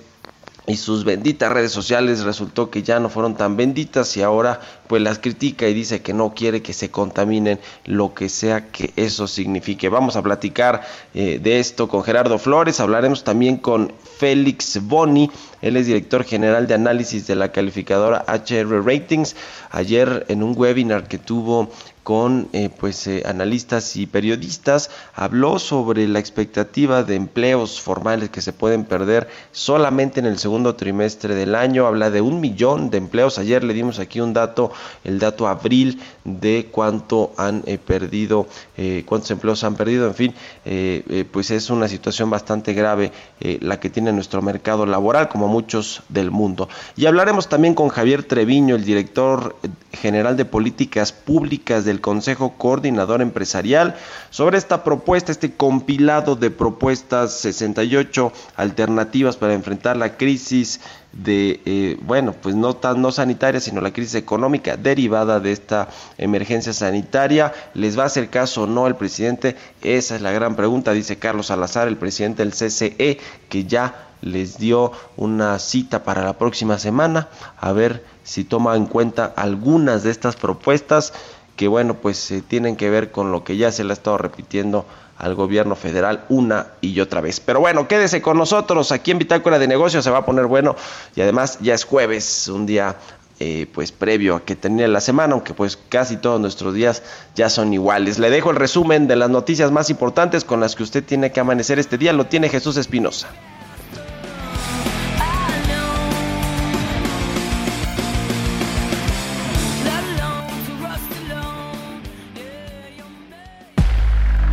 y 0.68 0.78
sus 0.78 1.04
benditas 1.04 1.52
redes 1.52 1.72
sociales 1.72 2.24
resultó 2.24 2.70
que 2.70 2.84
ya 2.84 3.00
no 3.00 3.10
fueron 3.10 3.36
tan 3.36 3.58
benditas 3.58 4.16
y 4.18 4.22
ahora 4.22 4.60
pues 4.92 5.02
las 5.02 5.20
critica 5.20 5.70
y 5.70 5.74
dice 5.74 6.02
que 6.02 6.12
no 6.14 6.34
quiere 6.34 6.62
que 6.62 6.74
se 6.74 6.92
contaminen 6.92 7.62
lo 7.86 8.14
que 8.14 8.28
sea 8.28 8.68
que 8.74 8.92
eso 8.98 9.26
signifique. 9.26 9.88
Vamos 9.88 10.18
a 10.18 10.22
platicar 10.22 10.82
eh, 11.14 11.40
de 11.42 11.62
esto 11.62 11.88
con 11.88 12.04
Gerardo 12.04 12.38
Flores, 12.38 12.82
hablaremos 12.82 13.24
también 13.24 13.56
con 13.56 13.94
Félix 14.18 14.86
Boni, 14.86 15.32
él 15.62 15.78
es 15.78 15.86
director 15.86 16.26
general 16.26 16.68
de 16.68 16.74
análisis 16.74 17.26
de 17.26 17.36
la 17.36 17.54
calificadora 17.54 18.26
HR 18.28 18.84
Ratings. 18.84 19.38
Ayer 19.70 20.26
en 20.28 20.44
un 20.44 20.56
webinar 20.58 21.08
que 21.08 21.20
tuvo 21.20 21.70
con 22.04 22.50
eh, 22.52 22.70
pues 22.70 23.06
eh, 23.06 23.24
analistas 23.28 23.96
y 23.96 24.08
periodistas 24.08 24.90
habló 25.14 25.60
sobre 25.60 26.08
la 26.08 26.18
expectativa 26.18 27.04
de 27.04 27.16
empleos 27.16 27.80
formales 27.80 28.32
que 28.32 28.42
se 28.42 28.54
pueden 28.54 28.86
perder 28.86 29.30
solamente 29.52 30.20
en 30.20 30.26
el 30.26 30.40
segundo 30.40 30.76
trimestre 30.76 31.36
del 31.36 31.54
año 31.54 31.86
habla 31.86 32.10
de 32.10 32.22
un 32.22 32.42
millón 32.42 32.90
de 32.90 32.98
empleos 32.98 33.38
ayer 33.38 33.64
le 33.64 33.76
dimos 33.76 34.00
aquí 34.00 34.20
un 34.20 34.34
dato 34.34 34.72
el 35.04 35.20
dato 35.20 35.48
abril 35.48 36.00
de 36.24 36.70
cuánto 36.72 37.34
han 37.38 37.64
eh, 37.66 37.78
perdido, 37.78 38.48
eh, 38.78 39.04
cuántos 39.06 39.32
empleos 39.32 39.64
han 39.64 39.76
perdido, 39.76 40.08
en 40.08 40.16
fin, 40.16 40.34
eh, 40.66 41.26
pues 41.32 41.52
es 41.52 41.70
una 41.70 41.88
situación 41.88 42.30
bastante 42.30 42.74
grave 42.74 43.12
la 43.40 43.80
que 43.80 43.90
tiene 43.90 44.12
nuestro 44.14 44.42
mercado 44.42 44.86
laboral, 44.86 45.28
como 45.30 45.48
muchos 45.48 46.04
del 46.10 46.30
mundo. 46.30 46.70
Y 46.96 47.08
hablaremos 47.08 47.50
también 47.50 47.74
con 47.74 47.90
Javier 47.90 48.24
Treviño, 48.24 48.76
el 48.76 48.86
director 48.86 49.56
general 49.94 50.38
de 50.38 50.46
políticas 50.46 51.12
públicas 51.12 51.84
del 51.84 52.02
Consejo 52.02 52.54
Coordinador 52.58 53.22
Empresarial, 53.22 53.96
sobre 54.30 54.58
esta 54.58 54.84
propuesta, 54.84 55.32
este 55.32 55.54
compilado 55.54 56.36
de 56.36 56.52
propuestas 56.52 57.34
68 57.40 58.32
alternativas 58.56 59.38
para 59.38 59.54
enfrentar 59.54 59.98
la 59.98 60.18
crisis 60.18 60.82
de, 61.14 61.62
eh, 61.66 61.98
bueno, 62.02 62.34
pues 62.34 62.56
no, 62.56 62.76
tan, 62.76 63.02
no 63.02 63.12
sanitaria, 63.12 63.60
sino 63.60 63.82
la 63.82 63.92
crisis 63.92 64.16
económica 64.16 64.78
derivada 64.78 65.40
de 65.40 65.52
esta 65.52 65.90
emergencia 66.18 66.74
sanitaria. 66.74 67.54
¿Les 67.74 67.98
va 67.98 68.04
a 68.04 68.08
hacer 68.08 68.30
caso 68.30 68.64
o 68.64 68.68
no 68.68 68.88
el 68.88 68.96
presidente? 68.96 69.56
Esa 69.82 70.16
es 70.16 70.22
la 70.22 70.32
gran 70.32 70.56
pregunta, 70.56 70.94
dice 70.94 71.18
Carlos 71.18 71.48
Salazar, 71.48 71.88
el 71.88 71.98
presidente 71.98 72.44
del 72.44 72.54
CCE, 72.54 73.20
que 73.50 73.66
ya 73.66 74.08
les 74.22 74.58
dio 74.58 74.92
una 75.18 75.58
cita 75.60 76.04
para 76.04 76.24
la 76.24 76.38
próxima 76.38 76.78
semana, 76.78 77.28
a 77.60 77.72
ver 77.72 78.06
si 78.24 78.44
toma 78.44 78.76
en 78.76 78.86
cuenta 78.86 79.26
algunas 79.36 80.04
de 80.04 80.12
estas 80.12 80.36
propuestas 80.36 81.14
que, 81.56 81.68
bueno, 81.68 81.96
pues 81.96 82.32
eh, 82.32 82.42
tienen 82.48 82.76
que 82.76 82.90
ver 82.90 83.12
con 83.12 83.32
lo 83.32 83.44
que 83.44 83.58
ya 83.58 83.72
se 83.72 83.84
le 83.84 83.92
ha 83.92 83.94
estado 83.94 84.18
repitiendo 84.18 84.86
al 85.22 85.36
gobierno 85.36 85.76
federal 85.76 86.26
una 86.30 86.68
y 86.82 87.00
otra 87.00 87.22
vez. 87.22 87.40
Pero 87.40 87.60
bueno, 87.60 87.88
quédese 87.88 88.22
con 88.22 88.38
nosotros 88.38 88.92
aquí 88.92 89.12
en 89.12 89.20
Bitácora 89.20 89.60
de 89.60 89.68
Negocios, 89.68 90.04
se 90.04 90.10
va 90.10 90.20
a 90.20 90.26
poner 90.26 90.48
bueno 90.48 90.76
y 91.16 91.22
además 91.22 91.60
ya 91.62 91.76
es 91.76 91.84
jueves, 91.84 92.48
un 92.48 92.66
día 92.66 92.96
eh, 93.40 93.68
pues 93.72 93.92
previo 93.92 94.36
a 94.36 94.46
que 94.46 94.56
tenía 94.56 94.88
la 94.88 95.00
semana, 95.00 95.34
aunque 95.34 95.54
pues 95.54 95.78
casi 95.90 96.18
todos 96.18 96.42
nuestros 96.42 96.74
días 96.74 97.04
ya 97.36 97.50
son 97.50 97.72
iguales. 97.72 98.18
Le 98.18 98.32
dejo 98.32 98.50
el 98.50 98.56
resumen 98.56 99.08
de 99.08 99.16
las 99.16 99.30
noticias 99.30 99.72
más 99.72 99.92
importantes 99.92 100.44
con 100.44 100.60
las 100.60 100.76
que 100.76 100.84
usted 100.84 101.04
tiene 101.04 101.32
que 101.32 101.40
amanecer 101.40 101.78
este 101.78 102.00
día, 102.00 102.14
lo 102.14 102.26
tiene 102.26 102.50
Jesús 102.50 102.78
Espinosa. 102.78 103.30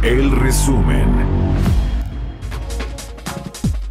El 0.02 0.30
resumen. 0.30 1.08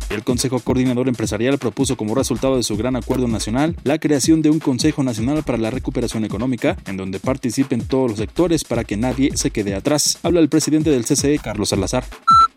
El 0.09 0.24
Consejo 0.24 0.62
Coordinador 0.62 1.09
Empresarial 1.09 1.57
propuso 1.57 1.98
como 1.98 2.15
resultado 2.15 2.56
de 2.56 2.63
su 2.63 2.77
gran 2.77 2.95
acuerdo 2.95 3.27
nacional 3.27 3.75
la 3.83 4.00
creación 4.00 4.42
de 4.42 4.50
un 4.50 4.59
Consejo 4.59 5.04
Nacional 5.04 5.44
para 5.44 5.57
la 5.57 5.69
Recuperación 5.69 6.24
Económica, 6.24 6.77
en 6.88 6.95
donde 6.95 7.19
participen 7.19 7.81
todos 7.81 8.12
los 8.12 8.19
sectores 8.19 8.63
para 8.63 8.86
que 8.86 8.95
nadie 8.95 9.36
se 9.36 9.51
quede 9.51 9.75
atrás. 9.75 10.18
Habla 10.24 10.39
el 10.39 10.48
presidente 10.48 10.92
del 10.92 11.04
CCE, 11.04 11.39
Carlos 11.39 11.69
Salazar 11.69 12.06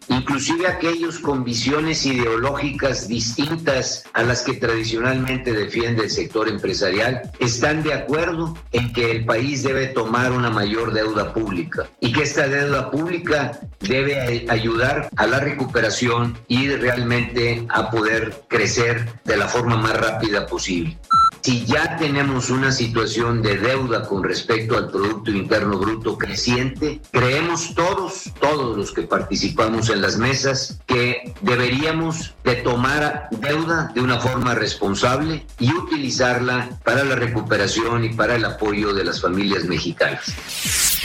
inclusive 0.09 0.67
aquellos 0.67 1.19
con 1.19 1.45
visiones 1.45 2.05
ideológicas 2.07 3.09
distintas 3.09 4.05
a 4.13 4.23
las 4.23 4.43
que 4.43 4.55
tradicionalmente 4.55 5.53
defiende 5.53 6.05
el 6.05 6.11
sector 6.11 6.49
empresarial, 6.49 7.23
están 7.39 7.83
de 7.83 7.95
acuerdo 7.95 8.57
en 8.73 8.93
que 8.93 9.11
el 9.11 9.25
país 9.25 9.63
debe 9.63 9.89
tomar 9.89 10.33
una 10.33 10.51
mayor 10.51 10.93
deuda 10.93 11.33
pública 11.33 11.89
y 12.01 12.13
que 12.13 12.23
esta 12.23 12.49
deuda 12.49 12.91
pública 12.91 13.61
debe 13.81 14.47
ayudar 14.49 15.09
a 15.17 15.27
la 15.27 15.41
recuperación 15.41 16.39
y 16.49 16.69
realmente 16.69 17.67
a 17.69 17.91
poder 17.91 18.45
crecer 18.49 19.21
de 19.25 19.37
la 19.37 19.49
forma 19.49 19.77
más 19.77 19.99
rápida 19.99 20.47
posible. 20.47 20.99
Si 21.43 21.65
ya 21.65 21.97
tenemos 21.97 22.51
una 22.51 22.71
situación 22.71 23.41
de 23.41 23.57
deuda 23.57 24.07
con 24.07 24.23
respecto 24.23 24.77
al 24.77 24.91
Producto 24.91 25.31
Interno 25.31 25.79
Bruto 25.79 26.19
creciente, 26.19 27.01
creemos 27.11 27.75
todos, 27.75 28.31
todos 28.41 28.77
los 28.77 28.93
que 28.93 29.03
participamos 29.03 29.89
en 29.89 30.03
las 30.03 30.19
mesas, 30.19 30.79
que 30.87 31.33
deberíamos 31.41 32.35
de 32.45 32.57
tomar 32.57 33.29
deuda 33.31 33.91
de 33.95 34.03
una 34.03 34.19
forma 34.19 34.55
responsable 34.55 35.47
y 35.59 35.73
utilizarla 35.73 36.79
para 36.85 37.05
la 37.05 37.17
recuperación 37.17 38.05
y 38.05 38.11
para 38.11 38.37
el 38.37 38.45
apoyo 38.45 38.93
de 38.93 39.05
las 39.05 39.23
familias 39.23 39.65
mexicanas. 39.65 40.35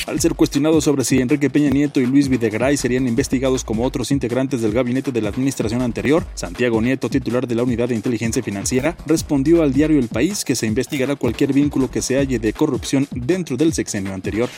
Al 0.06 0.20
ser 0.20 0.36
cuestionado 0.36 0.82
sobre 0.82 1.04
si 1.04 1.20
Enrique 1.20 1.50
Peña 1.50 1.72
Nieto 1.72 2.00
y 2.00 2.06
Luis 2.06 2.30
Videgaray 2.30 2.78
serían 2.78 3.08
investigados 3.08 3.64
como 3.64 3.84
otros 3.84 4.12
integrantes 4.12 4.62
del 4.62 4.72
gabinete 4.72 5.12
de 5.12 5.22
la 5.22 5.30
administración 5.30 5.82
anterior, 5.82 6.24
Santiago 6.36 6.80
Nieto, 6.80 7.10
titular 7.10 7.48
de 7.48 7.56
la 7.56 7.64
Unidad 7.64 7.88
de 7.90 7.96
Inteligencia 7.96 8.44
Financiera, 8.44 8.96
respondió 9.08 9.64
al 9.64 9.74
diario 9.74 9.98
El 9.98 10.08
País 10.08 10.25
que 10.46 10.56
se 10.56 10.66
investigará 10.66 11.16
cualquier 11.16 11.54
vínculo 11.54 11.90
que 11.90 12.02
se 12.02 12.18
halle 12.18 12.40
de 12.40 12.54
corrupción 12.54 13.08
dentro 13.12 13.58
del 13.58 13.74
sexenio 13.74 14.14
anterior. 14.14 14.50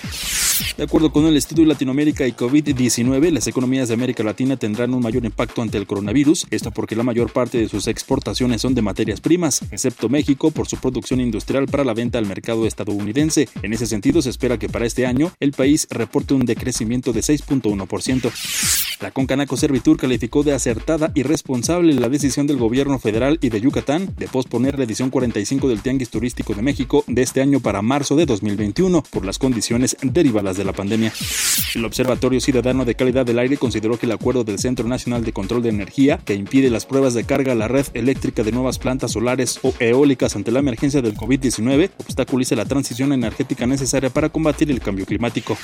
De 0.78 0.84
acuerdo 0.84 1.12
con 1.12 1.26
el 1.26 1.38
estudio 1.38 1.66
Latinoamérica 1.66 2.28
y 2.28 2.32
COVID-19, 2.32 3.32
las 3.32 3.48
economías 3.48 3.88
de 3.88 3.94
América 3.94 4.24
Latina 4.24 4.58
tendrán 4.58 4.94
un 4.94 5.04
mayor 5.04 5.26
impacto 5.26 5.62
ante 5.62 5.78
el 5.78 5.86
coronavirus, 5.86 6.48
esto 6.50 6.72
porque 6.72 6.96
la 6.96 7.04
mayor 7.04 7.32
parte 7.32 7.58
de 7.58 7.70
sus 7.70 7.88
exportaciones 7.88 8.62
son 8.62 8.74
de 8.74 8.82
materias 8.82 9.22
primas, 9.22 9.62
excepto 9.72 10.10
México 10.10 10.52
por 10.52 10.68
su 10.68 10.78
producción 10.78 11.22
industrial 11.22 11.68
para 11.68 11.84
la 11.84 11.94
venta 11.94 12.18
al 12.18 12.26
mercado 12.26 12.66
estadounidense. 12.66 13.50
En 13.62 13.74
ese 13.74 13.86
sentido, 13.86 14.22
se 14.22 14.30
espera 14.30 14.58
que 14.58 14.70
para 14.70 14.86
este 14.86 15.06
año 15.06 15.32
el 15.40 15.52
país 15.52 15.88
reporte 15.90 16.34
un 16.34 16.46
decrecimiento 16.46 17.14
de 17.14 17.22
6.1%. 17.22 18.32
La 19.02 19.12
Concanaco 19.12 19.58
Servitur 19.58 19.98
calificó 19.98 20.42
de 20.42 20.54
acertada 20.54 21.12
y 21.14 21.22
responsable 21.22 21.94
la 21.94 22.10
decisión 22.10 22.48
del 22.48 22.58
gobierno 22.58 22.98
federal 22.98 23.38
y 23.42 23.50
de 23.50 23.62
Yucatán 23.62 24.16
de 24.18 24.28
posponer 24.28 24.80
la 24.80 24.86
edición 24.86 25.12
45 25.12 25.70
del 25.70 25.82
Tianguis 25.82 26.10
Turístico 26.10 26.56
de 26.56 26.64
México 26.64 27.04
de 27.06 27.22
este 27.22 27.42
año 27.42 27.60
para 27.60 27.84
marzo 27.84 28.16
de 28.16 28.26
2021 28.26 29.04
por 29.04 29.24
las 29.24 29.38
condiciones 29.38 29.98
derivadas 30.02 30.47
de 30.56 30.64
la 30.64 30.72
pandemia. 30.72 31.12
El 31.76 31.84
Observatorio 31.84 32.40
Ciudadano 32.40 32.86
de 32.86 32.96
Calidad 32.96 33.26
del 33.26 33.40
Aire 33.40 33.58
consideró 33.58 33.98
que 34.00 34.06
el 34.06 34.14
acuerdo 34.14 34.44
del 34.44 34.60
Centro 34.60 34.88
Nacional 34.88 35.26
de 35.26 35.34
Control 35.34 35.62
de 35.62 35.70
Energía, 35.70 36.20
que 36.24 36.36
impide 36.36 36.70
las 36.70 36.86
pruebas 36.86 37.14
de 37.14 37.26
carga 37.26 37.52
a 37.52 37.56
la 37.56 37.68
red 37.68 37.86
eléctrica 37.94 38.44
de 38.44 38.52
nuevas 38.52 38.80
plantas 38.80 39.12
solares 39.12 39.60
o 39.64 39.74
eólicas 39.80 40.36
ante 40.36 40.52
la 40.52 40.60
emergencia 40.60 41.02
del 41.02 41.16
COVID-19, 41.16 41.90
obstaculiza 41.98 42.56
la 42.56 42.66
transición 42.66 43.12
energética 43.12 43.68
necesaria 43.68 44.10
para 44.10 44.30
combatir 44.30 44.72
el 44.72 44.80
cambio 44.80 45.06
climático. 45.06 45.58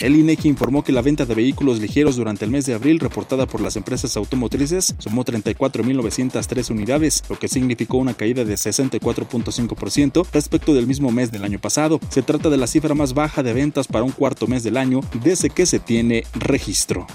El 0.00 0.16
INEGI 0.16 0.48
informó 0.48 0.82
que 0.82 0.92
la 0.92 1.02
venta 1.02 1.24
de 1.24 1.34
vehículos 1.34 1.80
ligeros 1.80 2.16
durante 2.16 2.44
el 2.44 2.50
mes 2.50 2.66
de 2.66 2.74
abril 2.74 3.00
reportada 3.00 3.46
por 3.46 3.60
las 3.60 3.76
empresas 3.76 4.16
automotrices 4.16 4.94
sumó 4.98 5.24
34.903 5.24 6.70
unidades, 6.70 7.22
lo 7.28 7.38
que 7.38 7.48
significó 7.48 7.98
una 7.98 8.14
caída 8.14 8.44
de 8.44 8.54
64.5% 8.54 10.26
respecto 10.32 10.74
del 10.74 10.86
mismo 10.86 11.10
mes 11.10 11.32
del 11.32 11.44
año 11.44 11.58
pasado. 11.58 12.00
Se 12.10 12.22
trata 12.22 12.50
de 12.50 12.56
la 12.56 12.66
cifra 12.66 12.94
más 12.94 13.14
baja 13.14 13.42
de 13.42 13.52
ventas 13.52 13.86
para 13.88 14.04
un 14.04 14.12
cuarto 14.16 14.46
mes 14.46 14.62
del 14.64 14.76
año 14.76 15.00
desde 15.22 15.50
que 15.50 15.66
se 15.66 15.78
tiene 15.78 16.24
registro. 16.34 17.06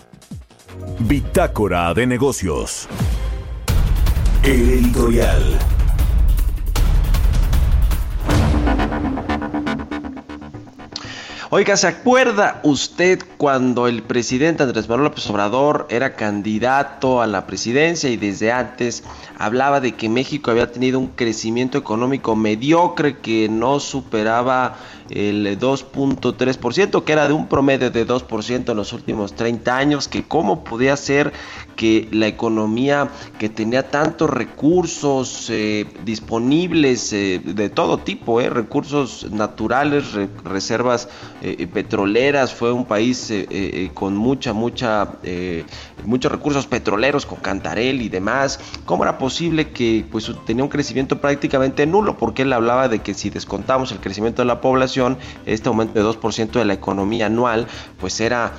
Bitácora 1.00 1.94
de 1.94 2.08
negocios. 2.08 2.88
El 4.44 4.70
editorial. 4.70 5.60
Oiga, 11.54 11.76
¿se 11.76 11.88
acuerda 11.88 12.62
usted 12.64 13.20
cuando 13.36 13.90
el 13.90 14.04
presidente 14.04 14.64
Andrés 14.64 14.88
Manuel 14.88 15.10
López 15.10 15.30
Obrador 15.30 15.86
era 15.90 16.16
candidato 16.16 17.22
a 17.22 17.28
la 17.28 17.46
presidencia 17.46 18.10
y 18.10 18.16
desde 18.16 18.54
antes 18.54 19.04
hablaba 19.38 19.82
de 19.82 19.92
que 19.92 20.08
México 20.08 20.50
había 20.50 20.72
tenido 20.72 20.98
un 20.98 21.08
crecimiento 21.08 21.78
económico 21.78 22.38
mediocre 22.38 23.18
que 23.18 23.50
no 23.50 23.82
superaba 23.82 24.78
el 25.14 25.60
2.3%, 25.60 27.04
que 27.04 27.12
era 27.12 27.28
de 27.28 27.34
un 27.34 27.48
promedio 27.48 27.92
de 27.92 28.08
2% 28.08 28.72
en 28.72 28.78
los 28.78 28.94
últimos 28.94 29.34
30 29.34 29.78
años, 29.78 30.08
que 30.08 30.24
cómo 30.24 30.64
podía 30.64 30.96
ser 30.98 31.34
que 31.76 32.08
la 32.12 32.28
economía 32.28 33.10
que 33.40 33.50
tenía 33.50 33.90
tantos 33.90 34.30
recursos 34.30 35.50
eh, 35.50 35.88
disponibles 36.06 37.12
eh, 37.12 37.42
de 37.44 37.70
todo 37.70 37.98
tipo, 37.98 38.40
eh, 38.40 38.50
recursos 38.50 39.32
naturales, 39.32 40.14
reservas 40.44 41.10
petroleras, 41.74 42.54
fue 42.54 42.72
un 42.72 42.86
país 42.86 43.34
con 43.96 44.16
mucha, 44.16 44.54
mucha, 44.54 45.14
muchos 46.06 46.32
recursos 46.32 46.68
petroleros, 46.68 47.26
con 47.26 47.40
Cantarel 47.40 48.02
y 48.02 48.10
demás. 48.10 48.60
¿Cómo 48.86 49.04
era 49.04 49.18
posible 49.18 49.70
que 49.72 50.06
pues 50.12 50.32
tenía 50.46 50.64
un 50.64 50.70
crecimiento 50.70 51.20
prácticamente 51.22 51.86
nulo? 51.86 52.18
Porque 52.18 52.42
él 52.44 52.54
hablaba 52.54 52.88
de 52.88 53.00
que 53.00 53.14
si 53.14 53.30
descontamos 53.30 53.92
el 53.92 54.00
crecimiento 54.00 54.42
de 54.42 54.48
la 54.48 54.62
población, 54.62 55.18
este 55.46 55.70
aumento 55.70 55.94
de 55.94 56.06
2% 56.06 56.52
de 56.52 56.66
la 56.66 56.74
economía 56.74 57.28
anual, 57.28 57.68
pues 58.00 58.20
era 58.22 58.54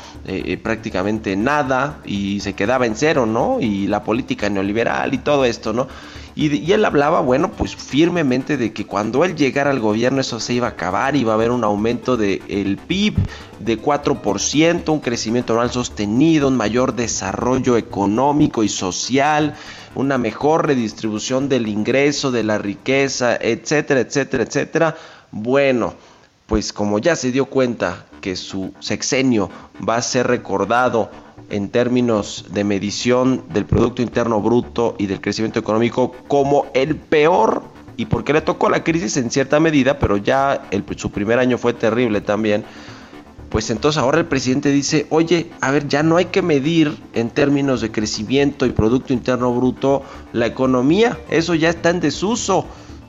prácticamente 0.62 1.36
nada 1.36 1.98
y 2.04 2.40
se 2.40 2.54
quedaba 2.54 2.86
en 2.86 2.96
cero, 2.96 3.26
¿no? 3.26 3.60
Y 3.60 3.86
la 3.86 4.04
política 4.04 4.48
neoliberal 4.48 5.14
y 5.14 5.18
todo 5.18 5.44
esto, 5.44 5.72
¿no? 5.72 5.88
Y, 6.34 6.72
él 6.72 6.84
hablaba, 6.84 7.20
bueno, 7.20 7.52
pues 7.52 7.76
firmemente 7.76 8.56
de 8.56 8.72
que 8.72 8.86
cuando 8.86 9.24
él 9.24 9.36
llegara 9.36 9.70
al 9.70 9.80
gobierno 9.80 10.20
eso 10.20 10.40
se 10.40 10.54
iba 10.54 10.66
a 10.68 10.70
acabar, 10.70 11.14
iba 11.14 11.32
a 11.32 11.34
haber 11.34 11.50
un 11.50 11.62
aumento 11.62 12.16
del 12.16 12.42
el 12.48 12.78
PIB 12.78 13.18
de 13.60 13.80
4%, 13.80 14.88
un 14.88 15.00
crecimiento 15.00 15.52
anual 15.52 15.70
sostenido, 15.70 16.48
un 16.48 16.56
mayor 16.56 16.94
desarrollo 16.94 17.76
económico 17.76 18.62
y 18.62 18.68
social, 18.68 19.54
una 19.94 20.16
mejor 20.16 20.66
redistribución 20.66 21.48
del 21.50 21.68
ingreso, 21.68 22.30
de 22.30 22.44
la 22.44 22.56
riqueza, 22.56 23.36
etcétera, 23.36 24.00
etcétera, 24.00 24.44
etcétera. 24.44 24.96
Bueno, 25.30 25.94
pues 26.46 26.72
como 26.72 26.98
ya 26.98 27.16
se 27.16 27.32
dio 27.32 27.46
cuenta 27.46 28.06
que 28.20 28.36
su 28.36 28.72
sexenio 28.80 29.50
va 29.86 29.96
a 29.96 30.02
ser 30.02 30.26
recordado 30.26 31.10
en 31.50 31.68
términos 31.68 32.46
de 32.50 32.64
medición 32.64 33.44
del 33.52 33.66
Producto 33.66 34.00
Interno 34.00 34.40
Bruto 34.40 34.94
y 34.98 35.06
del 35.06 35.20
crecimiento 35.20 35.58
económico 35.58 36.12
como 36.28 36.66
el 36.72 36.96
peor, 36.96 37.62
y 37.96 38.06
porque 38.06 38.32
le 38.32 38.40
tocó 38.40 38.70
la 38.70 38.82
crisis 38.82 39.16
en 39.18 39.30
cierta 39.30 39.60
medida, 39.60 39.98
pero 39.98 40.16
ya 40.16 40.68
su 40.96 41.10
primer 41.10 41.38
año 41.38 41.58
fue 41.58 41.74
terrible 41.74 42.22
también, 42.22 42.64
pues 43.50 43.68
entonces 43.68 44.00
ahora 44.00 44.18
el 44.18 44.24
presidente 44.24 44.70
dice, 44.70 45.06
oye, 45.10 45.50
a 45.60 45.70
ver, 45.70 45.86
ya 45.86 46.02
no 46.02 46.16
hay 46.16 46.24
que 46.24 46.40
medir 46.40 46.96
en 47.12 47.28
términos 47.28 47.82
de 47.82 47.92
crecimiento 47.92 48.64
y 48.64 48.70
Producto 48.70 49.12
Interno 49.12 49.52
Bruto 49.52 50.04
la 50.32 50.46
economía, 50.46 51.18
eso 51.28 51.54
ya 51.54 51.68
está 51.68 51.90
en 51.90 52.00
desuso 52.00 52.66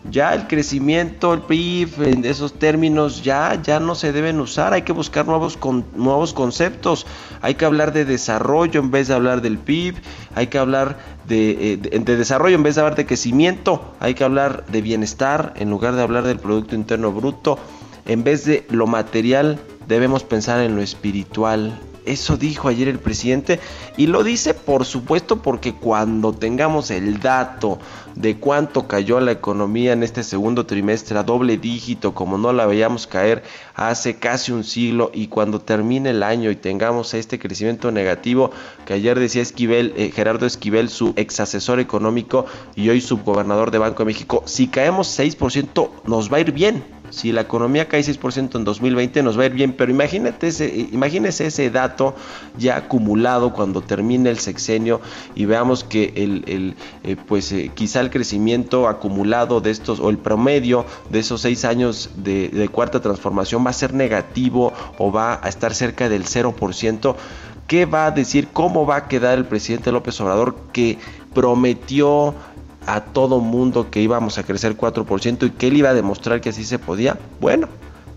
ya 0.10 0.34
el 0.34 0.48
crecimiento, 0.48 1.34
el 1.34 1.42
PIB, 1.42 2.04
en 2.04 2.26
esos 2.26 2.54
términos 2.54 3.24
ya, 3.24 3.62
ya 3.62 3.80
no 3.80 3.96
se 3.96 4.12
deben 4.12 4.40
usar, 4.40 4.74
hay 4.74 4.82
que 4.82 4.92
buscar 4.92 5.26
nuevos, 5.26 5.58
con, 5.58 5.86
nuevos 5.96 6.34
conceptos, 6.34 7.06
hay 7.42 7.56
que 7.56 7.66
hablar 7.66 7.94
de 7.94 8.06
desarrollo 8.06 8.80
en 8.80 8.92
vez 8.92 9.08
de 9.08 9.14
hablar 9.14 9.42
del 9.42 9.58
PIB, 9.58 9.96
hay 10.36 10.48
que 10.48 10.58
hablar 10.58 10.98
de, 11.28 11.74
eh, 11.74 11.78
de, 11.78 12.18
desarrollo 12.18 12.56
en 12.56 12.64
vez 12.64 12.76
de 12.76 12.82
hablar 12.82 12.96
de 12.96 13.06
crecimiento, 13.06 13.94
hay 14.00 14.14
que 14.14 14.24
hablar 14.24 14.66
de 14.68 14.82
bienestar 14.82 15.54
en 15.56 15.70
lugar 15.70 15.96
de 15.96 16.02
hablar 16.02 16.24
del 16.24 16.40
Producto 16.40 16.76
Interno 16.76 17.12
Bruto, 17.12 17.58
en 18.06 18.24
vez 18.24 18.46
de 18.46 18.66
lo 18.70 18.88
material 18.88 19.60
debemos 19.88 20.24
pensar 20.24 20.60
en 20.60 20.76
lo 20.76 20.82
espiritual, 20.82 21.80
eso 22.06 22.38
dijo 22.38 22.68
ayer 22.68 22.88
el 22.88 23.00
presidente 23.00 23.60
y 23.98 24.08
lo 24.08 24.24
dice 24.24 24.54
por 24.54 24.86
supuesto 24.86 25.42
porque 25.42 25.74
cuando 25.74 26.34
tengamos 26.34 26.92
el 26.92 27.20
dato 27.20 27.80
de 28.16 28.38
cuánto 28.38 28.88
cayó 28.88 29.20
la 29.20 29.32
economía 29.32 29.94
en 29.94 30.04
este 30.04 30.24
segundo 30.24 30.66
trimestre 30.66 31.18
a 31.18 31.24
doble 31.24 31.58
dígito 31.58 32.14
como 32.14 32.38
no 32.38 32.54
la 32.54 32.66
veíamos 32.66 33.08
caer 33.08 33.44
hace 33.76 34.16
casi 34.16 34.52
un 34.52 34.64
siglo 34.64 35.12
y 35.14 35.28
cuando 35.28 35.60
termine 35.60 36.12
el 36.12 36.24
año 36.24 36.52
y 36.52 36.56
tengamos 36.56 37.14
este 37.14 37.40
crecimiento 37.40 37.92
negativo 37.92 38.52
que 38.86 38.94
ayer 38.94 39.20
decía 39.20 39.42
Esquivel, 39.42 39.94
eh, 39.98 40.12
Gerardo 40.12 40.46
Esquivel, 40.46 40.90
su 40.90 41.14
ex 41.16 41.40
asesor 41.40 41.80
económico 41.80 42.46
y 42.76 42.90
hoy 42.90 43.02
subgobernador 43.02 43.72
de 43.72 43.80
Banco 43.80 44.00
de 44.04 44.08
México, 44.08 44.44
si 44.46 44.68
caemos 44.68 45.20
6% 45.20 45.90
nos 46.06 46.32
va 46.32 46.38
a 46.38 46.42
ir 46.42 46.52
bien 46.52 46.84
si 47.14 47.32
la 47.32 47.42
economía 47.42 47.88
cae 47.88 48.02
6% 48.02 48.56
en 48.56 48.64
2020 48.64 49.22
nos 49.22 49.38
va 49.38 49.44
a 49.44 49.46
ir 49.46 49.54
bien, 49.54 49.74
pero 49.74 49.92
imagínate 49.92 50.48
ese, 50.48 50.88
imagínese 50.92 51.46
ese 51.46 51.70
dato 51.70 52.16
ya 52.58 52.76
acumulado 52.76 53.54
cuando 53.54 53.82
termine 53.82 54.32
el 54.32 54.40
sexenio 54.40 55.00
y 55.36 55.46
veamos 55.46 55.84
que 55.84 56.12
el, 56.16 56.76
eh, 57.04 57.16
pues 57.28 57.52
eh, 57.52 57.72
quizá 57.74 58.00
el 58.00 58.10
crecimiento 58.10 58.88
acumulado 58.88 59.62
de 59.62 59.70
estos 59.70 60.00
o 60.00 60.10
el 60.10 60.18
promedio 60.18 60.86
de 61.12 61.20
esos 61.20 61.42
seis 61.42 61.66
años 61.66 62.10
de, 62.16 62.50
de 62.50 62.68
cuarta 62.68 63.00
transformación 63.00 63.64
va 63.64 63.70
a 63.70 63.74
ser 63.74 63.94
negativo 63.94 64.74
o 64.98 65.12
va 65.12 65.40
a 65.44 65.50
estar 65.50 65.76
cerca 65.76 66.10
del 66.10 66.26
0%. 66.26 67.16
¿Qué 67.68 67.86
va 67.86 68.08
a 68.08 68.12
decir? 68.12 68.50
¿Cómo 68.52 68.86
va 68.86 68.98
a 68.98 69.08
quedar 69.08 69.38
el 69.38 69.46
presidente 69.46 69.92
López 69.92 70.20
Obrador 70.20 70.56
que 70.74 70.98
prometió 71.34 72.36
a 72.86 73.02
todo 73.02 73.40
mundo 73.40 73.90
que 73.90 74.02
íbamos 74.02 74.38
a 74.38 74.44
crecer 74.44 74.78
4% 74.78 75.48
y 75.48 75.50
que 75.52 75.68
él 75.68 75.78
iba 75.78 75.90
a 75.90 75.94
demostrar 75.94 76.42
que 76.42 76.50
así 76.50 76.64
se 76.64 76.80
podía. 76.80 77.18
Bueno, 77.40 77.68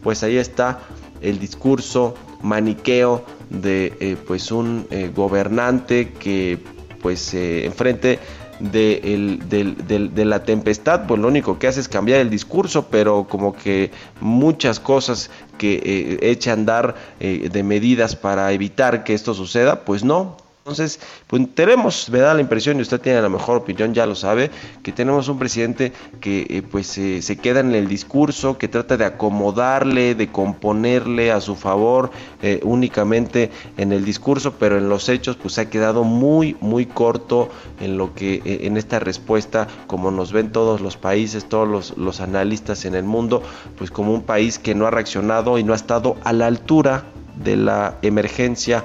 pues 0.02 0.22
ahí 0.22 0.36
está 0.36 0.80
el 1.20 1.38
discurso 1.38 2.14
maniqueo 2.42 3.24
de 3.50 3.92
eh, 4.00 4.16
pues 4.26 4.50
un 4.52 4.86
eh, 4.90 5.10
gobernante 5.14 6.12
que 6.12 6.58
pues 7.02 7.34
eh, 7.34 7.64
enfrente 7.64 8.18
de, 8.58 9.38
de, 9.48 10.24
la 10.24 10.42
tempestad, 10.44 11.06
pues 11.06 11.20
lo 11.20 11.28
único 11.28 11.58
que 11.58 11.66
hace 11.66 11.80
es 11.80 11.88
cambiar 11.88 12.20
el 12.20 12.30
discurso, 12.30 12.86
pero 12.90 13.26
como 13.28 13.54
que 13.54 13.90
muchas 14.20 14.80
cosas 14.80 15.30
que 15.58 16.18
echa 16.22 16.52
a 16.52 16.54
andar 16.54 16.94
de 17.20 17.62
medidas 17.62 18.16
para 18.16 18.50
evitar 18.52 19.04
que 19.04 19.12
esto 19.12 19.34
suceda, 19.34 19.84
pues 19.84 20.04
no, 20.04 20.38
entonces, 20.66 20.98
pues 21.28 21.46
tenemos, 21.54 22.10
me 22.10 22.18
da 22.18 22.34
la 22.34 22.40
impresión, 22.40 22.76
y 22.80 22.82
usted 22.82 23.00
tiene 23.00 23.22
la 23.22 23.28
mejor 23.28 23.58
opinión, 23.58 23.94
ya 23.94 24.04
lo 24.04 24.16
sabe, 24.16 24.50
que 24.82 24.90
tenemos 24.90 25.28
un 25.28 25.38
presidente 25.38 25.92
que 26.20 26.44
eh, 26.50 26.62
pues 26.68 26.88
se 26.88 27.36
queda 27.36 27.60
en 27.60 27.72
el 27.72 27.86
discurso, 27.86 28.58
que 28.58 28.66
trata 28.66 28.96
de 28.96 29.04
acomodarle, 29.04 30.16
de 30.16 30.26
componerle 30.32 31.30
a 31.30 31.40
su 31.40 31.54
favor 31.54 32.10
eh, 32.42 32.58
únicamente 32.64 33.52
en 33.76 33.92
el 33.92 34.04
discurso, 34.04 34.54
pero 34.58 34.76
en 34.76 34.88
los 34.88 35.08
hechos 35.08 35.36
pues 35.36 35.56
ha 35.60 35.70
quedado 35.70 36.02
muy, 36.02 36.56
muy 36.60 36.84
corto 36.84 37.48
en 37.78 37.96
lo 37.96 38.12
que, 38.12 38.42
eh, 38.44 38.58
en 38.62 38.76
esta 38.76 38.98
respuesta, 38.98 39.68
como 39.86 40.10
nos 40.10 40.32
ven 40.32 40.50
todos 40.50 40.80
los 40.80 40.96
países, 40.96 41.48
todos 41.48 41.96
los 41.96 42.20
analistas 42.20 42.84
en 42.86 42.96
el 42.96 43.04
mundo, 43.04 43.40
pues 43.78 43.92
como 43.92 44.12
un 44.12 44.22
país 44.22 44.58
que 44.58 44.74
no 44.74 44.88
ha 44.88 44.90
reaccionado 44.90 45.58
y 45.58 45.62
no 45.62 45.74
ha 45.74 45.76
estado 45.76 46.16
a 46.24 46.32
la 46.32 46.48
altura 46.48 47.04
de 47.36 47.54
la 47.54 47.98
emergencia 48.02 48.82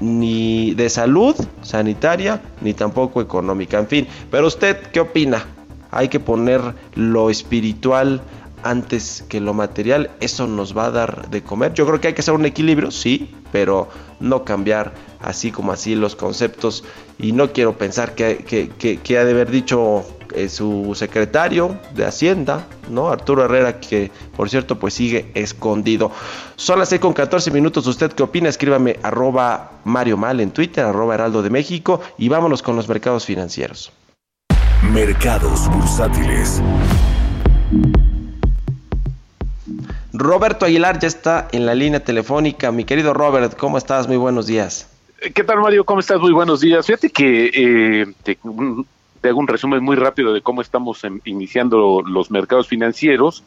ni 0.00 0.74
de 0.74 0.88
salud 0.88 1.36
sanitaria, 1.62 2.40
ni 2.60 2.74
tampoco 2.74 3.20
económica. 3.20 3.78
En 3.78 3.86
fin, 3.86 4.06
pero 4.30 4.46
usted, 4.46 4.76
¿qué 4.92 5.00
opina? 5.00 5.44
Hay 5.90 6.08
que 6.08 6.20
poner 6.20 6.60
lo 6.94 7.30
espiritual 7.30 8.22
antes 8.62 9.24
que 9.28 9.40
lo 9.40 9.54
material. 9.54 10.10
Eso 10.20 10.46
nos 10.46 10.76
va 10.76 10.86
a 10.86 10.90
dar 10.90 11.30
de 11.30 11.42
comer. 11.42 11.74
Yo 11.74 11.86
creo 11.86 12.00
que 12.00 12.08
hay 12.08 12.14
que 12.14 12.20
hacer 12.20 12.34
un 12.34 12.46
equilibrio, 12.46 12.90
sí, 12.90 13.30
pero 13.52 13.88
no 14.20 14.44
cambiar 14.44 14.92
así 15.20 15.50
como 15.50 15.72
así 15.72 15.94
los 15.94 16.16
conceptos. 16.16 16.84
Y 17.18 17.32
no 17.32 17.52
quiero 17.52 17.76
pensar 17.76 18.14
que, 18.14 18.38
que 19.02 19.18
ha 19.18 19.24
de 19.24 19.30
haber 19.32 19.50
dicho 19.50 20.04
eh, 20.34 20.48
su 20.48 20.94
secretario 20.94 21.76
de 21.94 22.04
Hacienda, 22.06 22.66
¿no? 22.88 23.08
Arturo 23.08 23.44
Herrera, 23.44 23.80
que 23.80 24.10
por 24.36 24.50
cierto 24.50 24.78
pues 24.78 24.94
sigue 24.94 25.30
escondido. 25.34 26.10
Son 26.56 26.78
las 26.78 26.88
6 26.90 27.00
con 27.00 27.12
14 27.12 27.50
minutos, 27.50 27.86
¿usted 27.86 28.12
qué 28.12 28.22
opina? 28.22 28.48
Escríbame 28.48 28.98
arroba 29.02 29.72
Mario 29.84 30.16
Mal 30.16 30.40
en 30.40 30.50
Twitter, 30.50 30.84
arroba 30.84 31.14
Heraldo 31.14 31.42
de 31.42 31.50
México 31.50 32.00
y 32.18 32.28
vámonos 32.28 32.62
con 32.62 32.76
los 32.76 32.88
mercados 32.88 33.24
financieros. 33.24 33.92
Mercados 34.92 35.68
bursátiles. 35.68 36.62
Roberto 40.12 40.66
Aguilar 40.66 40.98
ya 40.98 41.08
está 41.08 41.48
en 41.52 41.66
la 41.66 41.74
línea 41.74 42.04
telefónica. 42.04 42.72
Mi 42.72 42.84
querido 42.84 43.14
Robert, 43.14 43.56
¿cómo 43.56 43.78
estás? 43.78 44.08
Muy 44.08 44.16
buenos 44.16 44.46
días. 44.46 44.88
¿Qué 45.34 45.44
tal, 45.44 45.60
Mario? 45.60 45.84
¿Cómo 45.84 46.00
estás? 46.00 46.18
Muy 46.18 46.32
buenos 46.32 46.60
días. 46.60 46.86
Fíjate 46.86 47.10
que 47.10 47.50
eh, 47.52 48.06
te 48.22 48.38
hago 49.28 49.38
un 49.38 49.48
resumen 49.48 49.82
muy 49.82 49.96
rápido 49.96 50.32
de 50.32 50.42
cómo 50.42 50.62
estamos 50.62 51.02
iniciando 51.24 52.02
los 52.02 52.30
mercados 52.30 52.68
financieros, 52.68 53.44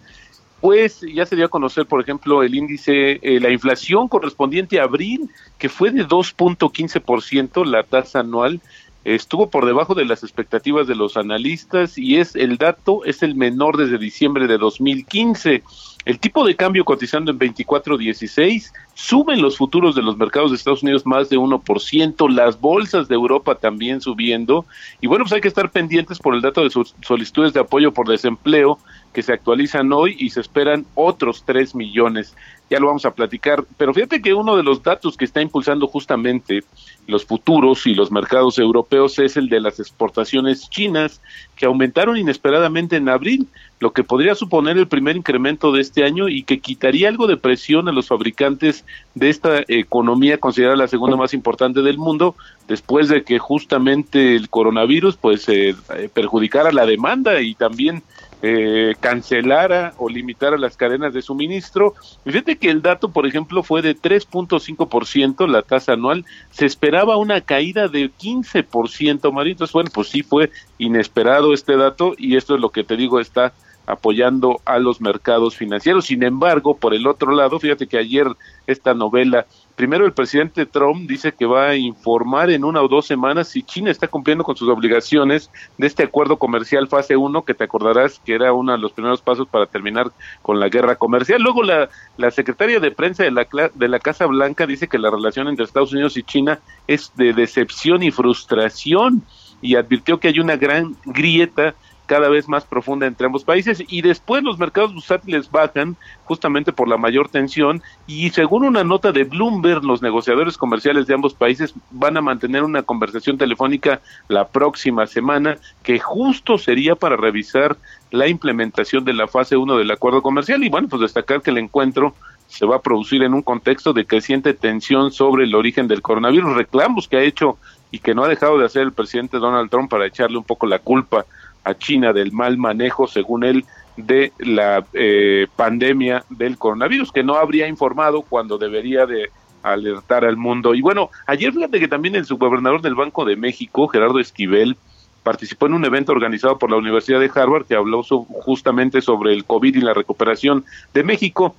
pues 0.63 1.01
ya 1.01 1.25
se 1.25 1.35
dio 1.35 1.45
a 1.45 1.49
conocer, 1.49 1.85
por 1.87 1.99
ejemplo, 1.99 2.41
el 2.41 2.55
índice, 2.55 3.19
eh, 3.21 3.41
la 3.41 3.49
inflación 3.49 4.07
correspondiente 4.07 4.79
a 4.79 4.83
abril, 4.83 5.29
que 5.57 5.67
fue 5.67 5.91
de 5.91 6.07
2.15%, 6.07 7.65
la 7.65 7.83
tasa 7.83 8.21
anual, 8.21 8.61
estuvo 9.05 9.49
por 9.49 9.65
debajo 9.65 9.95
de 9.95 10.05
las 10.05 10.23
expectativas 10.23 10.87
de 10.87 10.95
los 10.95 11.17
analistas 11.17 11.97
y 11.97 12.17
es 12.17 12.35
el 12.35 12.57
dato 12.57 13.03
es 13.05 13.23
el 13.23 13.35
menor 13.35 13.77
desde 13.77 13.97
diciembre 13.97 14.47
de 14.47 14.57
2015. 14.57 15.63
El 16.05 16.19
tipo 16.19 16.45
de 16.45 16.55
cambio 16.55 16.83
cotizando 16.83 17.31
en 17.31 17.39
24.16, 17.39 18.73
suben 18.93 19.41
los 19.41 19.57
futuros 19.57 19.95
de 19.95 20.01
los 20.01 20.17
mercados 20.17 20.51
de 20.51 20.57
Estados 20.57 20.83
Unidos 20.83 21.05
más 21.05 21.29
de 21.29 21.37
1%, 21.37 22.29
las 22.29 22.59
bolsas 22.59 23.07
de 23.07 23.15
Europa 23.15 23.55
también 23.55 24.01
subiendo, 24.01 24.65
y 24.99 25.07
bueno, 25.07 25.23
pues 25.23 25.33
hay 25.33 25.41
que 25.41 25.47
estar 25.47 25.71
pendientes 25.71 26.19
por 26.19 26.35
el 26.35 26.41
dato 26.41 26.61
de 26.61 26.69
sus 26.69 26.93
solicitudes 27.01 27.53
de 27.53 27.61
apoyo 27.61 27.93
por 27.93 28.09
desempleo 28.09 28.79
que 29.13 29.23
se 29.23 29.33
actualizan 29.33 29.93
hoy 29.93 30.15
y 30.19 30.31
se 30.31 30.41
esperan 30.41 30.85
otros 30.95 31.43
3 31.45 31.75
millones. 31.75 32.35
Ya 32.69 32.79
lo 32.79 32.87
vamos 32.87 33.05
a 33.05 33.11
platicar, 33.11 33.63
pero 33.77 33.93
fíjate 33.93 34.21
que 34.21 34.33
uno 34.33 34.55
de 34.55 34.63
los 34.63 34.81
datos 34.81 35.15
que 35.15 35.25
está 35.25 35.41
impulsando 35.41 35.85
justamente 35.87 36.63
los 37.05 37.25
futuros 37.25 37.85
y 37.85 37.93
los 37.93 38.11
mercados 38.11 38.57
europeos 38.57 39.19
es 39.19 39.37
el 39.37 39.49
de 39.49 39.59
las 39.59 39.79
exportaciones 39.79 40.69
chinas, 40.69 41.21
que 41.55 41.65
aumentaron 41.65 42.17
inesperadamente 42.17 42.95
en 42.95 43.09
abril, 43.09 43.47
lo 43.79 43.91
que 43.91 44.03
podría 44.03 44.33
suponer 44.33 44.77
el 44.77 44.87
primer 44.87 45.17
incremento 45.17 45.71
de 45.71 45.81
este 45.81 46.03
año 46.03 46.29
y 46.29 46.43
que 46.43 46.59
quitaría 46.61 47.09
algo 47.09 47.27
de 47.27 47.37
presión 47.37 47.87
a 47.89 47.91
los 47.91 48.07
fabricantes 48.07 48.85
de 49.13 49.29
esta 49.29 49.61
economía 49.67 50.37
considerada 50.39 50.77
la 50.77 50.87
segunda 50.87 51.17
más 51.17 51.33
importante 51.33 51.81
del 51.81 51.97
mundo, 51.97 52.35
después 52.67 53.09
de 53.09 53.23
que 53.23 53.39
justamente 53.39 54.35
el 54.35 54.49
coronavirus 54.49 55.17
pues 55.17 55.47
eh, 55.49 55.75
perjudicara 56.13 56.71
la 56.71 56.85
demanda 56.85 57.41
y 57.41 57.55
también 57.55 58.01
eh, 58.45 58.93
cancelara 58.99 59.93
o 59.97 60.09
limitara 60.09 60.57
las 60.57 60.75
cadenas 60.75 61.13
de 61.13 61.21
suministro. 61.21 61.93
Fíjate 62.25 62.57
que 62.57 62.69
el 62.69 62.81
dato, 62.81 63.09
por 63.09 63.25
ejemplo, 63.25 63.63
fue 63.63 63.81
de 63.81 63.95
3.5%, 63.95 65.47
la 65.47 65.61
tasa 65.61 65.93
anual. 65.93 66.25
Se 66.51 66.65
esperaba 66.65 67.15
una 67.15 67.39
caída 67.39 67.87
de 67.87 68.11
15%, 68.11 69.31
María. 69.31 69.53
Entonces, 69.53 69.73
bueno, 69.73 69.89
pues 69.93 70.09
sí 70.09 70.23
fue 70.23 70.51
inesperado 70.77 71.53
este 71.53 71.77
dato 71.77 72.15
y 72.17 72.35
esto 72.35 72.55
es 72.55 72.59
lo 72.59 72.69
que 72.69 72.83
te 72.83 72.97
digo, 72.97 73.21
está 73.21 73.53
apoyando 73.85 74.61
a 74.65 74.79
los 74.79 75.01
mercados 75.01 75.55
financieros. 75.55 76.05
Sin 76.05 76.23
embargo, 76.23 76.75
por 76.75 76.93
el 76.93 77.07
otro 77.07 77.33
lado, 77.33 77.59
fíjate 77.59 77.87
que 77.87 77.97
ayer 77.97 78.27
esta 78.67 78.93
novela 78.93 79.45
Primero, 79.75 80.05
el 80.05 80.13
presidente 80.13 80.67
Trump 80.67 81.09
dice 81.09 81.31
que 81.31 81.47
va 81.47 81.69
a 81.69 81.75
informar 81.75 82.51
en 82.51 82.63
una 82.63 82.81
o 82.83 82.87
dos 82.87 83.07
semanas 83.07 83.47
si 83.47 83.63
China 83.63 83.89
está 83.89 84.07
cumpliendo 84.07 84.43
con 84.43 84.55
sus 84.55 84.69
obligaciones 84.69 85.49
de 85.79 85.87
este 85.87 86.03
acuerdo 86.03 86.37
comercial 86.37 86.87
fase 86.87 87.17
1, 87.17 87.43
que 87.43 87.55
te 87.55 87.63
acordarás 87.63 88.21
que 88.23 88.35
era 88.35 88.53
uno 88.53 88.73
de 88.73 88.77
los 88.77 88.91
primeros 88.91 89.21
pasos 89.21 89.47
para 89.47 89.65
terminar 89.65 90.11
con 90.43 90.59
la 90.59 90.69
guerra 90.69 90.95
comercial. 90.95 91.41
Luego, 91.41 91.63
la, 91.63 91.89
la 92.17 92.29
secretaria 92.29 92.79
de 92.79 92.91
prensa 92.91 93.23
de 93.23 93.31
la, 93.31 93.47
de 93.73 93.87
la 93.87 93.97
Casa 93.97 94.27
Blanca 94.27 94.67
dice 94.67 94.87
que 94.87 94.99
la 94.99 95.09
relación 95.09 95.47
entre 95.47 95.65
Estados 95.65 95.91
Unidos 95.91 96.17
y 96.17 96.23
China 96.23 96.59
es 96.85 97.11
de 97.15 97.33
decepción 97.33 98.03
y 98.03 98.11
frustración 98.11 99.23
y 99.59 99.75
advirtió 99.75 100.19
que 100.19 100.27
hay 100.27 100.39
una 100.39 100.55
gran 100.55 100.95
grieta 101.03 101.73
cada 102.05 102.29
vez 102.29 102.49
más 102.49 102.65
profunda 102.65 103.07
entre 103.07 103.25
ambos 103.25 103.43
países 103.43 103.83
y 103.87 104.01
después 104.01 104.43
los 104.43 104.57
mercados 104.57 104.93
bursátiles 104.93 105.49
bajan 105.49 105.95
justamente 106.25 106.73
por 106.73 106.87
la 106.87 106.97
mayor 106.97 107.29
tensión 107.29 107.81
y 108.07 108.29
según 108.31 108.65
una 108.65 108.83
nota 108.83 109.11
de 109.11 109.23
Bloomberg 109.23 109.83
los 109.83 110.01
negociadores 110.01 110.57
comerciales 110.57 111.07
de 111.07 111.13
ambos 111.13 111.33
países 111.33 111.73
van 111.91 112.17
a 112.17 112.21
mantener 112.21 112.63
una 112.63 112.83
conversación 112.83 113.37
telefónica 113.37 114.01
la 114.27 114.47
próxima 114.47 115.07
semana 115.07 115.57
que 115.81 115.99
justo 115.99 116.57
sería 116.57 116.95
para 116.95 117.15
revisar 117.15 117.77
la 118.11 118.27
implementación 118.27 119.05
de 119.05 119.13
la 119.13 119.27
fase 119.27 119.57
1 119.57 119.77
del 119.77 119.91
acuerdo 119.91 120.21
comercial. 120.21 120.63
Y 120.63 120.69
bueno 120.69 120.87
pues 120.87 121.01
destacar 121.01 121.41
que 121.41 121.51
el 121.51 121.57
encuentro 121.57 122.13
se 122.47 122.65
va 122.65 122.75
a 122.75 122.81
producir 122.81 123.23
en 123.23 123.33
un 123.33 123.41
contexto 123.41 123.93
de 123.93 124.05
creciente 124.05 124.53
tensión 124.53 125.11
sobre 125.11 125.45
el 125.45 125.55
origen 125.55 125.87
del 125.87 126.01
coronavirus, 126.01 126.55
reclamos 126.55 127.07
que 127.07 127.17
ha 127.17 127.23
hecho 127.23 127.57
y 127.89 127.99
que 127.99 128.13
no 128.13 128.23
ha 128.23 128.27
dejado 128.27 128.57
de 128.57 128.65
hacer 128.65 128.83
el 128.83 128.91
presidente 128.91 129.37
Donald 129.37 129.69
Trump 129.69 129.89
para 129.89 130.05
echarle 130.05 130.37
un 130.37 130.43
poco 130.43 130.67
la 130.67 130.79
culpa 130.79 131.25
a 131.63 131.75
China 131.75 132.13
del 132.13 132.31
mal 132.31 132.57
manejo, 132.57 133.07
según 133.07 133.43
él, 133.43 133.65
de 133.97 134.31
la 134.39 134.85
eh, 134.93 135.47
pandemia 135.55 136.23
del 136.29 136.57
coronavirus, 136.57 137.11
que 137.11 137.23
no 137.23 137.35
habría 137.35 137.67
informado 137.67 138.21
cuando 138.23 138.57
debería 138.57 139.05
de 139.05 139.29
alertar 139.61 140.25
al 140.25 140.37
mundo. 140.37 140.73
Y 140.75 140.81
bueno, 140.81 141.09
ayer 141.25 141.53
fíjate 141.53 141.79
que 141.79 141.87
también 141.87 142.15
el 142.15 142.25
subgobernador 142.25 142.81
del 142.81 142.95
Banco 142.95 143.23
de 143.25 143.35
México, 143.35 143.87
Gerardo 143.87 144.19
Esquivel, 144.19 144.77
participó 145.23 145.67
en 145.67 145.73
un 145.73 145.85
evento 145.85 146.11
organizado 146.11 146.59
por 146.59 146.69
la 146.69 146.77
Universidad 146.77 147.19
de 147.19 147.31
Harvard 147.33 147.65
que 147.65 147.75
habló 147.75 148.03
justamente 148.03 149.01
sobre 149.01 149.33
el 149.33 149.45
COVID 149.45 149.75
y 149.75 149.81
la 149.81 149.93
recuperación 149.93 150.65
de 150.93 151.03
México. 151.03 151.55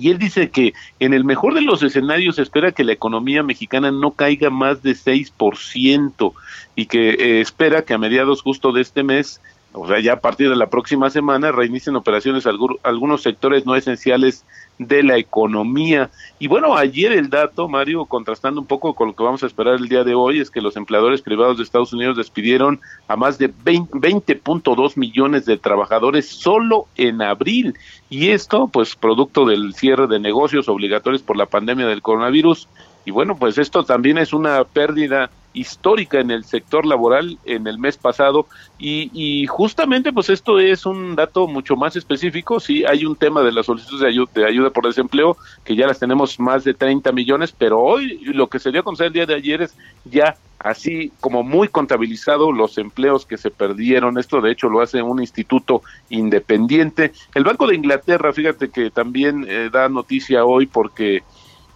Y 0.00 0.10
él 0.10 0.18
dice 0.18 0.50
que 0.50 0.74
en 1.00 1.14
el 1.14 1.24
mejor 1.24 1.54
de 1.54 1.62
los 1.62 1.82
escenarios 1.82 2.38
espera 2.38 2.72
que 2.72 2.84
la 2.84 2.92
economía 2.92 3.42
mexicana 3.42 3.90
no 3.90 4.12
caiga 4.12 4.50
más 4.50 4.82
de 4.82 4.92
6% 4.92 6.32
y 6.74 6.86
que 6.86 7.10
eh, 7.10 7.40
espera 7.40 7.82
que 7.82 7.94
a 7.94 7.98
mediados 7.98 8.42
justo 8.42 8.72
de 8.72 8.82
este 8.82 9.02
mes, 9.02 9.40
o 9.78 9.86
sea, 9.86 10.00
ya 10.00 10.14
a 10.14 10.20
partir 10.20 10.48
de 10.48 10.56
la 10.56 10.70
próxima 10.70 11.10
semana, 11.10 11.52
reinicien 11.52 11.96
operaciones 11.96 12.46
algunos 12.82 13.22
sectores 13.22 13.66
no 13.66 13.76
esenciales 13.76 14.44
de 14.78 15.02
la 15.02 15.18
economía. 15.18 16.10
Y 16.38 16.48
bueno, 16.48 16.76
ayer 16.76 17.12
el 17.12 17.28
dato, 17.28 17.68
Mario, 17.68 18.06
contrastando 18.06 18.60
un 18.60 18.66
poco 18.66 18.94
con 18.94 19.08
lo 19.08 19.14
que 19.14 19.22
vamos 19.22 19.42
a 19.42 19.46
esperar 19.46 19.74
el 19.74 19.88
día 19.88 20.02
de 20.02 20.14
hoy, 20.14 20.40
es 20.40 20.50
que 20.50 20.62
los 20.62 20.76
empleadores 20.76 21.20
privados 21.20 21.58
de 21.58 21.62
Estados 21.62 21.92
Unidos 21.92 22.16
despidieron 22.16 22.80
a 23.06 23.16
más 23.16 23.36
de 23.36 23.52
20.2 23.52 24.96
millones 24.96 25.44
de 25.44 25.58
trabajadores 25.58 26.26
solo 26.26 26.86
en 26.96 27.20
abril. 27.20 27.74
Y 28.08 28.30
esto, 28.30 28.68
pues, 28.68 28.96
producto 28.96 29.44
del 29.44 29.74
cierre 29.74 30.06
de 30.06 30.18
negocios 30.18 30.70
obligatorios 30.70 31.22
por 31.22 31.36
la 31.36 31.46
pandemia 31.46 31.86
del 31.86 32.00
coronavirus. 32.00 32.66
Y 33.04 33.10
bueno, 33.10 33.36
pues 33.36 33.58
esto 33.58 33.84
también 33.84 34.18
es 34.18 34.32
una 34.32 34.64
pérdida 34.64 35.30
histórica 35.56 36.20
en 36.20 36.30
el 36.30 36.44
sector 36.44 36.86
laboral 36.86 37.38
en 37.44 37.66
el 37.66 37.78
mes 37.78 37.96
pasado 37.96 38.46
y, 38.78 39.46
justamente 39.46 40.12
pues 40.12 40.28
esto 40.28 40.58
es 40.58 40.84
un 40.86 41.16
dato 41.16 41.46
mucho 41.48 41.76
más 41.76 41.96
específico, 41.96 42.60
sí 42.60 42.84
hay 42.84 43.06
un 43.06 43.16
tema 43.16 43.42
de 43.42 43.52
las 43.52 43.66
solicitudes 43.66 44.02
de 44.02 44.08
ayuda, 44.08 44.30
de 44.34 44.46
ayuda 44.46 44.70
por 44.70 44.86
desempleo 44.86 45.36
que 45.64 45.74
ya 45.74 45.86
las 45.86 45.98
tenemos 45.98 46.38
más 46.38 46.64
de 46.64 46.74
30 46.74 47.10
millones, 47.12 47.52
pero 47.56 47.80
hoy 47.80 48.18
lo 48.24 48.48
que 48.48 48.58
se 48.58 48.70
dio 48.70 48.80
a 48.80 48.84
conocer 48.84 49.08
el 49.08 49.12
día 49.12 49.26
de 49.26 49.34
ayer 49.34 49.62
es 49.62 49.74
ya 50.04 50.36
así 50.58 51.12
como 51.20 51.42
muy 51.42 51.68
contabilizado 51.68 52.52
los 52.52 52.78
empleos 52.78 53.26
que 53.26 53.36
se 53.36 53.50
perdieron. 53.50 54.18
Esto 54.18 54.40
de 54.40 54.52
hecho 54.52 54.68
lo 54.68 54.80
hace 54.80 55.02
un 55.02 55.20
instituto 55.20 55.82
independiente. 56.10 57.12
El 57.34 57.44
Banco 57.44 57.66
de 57.66 57.76
Inglaterra, 57.76 58.32
fíjate 58.32 58.70
que 58.70 58.90
también 58.90 59.46
eh, 59.48 59.70
da 59.72 59.88
noticia 59.88 60.44
hoy 60.44 60.66
porque 60.66 61.22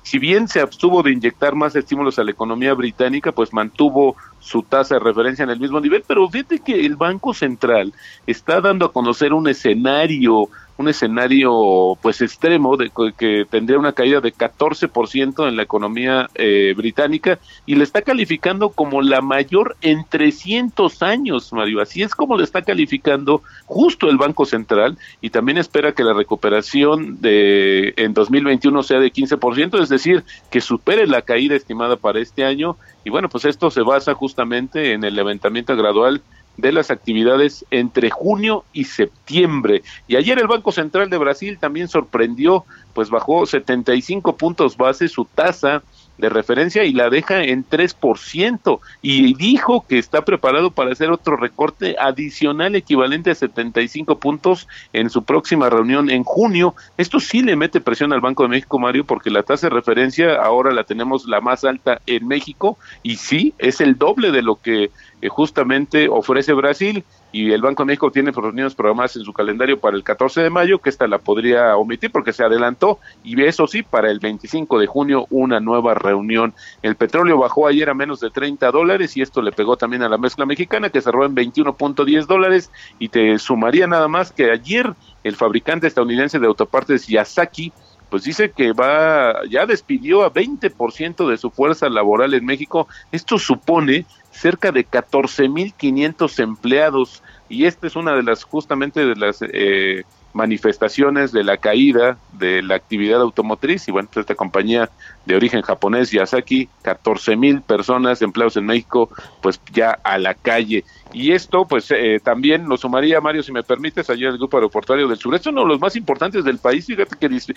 si 0.03 0.19
bien 0.19 0.49
se 0.49 0.61
abstuvo 0.61 1.03
de 1.03 1.13
inyectar 1.13 1.55
más 1.55 1.77
estímulos 1.77 2.19
a 2.19 2.25
la 2.25 2.31
economía 2.31 2.75
británica, 2.75 3.33
pues 3.33 3.53
mantuvo 3.53 4.17
su 4.39 4.63
tasa 4.63 4.95
de 4.95 5.01
referencia 5.01 5.43
en 5.43 5.51
el 5.51 5.61
mismo 5.61 5.81
nivel, 5.81 6.03
pero 6.07 6.29
fíjate 6.29 6.61
que 6.61 6.87
el 6.87 6.97
Banco 6.97 7.35
Central 7.35 7.93
está 8.27 8.61
dando 8.61 8.87
a 8.87 8.93
conocer 8.93 9.33
un 9.33 9.49
escenario 9.49 10.49
un 10.81 10.89
escenario 10.89 11.97
pues 12.01 12.23
extremo 12.23 12.77
de 12.77 12.91
que 13.17 13.45
tendría 13.49 13.79
una 13.79 13.93
caída 13.93 14.21
de 14.21 14.33
14% 14.33 15.47
en 15.47 15.57
la 15.57 15.63
economía 15.63 16.29
eh, 16.35 16.75
británica 16.77 17.39
y 17.67 17.75
le 17.75 17.85
está 17.85 18.03
calificando 18.03 18.71
como 18.71 19.03
la 19.03 19.21
mayor 19.21 19.77
en 19.83 20.05
300 20.09 21.03
años, 21.03 21.53
Mario. 21.53 21.81
Así 21.81 22.03
es 22.03 22.15
como 22.15 22.37
le 22.37 22.45
está 22.45 22.63
calificando 22.63 23.43
justo 23.67 24.09
el 24.09 24.17
Banco 24.17 24.47
Central 24.47 24.97
y 25.21 25.31
también 25.31 25.59
espera 25.59 25.93
que 25.93 26.03
la 26.03 26.15
recuperación 26.15 27.21
de 27.21 27.93
en 27.97 28.15
2021 28.15 28.83
sea 28.83 29.01
de 29.01 29.13
15%, 29.13 29.81
es 29.83 29.89
decir, 29.91 30.25
que 30.51 30.61
supere 30.61 31.07
la 31.07 31.23
caída 31.23 31.57
estimada 31.57 31.97
para 31.97 32.21
este 32.21 32.45
año 32.45 32.77
y 33.05 33.11
bueno, 33.11 33.29
pues 33.29 33.45
esto 33.45 33.71
se 33.71 33.83
basa 33.83 34.15
justamente 34.15 34.93
en 34.93 35.05
el 35.05 35.15
levantamiento 35.15 35.77
gradual 35.77 36.23
de 36.61 36.73
las 36.73 36.91
actividades 36.91 37.65
entre 37.71 38.11
junio 38.11 38.65
y 38.73 38.85
septiembre. 38.85 39.83
Y 40.09 40.17
ayer 40.17 40.39
el 40.39 40.47
Banco 40.47 40.73
Central 40.73 41.11
de 41.11 41.19
Brasil 41.19 41.59
también 41.59 41.89
sorprendió, 41.89 42.65
pues 42.95 43.11
bajó 43.11 43.47
75 43.47 44.37
puntos 44.37 44.77
base 44.77 45.09
su 45.09 45.25
tasa 45.25 45.83
de 46.21 46.29
referencia 46.29 46.85
y 46.85 46.93
la 46.93 47.11
deja 47.11 47.43
en 47.43 47.65
3% 47.65 48.79
y 49.03 49.35
dijo 49.35 49.85
que 49.89 49.99
está 49.99 50.23
preparado 50.25 50.71
para 50.71 50.93
hacer 50.93 51.11
otro 51.11 51.37
recorte 51.37 51.97
adicional 51.99 52.77
equivalente 52.77 53.31
a 53.31 53.35
75 53.35 54.19
puntos 54.19 54.69
en 54.93 55.11
su 55.11 55.25
próxima 55.25 55.71
reunión 55.71 56.11
en 56.11 56.23
junio. 56.23 56.75
Esto 56.99 57.19
sí 57.19 57.43
le 57.43 57.57
mete 57.57 57.81
presión 57.81 58.13
al 58.13 58.21
Banco 58.21 58.43
de 58.45 58.51
México, 58.51 58.79
Mario, 58.79 59.05
porque 59.05 59.31
la 59.31 59.43
tasa 59.43 59.69
de 59.69 59.75
referencia 59.75 60.35
ahora 60.35 60.73
la 60.73 60.85
tenemos 60.85 61.27
la 61.27 61.41
más 61.41 61.65
alta 61.65 62.01
en 62.07 62.29
México 62.29 62.79
y 63.03 63.17
sí, 63.17 63.55
es 63.59 63.81
el 63.81 63.97
doble 63.97 64.31
de 64.31 64.43
lo 64.43 64.57
que 64.57 64.91
que 65.21 65.29
justamente 65.29 66.09
ofrece 66.09 66.53
Brasil 66.53 67.05
y 67.33 67.53
el 67.53 67.63
Banco 67.63 67.83
de 67.83 67.89
México 67.89 68.11
tiene 68.11 68.33
reuniones 68.33 68.75
programadas 68.75 69.17
en 69.17 69.23
su 69.23 69.33
calendario 69.33 69.79
para 69.79 69.97
el 69.97 70.03
14 70.03 70.43
de 70.43 70.51
mayo, 70.51 70.79
que 70.79 70.91
esta 70.91 71.07
la 71.07 71.19
podría 71.19 71.77
omitir 71.77 72.11
porque 72.11 72.33
se 72.33 72.43
adelantó, 72.43 72.99
y 73.23 73.41
eso 73.43 73.67
sí, 73.67 73.83
para 73.83 74.11
el 74.11 74.19
25 74.19 74.79
de 74.79 74.87
junio 74.87 75.27
una 75.31 75.61
nueva 75.61 75.95
reunión. 75.95 76.55
El 76.83 76.97
petróleo 76.97 77.39
bajó 77.39 77.67
ayer 77.67 77.91
a 77.91 77.95
menos 77.95 78.21
de 78.21 78.31
30 78.31 78.71
dólares 78.71 79.17
y 79.17 79.23
esto 79.23 79.43
le 79.43 79.53
pegó 79.53 79.77
también 79.77 80.03
a 80.03 80.09
la 80.09 80.19
mezcla 80.19 80.47
mexicana, 80.47 80.91
que 80.91 81.01
cerró 81.01 81.25
en 81.25 81.35
21.10 81.35 82.27
dólares, 82.27 82.71
y 82.99 83.09
te 83.09 83.39
sumaría 83.39 83.87
nada 83.87 84.09
más 84.09 84.33
que 84.33 84.51
ayer 84.51 84.93
el 85.23 85.37
fabricante 85.37 85.87
estadounidense 85.87 86.39
de 86.39 86.47
autopartes 86.47 87.07
Yasaki 87.07 87.73
pues 88.11 88.25
dice 88.25 88.51
que 88.51 88.73
va, 88.73 89.47
ya 89.49 89.67
despidió 89.67 90.25
a 90.25 90.33
20% 90.33 91.29
de 91.29 91.39
su 91.39 91.51
fuerza 91.51 91.89
laboral 91.89 92.35
en 92.35 92.45
México. 92.45 92.89
Esto 93.13 93.39
supone 93.39 94.05
cerca 94.31 94.73
de 94.73 94.87
14.500 94.87 96.43
empleados 96.43 97.23
y 97.49 97.67
esta 97.67 97.87
es 97.87 97.97
una 97.97 98.15
de 98.15 98.23
las 98.23 98.45
justamente 98.45 99.05
de 99.05 99.17
las 99.17 99.43
eh, 99.43 100.05
manifestaciones 100.33 101.33
de 101.33 101.43
la 101.43 101.57
caída 101.57 102.17
de 102.33 102.63
la 102.63 102.77
actividad 102.77 103.21
automotriz 103.21 103.89
y 103.89 103.93
bueno, 103.93 104.09
pues 104.13 104.23
esta 104.23 104.35
compañía 104.35 104.89
de 105.27 105.35
origen 105.35 105.63
japonés, 105.63 106.11
Yasaki, 106.13 106.69
14 106.83 107.37
mil 107.37 107.61
personas 107.63 108.23
empleados 108.23 108.57
en 108.57 108.67
México, 108.67 109.11
pues 109.43 109.61
ya 109.73 109.99
a 110.05 110.19
la 110.19 110.35
calle. 110.35 110.85
Y 111.13 111.33
esto, 111.33 111.67
pues 111.67 111.91
eh, 111.91 112.21
también 112.23 112.69
lo 112.69 112.77
sumaría, 112.77 113.21
Mario, 113.21 113.43
si 113.43 113.51
me 113.51 113.65
permites, 113.65 114.09
ayer 114.09 114.29
el 114.29 114.39
Grupo 114.39 114.57
Aeroportuario 114.57 115.09
del 115.09 115.19
Sureste, 115.19 115.49
uno 115.49 115.63
de 115.63 115.69
los 115.69 115.81
más 115.81 115.97
importantes 115.97 116.45
del 116.45 116.59
país, 116.59 116.87
fíjate 116.87 117.17
que 117.17 117.53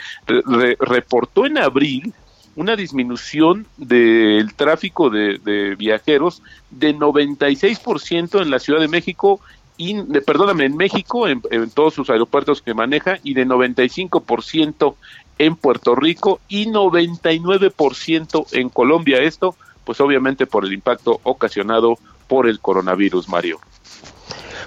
reportó 0.79 1.45
en 1.45 1.59
abril 1.59 2.13
una 2.55 2.75
disminución 2.75 3.65
del 3.77 4.53
tráfico 4.53 5.09
de, 5.09 5.75
viajeros 5.77 6.41
de 6.69 6.95
96% 6.95 8.41
en 8.41 8.51
la 8.51 8.59
Ciudad 8.59 8.79
de 8.79 8.87
México 8.87 9.39
y, 9.77 10.01
de, 10.03 10.21
perdóname, 10.21 10.65
en 10.65 10.77
México, 10.77 11.27
en, 11.27 11.41
todos 11.73 11.93
sus 11.93 12.09
aeropuertos 12.09 12.61
que 12.61 12.73
maneja, 12.73 13.17
y 13.23 13.33
de 13.33 13.47
95% 13.47 14.95
en 15.39 15.55
Puerto 15.55 15.95
Rico 15.95 16.39
y 16.47 16.67
99% 16.67 18.45
en 18.51 18.69
Colombia. 18.69 19.19
Esto, 19.19 19.55
pues 19.83 19.99
obviamente 19.99 20.45
por 20.45 20.63
el 20.65 20.73
impacto 20.73 21.19
ocasionado 21.23 21.97
por 22.27 22.47
el 22.47 22.59
coronavirus, 22.59 23.29
Mario. 23.29 23.59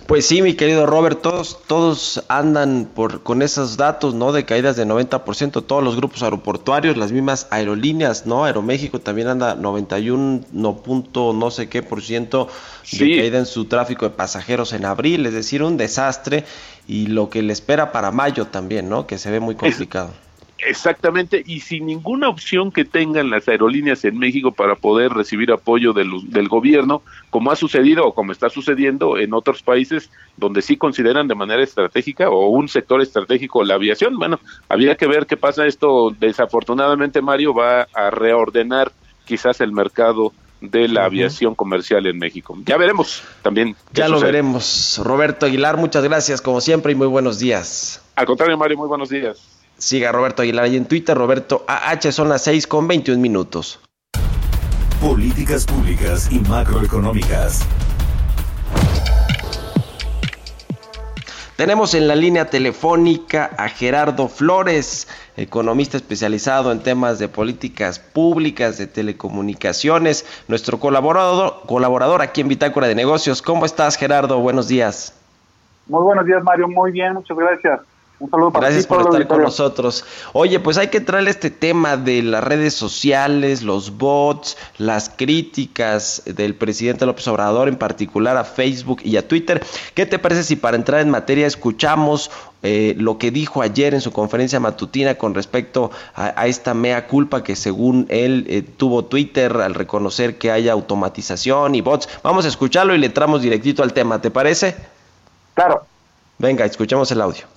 Pues 0.06 0.26
sí, 0.26 0.42
mi 0.42 0.54
querido 0.54 0.86
Robert, 0.86 1.22
todos, 1.22 1.58
todos 1.66 2.24
andan 2.28 2.88
por, 2.94 3.22
con 3.22 3.42
esos 3.42 3.76
datos, 3.76 4.14
¿no? 4.14 4.32
De 4.32 4.44
caídas 4.44 4.76
de 4.76 4.86
90%, 4.86 5.64
todos 5.64 5.82
los 5.82 5.96
grupos 5.96 6.22
aeroportuarios, 6.22 6.96
las 6.96 7.12
mismas 7.12 7.48
aerolíneas, 7.50 8.26
¿no? 8.26 8.44
Aeroméxico 8.44 9.00
también 9.00 9.28
anda 9.28 9.54
91 9.54 10.44
no 10.52 10.76
punto 10.82 11.32
no 11.32 11.50
sé 11.50 11.68
qué 11.68 11.82
por 11.82 12.02
ciento 12.02 12.48
de 12.92 12.98
caída 12.98 13.38
en 13.38 13.46
su 13.46 13.64
tráfico 13.64 14.08
de 14.08 14.14
pasajeros 14.14 14.72
en 14.72 14.84
abril, 14.84 15.26
es 15.26 15.32
decir, 15.32 15.62
un 15.62 15.76
desastre 15.76 16.44
y 16.86 17.06
lo 17.06 17.30
que 17.30 17.42
le 17.42 17.52
espera 17.52 17.92
para 17.92 18.10
mayo 18.10 18.46
también, 18.46 18.88
¿no? 18.88 19.06
Que 19.06 19.18
se 19.18 19.30
ve 19.30 19.40
muy 19.40 19.54
complicado. 19.54 20.25
Exactamente, 20.58 21.42
y 21.44 21.60
sin 21.60 21.86
ninguna 21.86 22.28
opción 22.28 22.72
que 22.72 22.86
tengan 22.86 23.28
las 23.28 23.46
aerolíneas 23.46 24.04
en 24.06 24.18
México 24.18 24.52
para 24.52 24.74
poder 24.74 25.12
recibir 25.12 25.52
apoyo 25.52 25.92
del, 25.92 26.10
del, 26.28 26.48
gobierno, 26.48 27.02
como 27.28 27.50
ha 27.50 27.56
sucedido 27.56 28.06
o 28.06 28.14
como 28.14 28.32
está 28.32 28.48
sucediendo 28.48 29.18
en 29.18 29.34
otros 29.34 29.62
países 29.62 30.10
donde 30.36 30.62
sí 30.62 30.78
consideran 30.78 31.28
de 31.28 31.34
manera 31.34 31.62
estratégica 31.62 32.30
o 32.30 32.48
un 32.48 32.68
sector 32.68 33.02
estratégico 33.02 33.64
la 33.64 33.74
aviación. 33.74 34.18
Bueno, 34.18 34.40
había 34.68 34.96
que 34.96 35.06
ver 35.06 35.26
qué 35.26 35.36
pasa 35.36 35.66
esto. 35.66 36.14
Desafortunadamente, 36.18 37.20
Mario 37.20 37.52
va 37.52 37.86
a 37.92 38.10
reordenar 38.10 38.92
quizás 39.26 39.60
el 39.60 39.72
mercado 39.72 40.32
de 40.60 40.88
la 40.88 41.04
aviación 41.04 41.54
comercial 41.54 42.06
en 42.06 42.18
México. 42.18 42.56
Ya 42.64 42.78
veremos 42.78 43.22
también. 43.42 43.76
Ya 43.92 44.08
lo 44.08 44.20
veremos. 44.20 44.98
Roberto 45.04 45.44
Aguilar, 45.44 45.76
muchas 45.76 46.02
gracias 46.02 46.40
como 46.40 46.62
siempre 46.62 46.92
y 46.92 46.94
muy 46.94 47.06
buenos 47.06 47.38
días. 47.38 48.02
Al 48.14 48.24
contrario, 48.24 48.56
Mario, 48.56 48.78
muy 48.78 48.88
buenos 48.88 49.10
días. 49.10 49.55
Siga 49.78 50.10
Roberto 50.10 50.40
Aguilar 50.40 50.64
ahí 50.64 50.76
en 50.76 50.86
Twitter, 50.86 51.16
Roberto 51.16 51.64
AH, 51.68 52.10
son 52.10 52.30
las 52.30 52.42
6 52.44 52.66
con 52.66 52.88
21 52.88 53.20
minutos. 53.20 53.78
Políticas 55.00 55.66
públicas 55.66 56.32
y 56.32 56.40
macroeconómicas. 56.40 57.66
Tenemos 61.56 61.94
en 61.94 62.08
la 62.08 62.14
línea 62.14 62.48
telefónica 62.48 63.50
a 63.58 63.68
Gerardo 63.68 64.28
Flores, 64.28 65.08
economista 65.36 65.98
especializado 65.98 66.72
en 66.72 66.80
temas 66.80 67.18
de 67.18 67.28
políticas 67.28 67.98
públicas, 67.98 68.78
de 68.78 68.86
telecomunicaciones, 68.86 70.26
nuestro 70.48 70.78
colaborador, 70.80 71.62
colaborador 71.66 72.22
aquí 72.22 72.40
en 72.40 72.48
Bitácora 72.48 72.88
de 72.88 72.94
Negocios. 72.94 73.42
¿Cómo 73.42 73.66
estás, 73.66 73.96
Gerardo? 73.96 74.38
Buenos 74.40 74.68
días. 74.68 75.18
Muy 75.86 76.02
buenos 76.02 76.24
días, 76.24 76.42
Mario. 76.42 76.68
Muy 76.68 76.92
bien, 76.92 77.14
muchas 77.14 77.36
gracias. 77.36 77.80
Un 78.18 78.30
saludo 78.30 78.50
para 78.50 78.66
Gracias 78.68 78.86
por 78.86 79.02
estar 79.02 79.26
con 79.26 79.42
nosotros. 79.42 80.04
Oye, 80.32 80.58
pues 80.58 80.78
hay 80.78 80.88
que 80.88 81.00
traer 81.00 81.28
este 81.28 81.50
tema 81.50 81.98
de 81.98 82.22
las 82.22 82.42
redes 82.42 82.72
sociales, 82.72 83.62
los 83.62 83.98
bots, 83.98 84.56
las 84.78 85.10
críticas 85.10 86.22
del 86.24 86.54
presidente 86.54 87.04
López 87.04 87.28
Obrador, 87.28 87.68
en 87.68 87.76
particular 87.76 88.38
a 88.38 88.44
Facebook 88.44 89.00
y 89.04 89.18
a 89.18 89.28
Twitter. 89.28 89.62
¿Qué 89.94 90.06
te 90.06 90.18
parece 90.18 90.44
si 90.44 90.56
para 90.56 90.78
entrar 90.78 91.02
en 91.02 91.10
materia 91.10 91.46
escuchamos 91.46 92.30
eh, 92.62 92.94
lo 92.96 93.18
que 93.18 93.30
dijo 93.30 93.60
ayer 93.60 93.92
en 93.92 94.00
su 94.00 94.12
conferencia 94.12 94.60
matutina 94.60 95.16
con 95.16 95.34
respecto 95.34 95.90
a, 96.14 96.46
esta 96.46 96.72
mea 96.72 97.06
culpa 97.08 97.42
que 97.42 97.54
según 97.54 98.06
él 98.08 98.46
eh, 98.48 98.62
tuvo 98.62 99.04
Twitter 99.04 99.54
al 99.58 99.74
reconocer 99.74 100.38
que 100.38 100.50
haya 100.50 100.72
automatización 100.72 101.74
y 101.74 101.82
bots? 101.82 102.08
Vamos 102.22 102.46
a 102.46 102.48
escucharlo 102.48 102.94
y 102.94 102.98
le 102.98 103.06
entramos 103.06 103.42
directito 103.42 103.82
al 103.82 103.92
tema, 103.92 104.22
¿te 104.22 104.30
parece? 104.30 104.74
Claro. 105.52 105.84
Venga, 106.38 106.64
escuchemos 106.64 107.10
el 107.10 107.20
audio. 107.20 107.55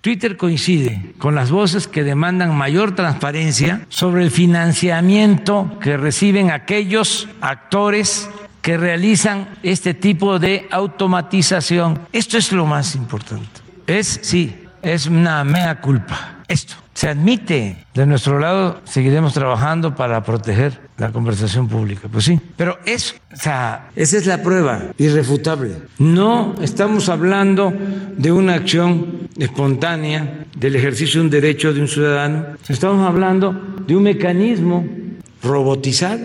Twitter 0.00 0.36
coincide 0.36 1.14
con 1.18 1.34
las 1.34 1.50
voces 1.50 1.88
que 1.88 2.04
demandan 2.04 2.56
mayor 2.56 2.94
transparencia 2.94 3.86
sobre 3.88 4.22
el 4.22 4.30
financiamiento 4.30 5.78
que 5.80 5.96
reciben 5.96 6.50
aquellos 6.50 7.28
actores 7.40 8.30
que 8.62 8.76
realizan 8.76 9.48
este 9.62 9.94
tipo 9.94 10.38
de 10.38 10.68
automatización. 10.70 12.00
Esto 12.12 12.38
es 12.38 12.52
lo 12.52 12.66
más 12.66 12.94
importante. 12.94 13.60
Es, 13.86 14.20
sí, 14.22 14.54
es 14.82 15.06
una 15.06 15.42
mea 15.44 15.80
culpa. 15.80 16.38
Esto 16.46 16.74
se 16.98 17.08
admite. 17.08 17.86
De 17.94 18.06
nuestro 18.06 18.40
lado 18.40 18.80
seguiremos 18.82 19.32
trabajando 19.32 19.94
para 19.94 20.24
proteger 20.24 20.80
la 20.96 21.12
conversación 21.12 21.68
pública. 21.68 22.08
Pues 22.10 22.24
sí, 22.24 22.40
pero 22.56 22.76
eso, 22.86 23.14
o 23.32 23.36
sea, 23.36 23.90
esa 23.94 24.16
es 24.16 24.26
la 24.26 24.42
prueba 24.42 24.82
irrefutable. 24.98 25.76
No 25.98 26.56
estamos 26.60 27.08
hablando 27.08 27.72
de 28.16 28.32
una 28.32 28.54
acción 28.54 29.27
espontánea 29.38 30.46
del 30.56 30.76
ejercicio 30.76 31.20
de 31.20 31.26
un 31.26 31.30
derecho 31.30 31.72
de 31.72 31.80
un 31.80 31.88
ciudadano. 31.88 32.46
Estamos 32.68 33.06
hablando 33.06 33.52
de 33.86 33.96
un 33.96 34.02
mecanismo 34.02 34.86
robotizado. 35.42 36.24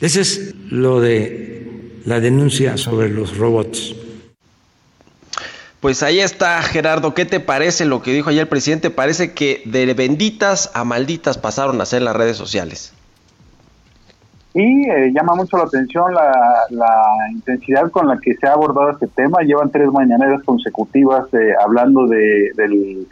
Ese 0.00 0.20
es 0.20 0.54
lo 0.70 1.00
de 1.00 1.68
la 2.04 2.20
denuncia 2.20 2.76
sobre 2.76 3.08
los 3.08 3.36
robots. 3.36 3.94
Pues 5.80 6.02
ahí 6.02 6.20
está, 6.20 6.62
Gerardo. 6.62 7.12
¿Qué 7.12 7.26
te 7.26 7.40
parece 7.40 7.84
lo 7.84 8.02
que 8.02 8.12
dijo 8.12 8.30
ayer 8.30 8.42
el 8.42 8.48
presidente? 8.48 8.90
Parece 8.90 9.32
que 9.32 9.62
de 9.66 9.92
benditas 9.92 10.70
a 10.72 10.84
malditas 10.84 11.36
pasaron 11.36 11.80
a 11.80 11.86
ser 11.86 12.02
las 12.02 12.16
redes 12.16 12.38
sociales. 12.38 12.92
Y 14.54 14.88
eh, 14.88 15.12
llama 15.12 15.34
mucho 15.34 15.56
la 15.56 15.64
atención 15.64 16.14
la, 16.14 16.92
intensidad 17.32 17.90
con 17.90 18.06
la 18.06 18.18
que 18.18 18.34
se 18.34 18.46
ha 18.46 18.52
abordado 18.52 18.90
este 18.90 19.08
tema. 19.08 19.42
Llevan 19.42 19.70
tres 19.70 19.90
mañaneras 19.90 20.42
consecutivas 20.44 21.26
eh, 21.34 21.54
hablando 21.60 22.06
de, 22.06 22.52
del, 22.56 23.06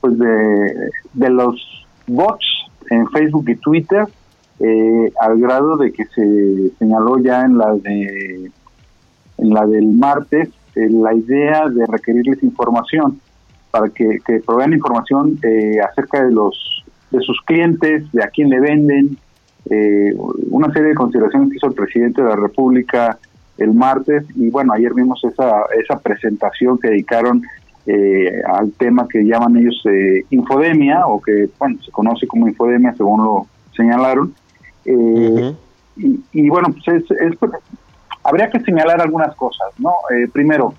pues 0.00 0.18
de, 0.18 0.90
de, 1.14 1.30
los 1.30 1.86
bots 2.06 2.46
en 2.90 3.08
Facebook 3.08 3.48
y 3.48 3.56
Twitter, 3.56 4.04
eh, 4.60 5.12
al 5.20 5.40
grado 5.40 5.78
de 5.78 5.90
que 5.90 6.04
se 6.04 6.70
señaló 6.78 7.18
ya 7.18 7.42
en 7.42 7.56
la 7.56 7.74
de 7.74 8.50
en 9.38 9.50
la 9.50 9.66
del 9.66 9.86
martes 9.86 10.50
eh, 10.74 10.88
la 10.90 11.14
idea 11.14 11.68
de 11.68 11.86
requerirles 11.86 12.42
información 12.42 13.20
para 13.70 13.88
que, 13.88 14.18
que 14.26 14.40
provean 14.40 14.72
información 14.72 15.38
eh, 15.42 15.78
acerca 15.80 16.24
de 16.24 16.32
los 16.32 16.84
de 17.10 17.20
sus 17.20 17.40
clientes, 17.42 18.10
de 18.12 18.22
a 18.22 18.28
quién 18.28 18.50
le 18.50 18.60
venden, 18.60 19.16
eh, 19.70 20.14
una 20.50 20.72
serie 20.72 20.90
de 20.90 20.94
consideraciones 20.94 21.50
que 21.50 21.56
hizo 21.56 21.66
el 21.66 21.74
presidente 21.74 22.22
de 22.22 22.28
la 22.28 22.36
República 22.36 23.18
el 23.56 23.74
martes 23.74 24.24
y 24.36 24.50
bueno, 24.50 24.72
ayer 24.72 24.94
vimos 24.94 25.20
esa, 25.24 25.62
esa 25.82 25.98
presentación 25.98 26.78
que 26.78 26.88
dedicaron 26.88 27.42
al 28.46 28.70
tema 28.72 29.08
que 29.08 29.24
llaman 29.24 29.56
ellos 29.56 29.82
infodemia 30.28 31.06
o 31.06 31.22
que 31.22 31.48
bueno, 31.58 31.78
se 31.82 31.90
conoce 31.90 32.26
como 32.26 32.46
infodemia 32.46 32.92
según 32.94 33.24
lo 33.24 33.46
señalaron. 33.74 34.34
y, 34.84 36.20
y, 36.32 36.48
bueno, 36.50 36.68
pues 36.74 37.02
es, 37.02 37.10
es 37.18 37.34
habría 38.28 38.50
que 38.50 38.60
señalar 38.60 39.00
algunas 39.00 39.34
cosas, 39.36 39.68
¿no? 39.78 39.92
Eh, 40.10 40.28
primero, 40.32 40.74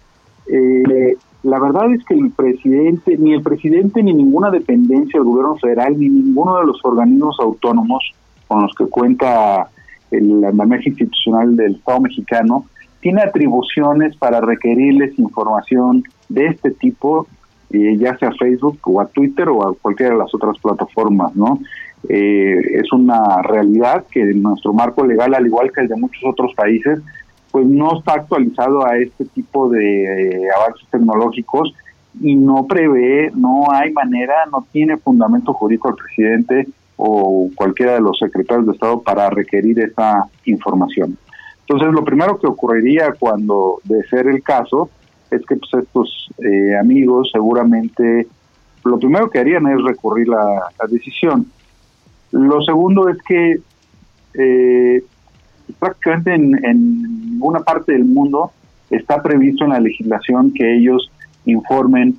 eh, 0.48 1.18
la 1.44 1.60
verdad 1.60 1.92
es 1.94 2.04
que 2.06 2.14
el 2.14 2.32
presidente, 2.32 3.18
ni 3.18 3.34
el 3.34 3.42
presidente 3.42 4.04
ni 4.04 4.14
ninguna 4.14 4.52
dependencia 4.52 5.20
del 5.20 5.28
gobierno 5.28 5.56
federal, 5.56 5.98
ni 5.98 6.10
ninguno 6.10 6.60
de 6.60 6.66
los 6.66 6.84
organismos 6.84 7.38
autónomos 7.40 8.14
con 8.50 8.64
los 8.64 8.76
que 8.76 8.86
cuenta 8.88 9.70
el 10.12 10.44
andamiaje 10.44 10.90
institucional 10.90 11.56
del 11.56 11.76
Estado 11.76 12.02
mexicano, 12.02 12.66
tiene 13.00 13.22
atribuciones 13.22 14.18
para 14.18 14.42
requerirles 14.42 15.18
información 15.18 16.04
de 16.28 16.48
este 16.48 16.72
tipo, 16.72 17.28
eh, 17.70 17.96
ya 17.98 18.18
sea 18.18 18.30
a 18.30 18.34
Facebook 18.34 18.80
o 18.84 19.00
a 19.00 19.06
Twitter 19.06 19.48
o 19.48 19.70
a 19.70 19.76
cualquiera 19.76 20.14
de 20.14 20.20
las 20.20 20.36
otras 20.36 20.58
plataformas, 20.60 21.34
¿no? 21.36 21.60
es 22.08 22.94
una 22.94 23.42
realidad 23.42 24.06
que 24.10 24.24
nuestro 24.34 24.72
marco 24.72 25.06
legal, 25.06 25.34
al 25.34 25.46
igual 25.46 25.70
que 25.70 25.82
el 25.82 25.90
de 25.90 25.98
muchos 25.98 26.24
otros 26.24 26.54
países, 26.56 27.02
pues 27.52 27.66
no 27.66 27.98
está 27.98 28.14
actualizado 28.14 28.86
a 28.86 28.98
este 28.98 29.26
tipo 29.26 29.70
de 29.70 30.04
eh, 30.04 30.48
avances 30.56 30.88
tecnológicos 30.90 31.74
y 32.22 32.36
no 32.36 32.66
prevé, 32.68 33.32
no 33.36 33.72
hay 33.72 33.92
manera, 33.92 34.34
no 34.52 34.66
tiene 34.72 34.98
fundamento 34.98 35.54
jurídico 35.54 35.90
el 35.90 35.96
presidente 35.96 36.68
o 37.02 37.50
cualquiera 37.56 37.94
de 37.94 38.02
los 38.02 38.20
secretarios 38.20 38.68
de 38.68 38.74
Estado 38.74 39.02
para 39.02 39.30
requerir 39.30 39.80
esa 39.80 40.26
información. 40.44 41.18
Entonces, 41.62 41.94
lo 41.94 42.04
primero 42.04 42.38
que 42.38 42.48
ocurriría 42.48 43.14
cuando, 43.18 43.80
de 43.86 44.04
ser 44.10 44.28
el 44.28 44.44
caso, 44.44 44.90
es 45.32 45.40
que 45.46 45.56
pues, 45.56 45.84
estos 45.84 46.30
eh, 46.40 46.76
amigos 46.78 47.30
seguramente 47.32 48.28
lo 48.84 49.00
primero 49.00 49.30
que 49.30 49.40
harían 49.40 49.68
es 49.68 49.82
recurrir 49.84 50.28
la, 50.28 50.44
la 50.78 50.88
decisión. 50.90 51.46
Lo 52.32 52.62
segundo 52.64 53.08
es 53.08 53.18
que 53.26 53.60
eh, 54.34 55.04
prácticamente 55.80 56.34
en, 56.34 56.66
en 56.66 57.02
ninguna 57.32 57.62
parte 57.62 57.94
del 57.94 58.06
mundo 58.06 58.52
está 58.90 59.22
previsto 59.22 59.64
en 59.64 59.72
la 59.72 59.80
legislación 59.80 60.52
que 60.52 60.76
ellos 60.76 61.10
informen 61.46 62.18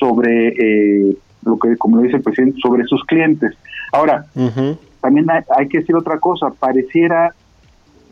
sobre 0.00 0.48
eh, 0.48 1.16
lo 1.44 1.58
que, 1.58 1.76
como 1.76 2.00
dice 2.00 2.16
el 2.16 2.22
presidente, 2.22 2.58
sobre 2.60 2.84
sus 2.84 3.04
clientes. 3.04 3.54
Ahora, 3.92 4.26
también 5.00 5.26
hay, 5.30 5.68
que 5.68 5.78
decir 5.78 5.94
otra 5.94 6.18
cosa, 6.18 6.50
pareciera, 6.50 7.34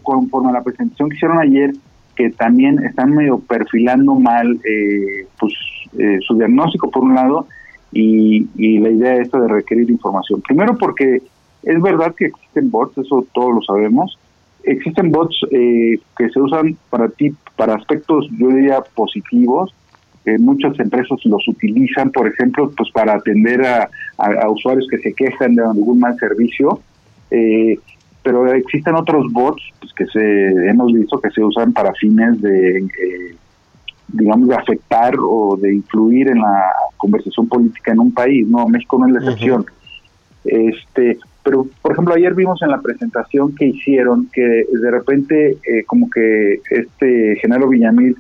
conforme 0.03 0.51
a 0.51 0.53
la 0.53 0.63
presentación 0.63 1.09
que 1.09 1.17
hicieron 1.17 1.39
ayer, 1.39 1.73
que 2.15 2.31
también 2.31 2.79
están 2.85 3.13
medio 3.13 3.39
perfilando 3.39 4.15
mal 4.15 4.61
eh, 4.65 5.27
pues, 5.39 5.53
eh, 5.99 6.19
su 6.27 6.37
diagnóstico, 6.37 6.91
por 6.91 7.03
un 7.03 7.15
lado, 7.15 7.47
y, 7.93 8.47
y 8.57 8.79
la 8.79 8.91
idea 8.91 9.17
esta 9.17 9.41
de 9.41 9.49
requerir 9.49 9.91
información. 9.91 10.41
Primero 10.43 10.77
porque 10.77 11.23
es 11.63 11.83
verdad 11.83 12.15
que 12.15 12.27
existen 12.27 12.71
bots, 12.71 12.99
eso 12.99 13.27
todos 13.33 13.55
lo 13.55 13.63
sabemos, 13.63 14.19
existen 14.65 15.11
bots 15.11 15.37
eh, 15.51 15.99
que 16.17 16.29
se 16.31 16.41
usan 16.41 16.77
para 16.91 17.09
ti, 17.09 17.35
para 17.57 17.75
aspectos, 17.75 18.27
yo 18.39 18.49
diría, 18.49 18.83
positivos. 18.95 19.75
Eh, 20.27 20.39
muchas 20.39 20.79
empresas 20.81 21.19
los 21.25 21.47
utilizan, 21.49 22.11
por 22.11 22.27
ejemplo, 22.27 22.71
pues 22.77 22.91
para 22.93 23.15
atender 23.15 23.63
a, 23.65 23.91
usuarios 24.49 24.87
que 24.91 24.99
se 24.99 25.13
quejan 25.13 25.55
de 25.55 25.63
algún 25.63 25.99
mal 25.99 26.17
servicio. 26.19 26.81
Eh, 27.31 27.79
pero 28.23 28.51
existen 28.53 28.95
otros 28.95 29.31
bots 29.33 29.63
pues, 29.81 29.93
que 29.93 30.07
se 30.07 30.69
hemos 30.69 30.93
visto 30.93 31.21
que 31.21 31.31
se 31.31 31.43
usan 31.43 31.75
para 31.75 31.93
fines 31.93 32.41
de, 32.41 32.87
digamos, 34.09 34.49
de 34.49 34.55
afectar 34.55 35.15
o 35.21 35.59
de 35.61 35.75
influir 35.75 36.29
en 36.29 36.39
la 36.39 36.71
conversación 36.97 37.47
política 37.47 37.93
en 37.93 38.01
un 38.01 38.15
país. 38.15 38.47
No, 38.49 38.67
México 38.67 38.99
no 38.99 39.07
es 39.09 39.13
la 39.13 39.19
excepción. 39.19 39.67
Este, 40.45 41.19
pero, 41.43 41.67
por 41.83 41.93
ejemplo, 41.93 42.15
ayer 42.15 42.35
vimos 42.35 42.63
en 42.63 42.71
la 42.71 42.81
presentación 42.81 43.55
que 43.55 43.67
hicieron 43.67 44.29
que 44.33 44.67
de 44.73 44.91
repente 44.91 45.59
eh, 45.67 45.85
como 45.87 46.09
que 46.09 46.61
este 46.71 47.37
Genaro 47.41 47.69
Villamil 47.69 48.17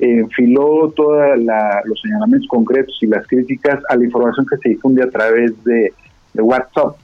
enfiló 0.00 0.92
todos 0.94 1.38
los 1.84 2.00
señalamientos 2.00 2.48
concretos 2.48 2.96
y 3.00 3.06
las 3.06 3.26
críticas 3.26 3.80
a 3.88 3.96
la 3.96 4.04
información 4.04 4.46
que 4.46 4.56
se 4.58 4.68
difunde 4.70 5.02
a 5.02 5.10
través 5.10 5.52
de, 5.64 5.92
WhatsApp, 6.36 6.96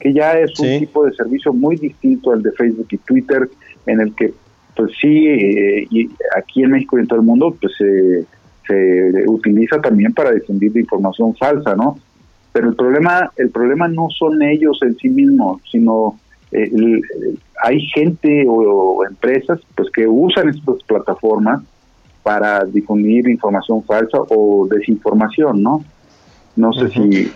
que 0.00 0.14
ya 0.14 0.38
es 0.38 0.58
un 0.60 0.78
tipo 0.78 1.04
de 1.04 1.12
servicio 1.12 1.52
muy 1.52 1.76
distinto 1.76 2.32
al 2.32 2.42
de 2.42 2.52
Facebook 2.52 2.86
y 2.90 2.96
Twitter, 2.96 3.50
en 3.84 4.00
el 4.00 4.14
que, 4.14 4.32
pues 4.74 4.92
sí, 4.98 5.26
eh, 5.26 5.86
y 5.90 6.08
aquí 6.34 6.62
en 6.62 6.70
México 6.70 6.96
y 6.96 7.02
en 7.02 7.06
todo 7.06 7.18
el 7.18 7.26
mundo, 7.26 7.54
pues 7.60 7.74
se 7.76 9.24
utiliza 9.26 9.78
también 9.80 10.14
para 10.14 10.32
difundir 10.32 10.74
información 10.74 11.34
falsa, 11.36 11.74
¿no? 11.74 11.98
Pero 12.52 12.70
el 12.70 12.76
problema, 12.76 13.30
el 13.36 13.50
problema 13.50 13.88
no 13.88 14.08
son 14.10 14.42
ellos 14.42 14.78
en 14.82 14.96
sí 14.96 15.08
mismos, 15.08 15.60
sino 15.70 16.18
eh, 16.50 16.70
hay 17.62 17.80
gente 17.94 18.44
o, 18.48 19.04
empresas 19.06 19.60
pues 19.76 19.90
que 19.90 20.06
usan 20.06 20.48
estas 20.48 20.82
plataformas 20.84 21.62
para 22.28 22.62
difundir 22.66 23.26
información 23.26 23.82
falsa 23.84 24.18
o 24.28 24.68
desinformación, 24.70 25.62
¿no? 25.62 25.82
No 26.56 26.74
sé 26.74 26.90
si... 26.90 27.32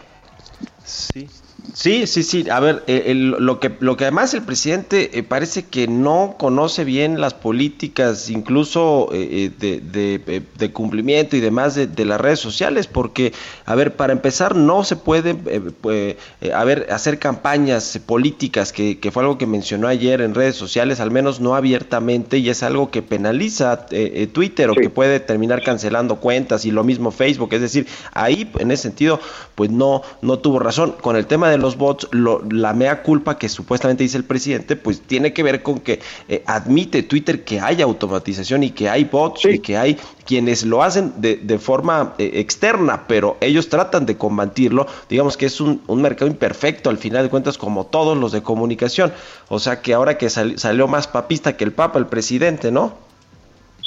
Sí. 0.84 1.26
Sí, 1.74 2.06
sí, 2.06 2.22
sí. 2.22 2.50
A 2.50 2.60
ver, 2.60 2.84
eh, 2.86 3.14
lo, 3.14 3.58
que, 3.58 3.74
lo 3.80 3.96
que 3.96 4.04
además 4.04 4.34
el 4.34 4.42
presidente 4.42 5.18
eh, 5.18 5.22
parece 5.22 5.64
que 5.64 5.88
no 5.88 6.36
conoce 6.38 6.84
bien 6.84 7.18
las 7.18 7.32
políticas, 7.32 8.28
incluso 8.28 9.08
eh, 9.12 9.50
de, 9.58 10.20
de, 10.58 10.72
cumplimiento 10.72 11.34
y 11.34 11.40
demás 11.40 11.74
de, 11.74 12.04
las 12.04 12.20
redes 12.20 12.40
sociales, 12.40 12.86
porque, 12.86 13.32
a 13.64 13.74
ver, 13.74 13.96
para 13.96 14.12
empezar, 14.12 14.54
no 14.54 14.84
se 14.84 14.96
puede, 14.96 15.34
pues, 15.34 16.16
a 16.54 16.64
ver, 16.64 16.88
hacer 16.90 17.18
campañas 17.18 17.98
políticas, 18.04 18.72
que, 18.72 18.98
que, 18.98 19.10
fue 19.10 19.22
algo 19.22 19.38
que 19.38 19.46
mencionó 19.46 19.88
ayer 19.88 20.20
en 20.20 20.34
redes 20.34 20.56
sociales, 20.56 21.00
al 21.00 21.10
menos 21.10 21.40
no 21.40 21.54
abiertamente, 21.54 22.36
y 22.38 22.50
es 22.50 22.62
algo 22.62 22.90
que 22.90 23.00
penaliza 23.00 23.86
Twitter 24.32 24.68
o 24.68 24.74
que 24.74 24.90
puede 24.90 25.20
terminar 25.20 25.62
cancelando 25.62 26.16
cuentas, 26.16 26.66
y 26.66 26.70
lo 26.70 26.84
mismo 26.84 27.10
Facebook. 27.12 27.54
Es 27.54 27.62
decir, 27.62 27.86
ahí, 28.12 28.50
en 28.58 28.70
ese 28.70 28.82
sentido, 28.82 29.20
pues 29.54 29.70
no, 29.70 30.02
no 30.20 30.38
tuvo 30.38 30.58
razón. 30.58 30.94
Con 31.00 31.16
el 31.16 31.26
tema 31.26 31.50
de 31.50 31.61
los 31.62 31.76
bots, 31.78 32.08
la 32.12 32.72
mea 32.74 33.02
culpa 33.02 33.38
que 33.38 33.48
supuestamente 33.48 34.02
dice 34.02 34.18
el 34.18 34.24
presidente, 34.24 34.76
pues 34.76 35.00
tiene 35.00 35.32
que 35.32 35.42
ver 35.42 35.62
con 35.62 35.78
que 35.78 36.00
eh, 36.28 36.42
admite 36.46 37.02
Twitter 37.04 37.44
que 37.44 37.60
hay 37.60 37.80
automatización 37.80 38.64
y 38.64 38.70
que 38.70 38.88
hay 38.88 39.04
bots 39.04 39.46
y 39.46 39.60
que 39.60 39.76
hay 39.76 39.96
quienes 40.26 40.64
lo 40.64 40.82
hacen 40.82 41.14
de, 41.18 41.36
de 41.36 41.58
forma 41.58 42.14
eh, 42.18 42.32
externa, 42.34 43.06
pero 43.06 43.36
ellos 43.40 43.68
tratan 43.68 44.06
de 44.06 44.16
combatirlo. 44.16 44.86
Digamos 45.08 45.36
que 45.36 45.46
es 45.46 45.60
un, 45.60 45.80
mercado 45.88 46.30
imperfecto 46.30 46.90
al 46.90 46.98
final 46.98 47.22
de 47.22 47.30
cuentas, 47.30 47.56
como 47.56 47.86
todos 47.86 48.16
los 48.16 48.32
de 48.32 48.42
comunicación. 48.42 49.12
O 49.48 49.58
sea 49.58 49.80
que 49.80 49.94
ahora 49.94 50.18
que 50.18 50.28
salió 50.30 50.88
más 50.88 51.06
papista 51.06 51.56
que 51.56 51.64
el 51.64 51.72
Papa, 51.72 51.98
el 51.98 52.06
presidente, 52.06 52.72
¿no? 52.72 53.11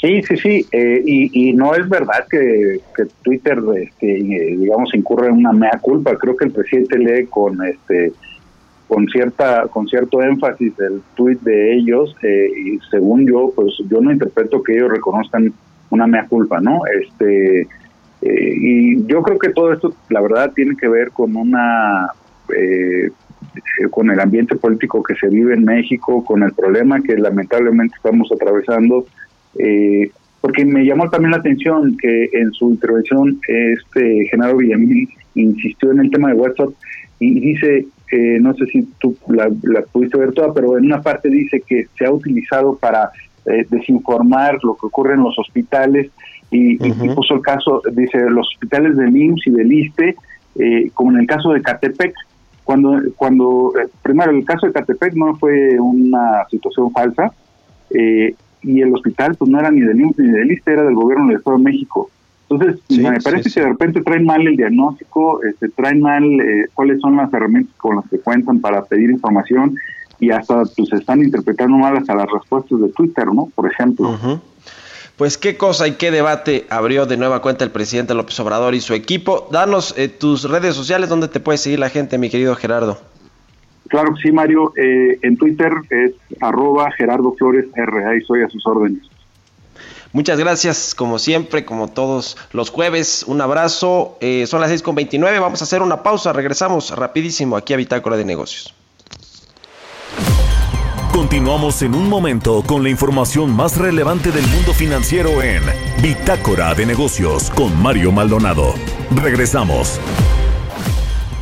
Sí, 0.01 0.21
sí, 0.23 0.38
sí, 0.38 0.67
eh, 0.71 1.01
y, 1.05 1.53
no 1.53 1.73
es 1.73 1.88
verdad 1.88 2.27
que, 2.29 2.79
Twitter, 3.23 3.58
este, 3.77 4.05
digamos, 4.05 4.93
incurre 4.93 5.27
en 5.27 5.38
una 5.38 5.53
mea 5.53 5.79
culpa. 5.81 6.17
Creo 6.17 6.36
que 6.36 6.45
el 6.45 6.51
presidente 6.51 6.97
lee 6.97 7.27
con 7.27 7.63
este 7.65 8.13
con 8.88 9.08
cierta 9.08 9.63
con 9.67 9.88
cierto 9.88 10.21
énfasis 10.21 10.79
el 10.79 11.01
tweet 11.15 11.39
de 11.41 11.73
ellos 11.73 12.15
eh, 12.21 12.51
y 12.55 12.79
según 12.91 13.25
yo, 13.25 13.51
pues 13.55 13.73
yo 13.89 13.99
no 13.99 14.12
interpreto 14.12 14.62
que 14.62 14.73
ellos 14.75 14.91
reconozcan 14.91 15.51
una 15.89 16.05
mea 16.05 16.27
culpa, 16.27 16.60
¿no? 16.62 16.81
Este 16.86 17.62
eh, 17.62 17.67
y 18.21 19.08
yo 19.08 19.23
creo 19.23 19.39
que 19.39 19.49
todo 19.49 19.73
esto, 19.73 19.91
la 20.10 20.21
verdad, 20.21 20.51
tiene 20.53 20.75
que 20.75 20.88
ver 20.88 21.10
con 21.12 21.36
una 21.36 22.10
con 23.89 24.12
el 24.12 24.19
ambiente 24.19 24.55
político 24.55 25.01
que 25.01 25.15
se 25.15 25.29
vive 25.29 25.55
en 25.55 25.63
México, 25.63 26.23
con 26.23 26.43
el 26.43 26.53
problema 26.53 27.01
que 27.01 27.17
lamentablemente 27.17 27.95
estamos 27.95 28.29
atravesando 28.31 29.05
eh, 29.59 30.09
porque 30.41 30.63
me 30.63 30.85
llamó 30.85 31.09
también 31.09 31.31
la 31.31 31.37
atención 31.37 31.97
que 31.97 32.29
en 32.33 32.51
su 32.53 32.69
intervención 32.69 33.39
este 33.47 34.27
Genaro 34.29 34.57
Villamil 34.57 35.09
insistió 35.33 35.91
en 35.91 36.01
el 36.01 36.11
tema 36.11 36.29
de 36.29 36.35
WhatsApp 36.35 36.69
y 37.19 37.39
dice, 37.39 37.87
eh, 38.11 38.37
no 38.39 38.53
sé 38.53 38.65
si 38.67 38.83
tú 38.99 39.15
la, 39.27 39.49
pudiste 39.91 40.17
ver 40.17 40.33
toda, 40.33 40.53
pero 40.53 40.77
en 40.77 40.85
una 40.85 41.01
parte 41.01 41.29
dice 41.29 41.63
que 41.65 41.87
se 41.97 42.05
ha 42.05 42.11
utilizado 42.11 42.75
para 42.77 43.09
eh, 43.45 43.65
desinformar 43.69 44.59
lo 44.63 44.75
que 44.75 44.85
ocurre 44.87 45.15
en 45.15 45.23
los 45.23 45.37
hospitales 45.39 46.11
y, 46.51 46.77
puso 47.15 47.35
el 47.35 47.41
caso, 47.41 47.81
dice, 47.91 48.19
los 48.29 48.47
hospitales 48.47 48.95
del 48.97 49.15
IMSS 49.15 49.47
y 49.47 49.51
del 49.51 49.73
ISTE, 49.73 50.15
eh, 50.57 50.89
como 50.93 51.11
en 51.11 51.21
el 51.21 51.27
caso 51.27 51.51
de 51.51 51.61
Catepec, 51.61 52.13
cuando, 52.63 53.01
cuando 53.15 53.73
primero 54.01 54.31
el 54.31 54.45
caso 54.45 54.67
de 54.67 54.73
Catepec 54.73 55.13
no 55.15 55.35
fue 55.35 55.79
una 55.79 56.45
situación 56.49 56.91
falsa, 56.91 57.31
eh, 57.91 58.35
y 58.65 58.82
el 58.82 58.93
hospital 58.93 59.36
pues 59.36 59.49
no 59.49 59.60
era 59.60 59.71
ni 59.71 59.82
del 59.82 59.99
IMSS 59.99 60.19
ni 60.19 60.32
del 60.32 60.51
ISTE, 60.51 60.73
era 60.73 60.84
del 60.84 60.95
gobierno 60.95 61.28
del 61.28 61.38
Estado 61.38 61.58
de 61.58 61.63
México. 61.63 62.10
Entonces, 62.49 62.82
me 62.89 63.19
parece 63.21 63.49
que 63.49 63.60
de 63.60 63.67
repente 63.67 64.01
traen 64.01 64.25
mal 64.25 64.45
el 64.45 64.56
diagnóstico, 64.56 65.43
este, 65.43 65.69
traen 65.69 65.99
mal 65.99 66.23
eh, 66.23 66.65
cuáles 66.73 66.99
son 67.01 67.15
las 67.15 67.34
herramientas 67.34 67.73
con 67.78 67.95
las 67.95 68.08
que 68.10 68.19
cuentan 68.19 68.60
para 68.60 68.84
pedir 68.84 69.10
información 69.10 69.75
y 70.19 70.32
hasta 70.32 70.63
pues 70.78 70.93
están 70.93 71.21
interpretando 71.23 71.78
mal 71.78 71.97
hasta 71.97 72.15
las 72.15 72.28
respuestas 72.32 72.80
de 72.80 72.89
Twitter, 72.89 73.28
¿no? 73.34 73.49
Por 73.56 73.71
ejemplo. 73.71 74.41
Pues 75.15 75.38
qué 75.38 75.58
cosa 75.58 75.88
y 75.88 75.93
qué 75.93 76.12
debate 76.12 76.65
abrió 76.69 77.06
de 77.06 77.17
nueva 77.17 77.41
cuenta 77.41 77.63
el 77.63 77.71
presidente 77.71 78.13
López 78.13 78.39
Obrador 78.39 78.75
y 78.75 78.82
su 78.82 78.93
equipo. 78.93 79.47
Danos 79.51 79.95
eh, 79.97 80.10
tus 80.10 80.49
redes 80.49 80.75
sociales 80.75 81.10
donde 81.10 81.30
te 81.30 81.39
puede 81.39 81.58
seguir 81.58 81.80
la 81.80 81.89
gente, 81.89 82.17
mi 82.17 82.30
querido 82.30 82.56
Gerardo. 82.56 82.99
Claro 83.89 84.13
que 84.13 84.21
sí, 84.21 84.31
Mario. 84.31 84.73
Eh, 84.75 85.19
en 85.21 85.37
Twitter 85.37 85.71
es 85.89 86.13
arroba 86.41 86.91
Gerardo 86.91 87.33
Flores 87.33 87.65
R. 87.75 88.21
soy 88.25 88.41
a 88.41 88.49
sus 88.49 88.65
órdenes. 88.65 89.01
Muchas 90.15 90.39
gracias, 90.39 90.95
como 90.95 91.19
siempre, 91.19 91.65
como 91.65 91.89
todos 91.89 92.37
los 92.53 92.69
jueves. 92.69 93.25
Un 93.27 93.41
abrazo. 93.41 94.17
Eh, 94.21 94.47
son 94.47 94.61
las 94.61 94.71
6.29. 94.71 95.41
Vamos 95.41 95.61
a 95.61 95.65
hacer 95.65 95.81
una 95.81 96.03
pausa. 96.03 96.31
Regresamos 96.31 96.95
rapidísimo 96.95 97.57
aquí 97.57 97.73
a 97.73 97.77
Bitácora 97.77 98.15
de 98.15 98.23
Negocios. 98.23 98.73
Continuamos 101.11 101.81
en 101.81 101.95
un 101.95 102.09
momento 102.09 102.63
con 102.65 102.83
la 102.83 102.89
información 102.89 103.55
más 103.55 103.77
relevante 103.77 104.31
del 104.31 104.45
mundo 104.47 104.73
financiero 104.73 105.41
en 105.41 105.63
Bitácora 106.01 106.73
de 106.73 106.85
Negocios 106.85 107.49
con 107.49 107.81
Mario 107.81 108.11
Maldonado. 108.11 108.73
Regresamos. 109.21 109.99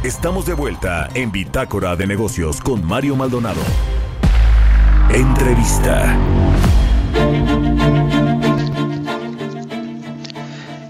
Estamos 0.04 0.46
de 0.46 0.54
vuelta 0.54 1.08
en 1.14 1.32
Bitácora 1.32 1.96
de 1.96 2.06
Negocios 2.06 2.60
con 2.60 2.86
Mario 2.86 3.16
Maldonado. 3.16 3.62
Entrevista. 5.10 6.18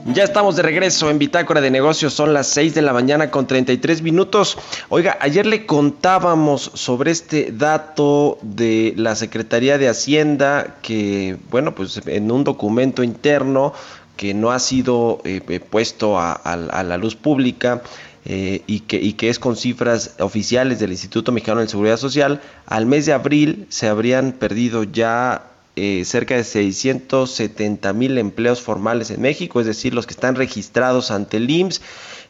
Ya 0.08 0.24
estamos 0.24 0.56
de 0.56 0.64
regreso 0.64 1.12
en 1.12 1.20
Bitácora 1.20 1.62
de 1.62 1.70
Negocios, 1.70 2.16
son 2.16 2.34
las 2.34 2.48
6 2.48 2.74
de 2.74 2.82
la 2.82 2.92
mañana 2.92 3.30
con 3.30 3.46
33 3.46 4.02
minutos. 4.02 4.58
Oiga, 4.90 5.16
ayer 5.22 5.46
le 5.46 5.68
contábamos 5.68 6.72
sobre 6.74 7.12
este 7.12 7.52
dato 7.52 8.40
de 8.42 8.96
la 8.98 9.16
Secretaría 9.16 9.78
de 9.78 9.90
Hacienda 9.90 10.78
que, 10.82 11.38
bueno, 11.52 11.76
pues 11.76 12.02
en 12.08 12.32
un 12.32 12.44
documento 12.44 13.04
interno 13.04 13.74
que 14.18 14.34
no 14.34 14.52
ha 14.52 14.58
sido 14.58 15.22
eh, 15.24 15.42
eh, 15.48 15.60
puesto 15.60 16.20
a 16.20 16.84
la 16.84 16.98
luz 16.98 17.16
pública, 17.16 17.82
eh, 18.26 18.62
y, 18.68 18.82
que, 18.82 18.98
y 18.98 19.14
que 19.14 19.30
es 19.30 19.38
con 19.38 19.58
cifras 19.58 20.16
oficiales 20.20 20.80
del 20.80 20.92
Instituto 20.92 21.32
Mexicano 21.34 21.60
de 21.60 21.68
Seguridad 21.68 21.98
Social, 21.98 22.42
al 22.66 22.86
mes 22.86 23.06
de 23.06 23.14
abril 23.14 23.66
se 23.70 23.88
habrían 23.88 24.32
perdido 24.32 24.84
ya 24.84 25.50
eh, 25.76 26.04
cerca 26.06 26.36
de 26.36 26.46
670 26.46 27.92
mil 27.94 28.18
empleos 28.18 28.62
formales 28.62 29.12
en 29.12 29.22
México, 29.22 29.60
es 29.60 29.66
decir, 29.66 29.94
los 29.94 30.08
que 30.08 30.14
están 30.14 30.36
registrados 30.36 31.12
ante 31.12 31.38
el 31.38 31.50
IMSS, 31.50 31.82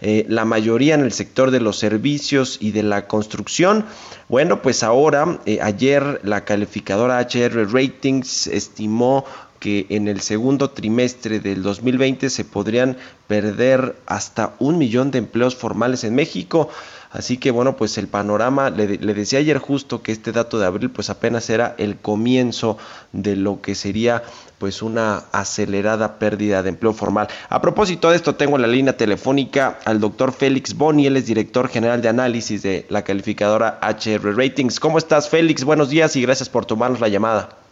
eh, 0.02 0.26
la 0.30 0.46
mayoría 0.46 0.96
en 0.96 1.02
el 1.02 1.12
sector 1.12 1.52
de 1.52 1.60
los 1.60 1.78
servicios 1.78 2.58
y 2.60 2.72
de 2.72 2.84
la 2.84 3.06
construcción. 3.06 3.86
Bueno, 4.30 4.62
pues 4.62 4.82
ahora, 4.82 5.40
ayer 5.62 6.22
la 6.24 6.44
calificadora 6.44 7.20
HR 7.20 7.72
Ratings 7.72 8.48
estimó 8.48 9.26
que 9.64 9.86
en 9.88 10.10
el 10.10 10.20
segundo 10.20 10.72
trimestre 10.72 11.40
del 11.40 11.64
2020 11.64 12.30
se 12.30 12.44
podrían 12.44 12.98
perder 13.28 13.96
hasta 14.06 14.56
un 14.60 14.78
millón 14.78 15.10
de 15.10 15.20
empleos 15.20 15.56
formales 15.56 16.04
en 16.04 16.16
México. 16.16 16.68
Así 17.12 17.38
que 17.38 17.50
bueno, 17.50 17.78
pues 17.78 17.98
el 17.98 18.10
panorama, 18.10 18.70
le, 18.72 18.98
decía 18.98 19.40
ayer 19.40 19.60
justo 19.60 20.04
que 20.04 20.12
este 20.12 20.34
dato 20.34 20.60
de 20.60 20.66
abril 20.66 20.90
pues 20.90 21.10
apenas 21.10 21.50
era 21.50 21.76
el 21.78 21.96
comienzo 21.96 22.78
de 23.14 23.38
lo 23.38 23.62
que 23.62 23.74
sería 23.74 24.24
pues 24.58 24.82
una 24.82 25.24
acelerada 25.32 26.20
pérdida 26.20 26.62
de 26.62 26.68
empleo 26.68 26.92
formal. 26.92 27.30
A 27.48 27.62
propósito 27.62 28.10
de 28.10 28.18
esto, 28.18 28.36
tengo 28.36 28.58
en 28.58 28.64
la 28.64 28.68
línea 28.68 28.98
telefónica 28.98 29.80
al 29.86 30.02
doctor 30.02 30.34
Félix 30.34 30.76
Boni, 30.76 31.08
él 31.08 31.16
es 31.16 31.26
director 31.26 31.70
general 31.70 32.02
de 32.02 32.10
análisis 32.10 32.64
de 32.64 32.86
la 32.90 33.04
calificadora 33.06 33.80
HR 33.82 34.36
Ratings. 34.36 34.82
¿Cómo 34.82 34.98
estás, 34.98 35.30
Félix? 35.30 35.64
Buenos 35.64 35.88
días 35.88 36.18
y 36.18 36.22
gracias 36.22 36.50
por 36.50 36.66
tomarnos 36.66 37.00
la 37.00 37.08
llamada. 37.08 37.63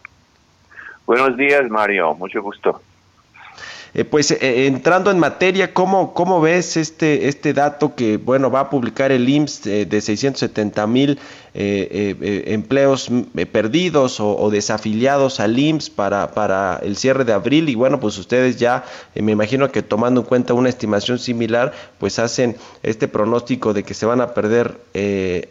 Buenos 1.06 1.36
días, 1.38 1.70
Mario. 1.70 2.14
Mucho 2.16 2.42
gusto. 2.42 2.82
Eh, 3.94 4.06
pues 4.06 4.32
eh, 4.32 4.68
entrando 4.68 5.12
en 5.12 5.20
materia, 5.20 5.74
¿cómo, 5.74 6.14
¿cómo 6.14 6.40
ves 6.40 6.78
este, 6.78 7.28
este 7.28 7.54
dato 7.54 7.94
que 7.94 8.16
bueno 8.16 8.50
va 8.50 8.62
a 8.62 8.70
publicar 8.70 9.12
el 9.12 9.28
IMSS 9.28 9.64
de, 9.64 10.02
670 10.02 10.88
mil 10.88 11.20
empleos 11.54 13.10
perdidos 13.52 14.22
o, 14.22 14.50
desafiliados 14.50 15.42
al 15.42 15.60
IMSS 15.60 15.90
para, 15.90 16.32
para 16.32 16.80
el 16.84 16.96
cierre 16.96 17.26
de 17.26 17.34
abril? 17.34 17.68
Y 17.68 17.76
bueno, 17.76 18.00
pues 18.00 18.18
ustedes 18.18 18.58
ya, 18.58 18.86
me 19.16 19.34
imagino 19.34 19.70
que 19.70 19.82
tomando 19.82 20.22
en 20.22 20.28
cuenta 20.28 20.54
una 20.54 20.70
estimación 20.70 21.20
similar, 21.20 21.74
pues 22.00 22.20
hacen 22.20 22.56
este 22.84 23.10
pronóstico 23.10 23.74
de 23.74 23.84
que 23.84 23.94
se 23.94 24.06
van 24.06 24.22
a 24.22 24.34
perder 24.34 24.78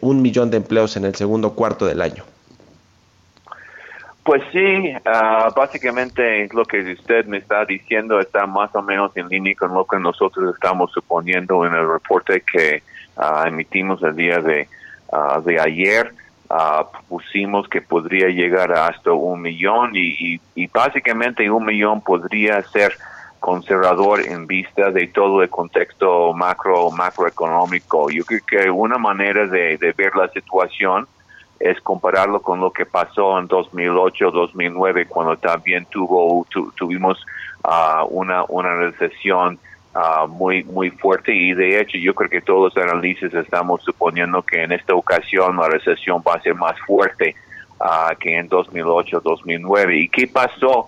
un 0.01 0.23
millón 0.23 0.49
de 0.49 0.57
empleos 0.57 0.97
en 0.97 1.05
el 1.05 1.13
segundo 1.13 1.51
cuarto 1.51 1.85
del 1.85 2.01
año. 2.01 2.23
Pues 4.23 4.43
sí, 4.51 4.93
ah, 5.05 5.49
básicamente 5.55 6.47
lo 6.53 6.63
que 6.65 6.93
usted 6.93 7.25
me 7.25 7.37
está 7.37 7.65
diciendo 7.65 8.19
está 8.19 8.45
más 8.45 8.73
o 8.75 8.81
menos 8.83 9.15
en 9.17 9.27
línea 9.27 9.55
con 9.55 9.73
lo 9.73 9.85
que 9.85 9.97
nosotros 9.97 10.53
estamos 10.53 10.91
suponiendo 10.91 11.65
en 11.65 11.73
el 11.73 11.89
reporte 11.89 12.41
que 12.41 12.83
uh, 13.17 13.47
emitimos 13.47 14.03
el 14.03 14.15
día 14.15 14.39
de, 14.39 14.67
uh, 15.11 15.41
de 15.41 15.59
ayer. 15.59 16.13
pusimos 17.07 17.67
que 17.67 17.81
podría 17.81 18.27
llegar 18.27 18.71
hasta 18.73 19.11
un 19.11 19.41
millón 19.41 19.95
y, 19.95 20.35
y, 20.35 20.41
y, 20.53 20.67
básicamente 20.67 21.49
un 21.49 21.65
millón 21.65 22.01
podría 22.01 22.61
ser 22.61 22.93
conservador 23.39 24.21
en 24.21 24.45
vista 24.45 24.91
de 24.91 25.07
todo 25.07 25.41
el 25.41 25.49
contexto 25.49 26.31
macro 26.33 26.91
macroeconómico. 26.91 28.11
Yo 28.11 28.23
creo 28.25 28.41
que 28.45 28.69
una 28.69 28.99
manera 28.99 29.47
de 29.47 29.93
ver 29.97 30.15
la 30.15 30.27
situación 30.27 31.07
es 31.61 31.79
compararlo 31.81 32.41
con 32.41 32.59
lo 32.59 32.71
que 32.71 32.85
pasó 32.85 33.37
en 33.37 33.47
2008-2009 33.47 35.07
cuando 35.07 35.37
también 35.37 35.85
tuvo 35.85 36.45
tuvimos 36.75 37.23
uh, 37.63 38.05
una 38.09 38.43
una 38.49 38.75
recesión 38.75 39.59
uh, 39.93 40.27
muy 40.27 40.63
muy 40.63 40.89
fuerte. 40.89 41.33
Y 41.33 41.53
de 41.53 41.79
hecho 41.79 41.97
yo 41.97 42.15
creo 42.15 42.29
que 42.29 42.41
todos 42.41 42.73
los 42.73 42.83
análisis 42.83 43.33
estamos 43.33 43.83
suponiendo 43.83 44.41
que 44.41 44.63
en 44.63 44.71
esta 44.71 44.95
ocasión 44.95 45.55
la 45.57 45.69
recesión 45.69 46.23
va 46.27 46.35
a 46.35 46.41
ser 46.41 46.55
más 46.55 46.79
fuerte 46.79 47.35
uh, 47.79 48.15
que 48.19 48.37
en 48.37 48.49
2008-2009 48.49 50.03
y 50.03 50.09
qué 50.09 50.27
pasó 50.27 50.87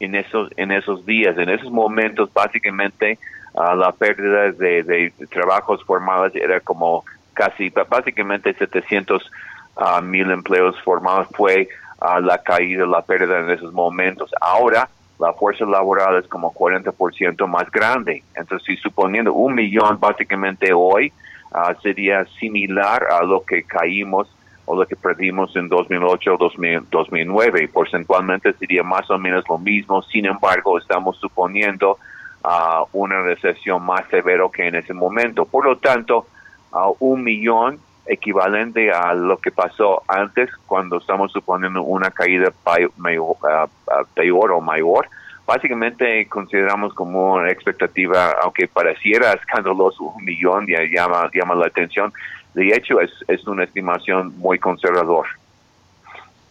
en 0.00 0.14
esos 0.14 0.50
en 0.56 0.70
esos 0.70 1.04
días 1.06 1.36
en 1.38 1.48
esos 1.48 1.70
momentos 1.70 2.32
básicamente 2.32 3.18
la 3.54 3.90
pérdida 3.90 4.52
de, 4.52 4.84
de, 4.84 5.12
trabajos 5.28 5.82
formales 5.84 6.34
era 6.36 6.60
como 6.60 7.04
casi 7.34 7.68
básicamente 7.68 8.54
700 8.54 9.28
uh, 9.76 10.02
mil 10.02 10.30
empleos 10.30 10.80
formados 10.82 11.28
fue 11.34 11.68
uh, 12.00 12.20
la 12.20 12.38
caída, 12.38 12.86
la 12.86 13.02
pérdida 13.02 13.40
en 13.40 13.50
esos 13.50 13.72
momentos. 13.72 14.30
Ahora 14.40 14.88
la 15.18 15.32
fuerza 15.34 15.66
laboral 15.66 16.16
es 16.16 16.28
como 16.28 16.52
40% 16.52 17.46
más 17.46 17.70
grande. 17.70 18.22
Entonces, 18.34 18.66
si 18.66 18.76
suponiendo 18.76 19.34
un 19.34 19.54
millón 19.54 19.98
básicamente 20.00 20.72
hoy 20.72 21.12
sería 21.82 22.24
similar 22.38 23.04
a 23.10 23.24
lo 23.24 23.44
que 23.44 23.64
caímos 23.64 24.28
o 24.70 24.76
lo 24.76 24.86
que 24.86 24.94
perdimos 24.94 25.54
en 25.56 25.68
2008 25.68 26.34
o 26.34 26.36
2009. 26.38 27.68
Porcentualmente 27.72 28.52
sería 28.52 28.84
más 28.84 29.10
o 29.10 29.18
menos 29.18 29.44
lo 29.48 29.58
mismo. 29.58 30.00
Sin 30.02 30.26
embargo, 30.26 30.78
estamos 30.78 31.16
suponiendo 31.18 31.98
uh, 32.44 32.86
una 32.92 33.20
recesión 33.22 33.82
más 33.82 34.06
severa 34.08 34.44
que 34.52 34.68
en 34.68 34.76
ese 34.76 34.94
momento. 34.94 35.44
Por 35.44 35.64
lo 35.64 35.78
tanto, 35.78 36.26
uh, 36.72 36.94
un 37.00 37.24
millón 37.24 37.80
equivalente 38.10 38.90
a 38.90 39.14
lo 39.14 39.38
que 39.38 39.50
pasó 39.50 40.02
antes 40.08 40.50
cuando 40.66 40.98
estamos 40.98 41.32
suponiendo 41.32 41.82
una 41.82 42.10
caída 42.10 42.52
ah, 42.66 42.76
ah, 43.88 44.02
peor 44.14 44.52
o 44.52 44.60
mayor. 44.60 45.08
Básicamente 45.46 46.26
consideramos 46.28 46.92
como 46.94 47.34
una 47.34 47.50
expectativa, 47.50 48.32
aunque 48.42 48.68
pareciera 48.68 49.32
escandaloso, 49.32 50.04
un 50.04 50.24
millón 50.24 50.66
ya 50.66 50.80
llama, 50.82 51.30
llama 51.32 51.54
la 51.54 51.66
atención. 51.66 52.12
De 52.54 52.68
hecho, 52.68 53.00
es, 53.00 53.10
es 53.28 53.46
una 53.46 53.64
estimación 53.64 54.36
muy 54.38 54.58
conservadora. 54.58 55.30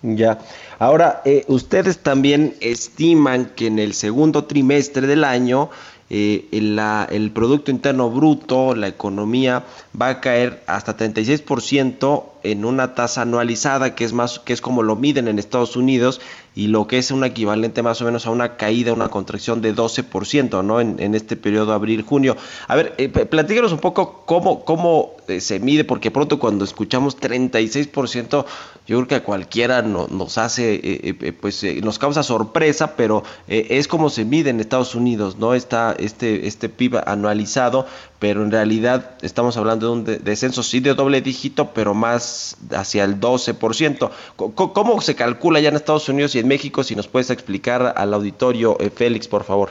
Ya. 0.02 0.40
Ahora, 0.80 1.22
eh, 1.26 1.44
ustedes 1.48 2.02
también 2.02 2.56
estiman 2.62 3.52
que 3.56 3.68
en 3.68 3.80
el 3.80 3.94
segundo 3.94 4.46
trimestre 4.46 5.08
del 5.08 5.26
año 5.26 5.70
eh, 6.10 6.48
el 6.52 7.32
Producto 7.32 7.72
Interno 7.72 8.10
Bruto, 8.10 8.76
la 8.76 8.88
economía, 8.88 9.66
va 10.00 10.10
a 10.10 10.22
caer 10.22 10.64
hasta 10.66 10.98
36% 10.98 12.24
en 12.44 12.66
una 12.66 12.96
tasa 12.96 13.24
anualizada, 13.24 13.96
que 13.96 14.06
es, 14.06 14.14
más, 14.14 14.40
que 14.40 14.54
es 14.54 14.62
como 14.62 14.82
lo 14.82 14.96
miden 14.96 15.28
en 15.28 15.40
Estados 15.40 15.76
Unidos, 15.76 16.22
y 16.56 16.68
lo 16.68 16.88
que 16.88 16.98
es 16.98 17.12
un 17.12 17.24
equivalente 17.24 17.84
más 17.84 18.02
o 18.02 18.06
menos 18.06 18.26
a 18.26 18.32
una 18.32 18.58
caída, 18.58 18.94
una 18.94 19.10
contracción 19.10 19.62
de 19.62 19.76
12%, 19.76 20.64
¿no? 20.64 20.82
En, 20.82 21.16
este 21.16 21.36
periodo 21.36 21.74
abril-junio. 21.74 22.38
A 22.68 22.76
ver, 22.76 22.96
eh, 22.98 23.10
platíquenos 23.10 23.72
un 23.72 23.80
poco 23.80 24.24
cómo, 24.26 24.66
cómo 24.66 25.12
eh, 25.28 25.42
se 25.42 25.60
mide, 25.60 25.84
porque 25.84 26.12
pronto 26.12 26.40
cuando 26.40 26.66
escuchamos 26.66 27.18
36%, 27.18 28.46
yo 28.90 28.98
creo 28.98 29.08
que 29.08 29.16
a 29.16 29.24
cualquiera 29.24 29.84
nos 29.84 30.40
hace, 30.40 30.74
eh, 30.74 30.82
eh, 31.22 31.32
pues 31.32 31.64
nos 31.84 32.00
causa 32.00 32.24
sorpresa, 32.24 32.96
pero 32.96 33.22
es 33.48 33.88
como 33.88 34.10
se 34.10 34.26
mide 34.26 34.50
en 34.50 34.60
Estados 34.60 34.96
Unidos, 34.96 35.38
¿no? 35.38 35.54
Está 35.54 35.96
este, 36.00 36.48
este 36.48 36.70
PIB 36.70 36.98
anualizado, 37.06 37.86
pero 38.18 38.42
en 38.42 38.50
realidad 38.50 39.12
estamos 39.22 39.58
hablando 39.58 39.86
de 39.86 39.92
un 39.92 40.24
descenso 40.24 40.64
sí 40.64 40.80
de 40.80 40.96
doble 40.96 41.22
dígito, 41.22 41.70
pero 41.72 41.94
más 41.94 42.58
hacia 42.76 43.04
el 43.04 43.20
12%. 43.20 44.10
¿Cómo, 44.56 45.02
se 45.02 45.14
calcula 45.14 45.60
ya 45.60 45.70
en 45.70 45.76
Estados 45.76 46.10
Unidos 46.10 46.34
y 46.34 46.40
en 46.40 46.48
México? 46.48 46.84
Si 46.84 46.96
nos 46.96 47.08
puedes 47.08 47.30
explicar 47.30 47.94
al 47.96 48.12
auditorio, 48.12 48.76
Félix, 48.96 49.28
por 49.28 49.44
favor. 49.44 49.70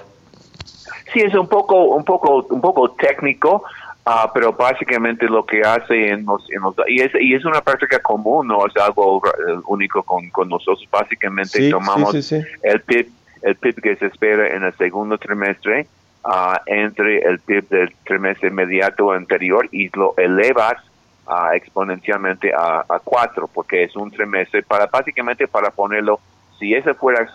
Sí, 1.13 1.21
es 1.21 1.35
un 1.35 1.49
poco, 1.49 1.87
un 1.87 2.05
poco, 2.05 2.47
un 2.51 2.61
poco 2.61 2.91
técnico. 2.93 3.65
Ah, 4.11 4.31
pero 4.33 4.55
básicamente 4.55 5.27
lo 5.27 5.45
que 5.45 5.61
hace 5.61 6.09
en 6.09 6.25
los, 6.25 6.43
y, 6.87 7.03
es, 7.03 7.13
y 7.21 7.35
es 7.35 7.45
una 7.45 7.61
práctica 7.61 7.99
común, 7.99 8.47
no 8.47 8.67
es 8.67 8.75
algo 8.79 9.21
eh, 9.27 9.61
único 9.67 10.03
con, 10.03 10.31
con 10.31 10.49
nosotros. 10.49 10.89
Básicamente 10.91 11.69
tomamos 11.69 12.15
el 12.15 12.81
PIB 12.81 13.07
el 13.43 13.57
PIB 13.57 13.83
que 13.83 13.97
se 13.97 14.07
espera 14.07 14.57
en 14.57 14.65
el 14.65 14.73
segundo 14.79 15.19
trimestre 15.19 15.87
uh, 16.25 16.57
entre 16.65 17.19
el 17.19 17.39
PIB 17.39 17.69
del 17.69 17.95
trimestre 18.07 18.49
inmediato 18.49 19.13
anterior 19.13 19.69
y 19.73 19.91
lo 19.95 20.15
elevas 20.17 20.83
uh, 21.27 21.53
exponencialmente 21.53 22.51
a, 22.55 22.87
a 22.89 22.99
cuatro, 23.05 23.47
porque 23.53 23.85
es 23.85 23.95
un 23.95 24.11
trimestre 24.11 24.63
para 24.63 24.87
básicamente 24.87 25.47
para 25.47 25.71
ponerlo 25.71 26.19
si 26.59 26.75
esa 26.75 26.95
fuera 26.95 27.31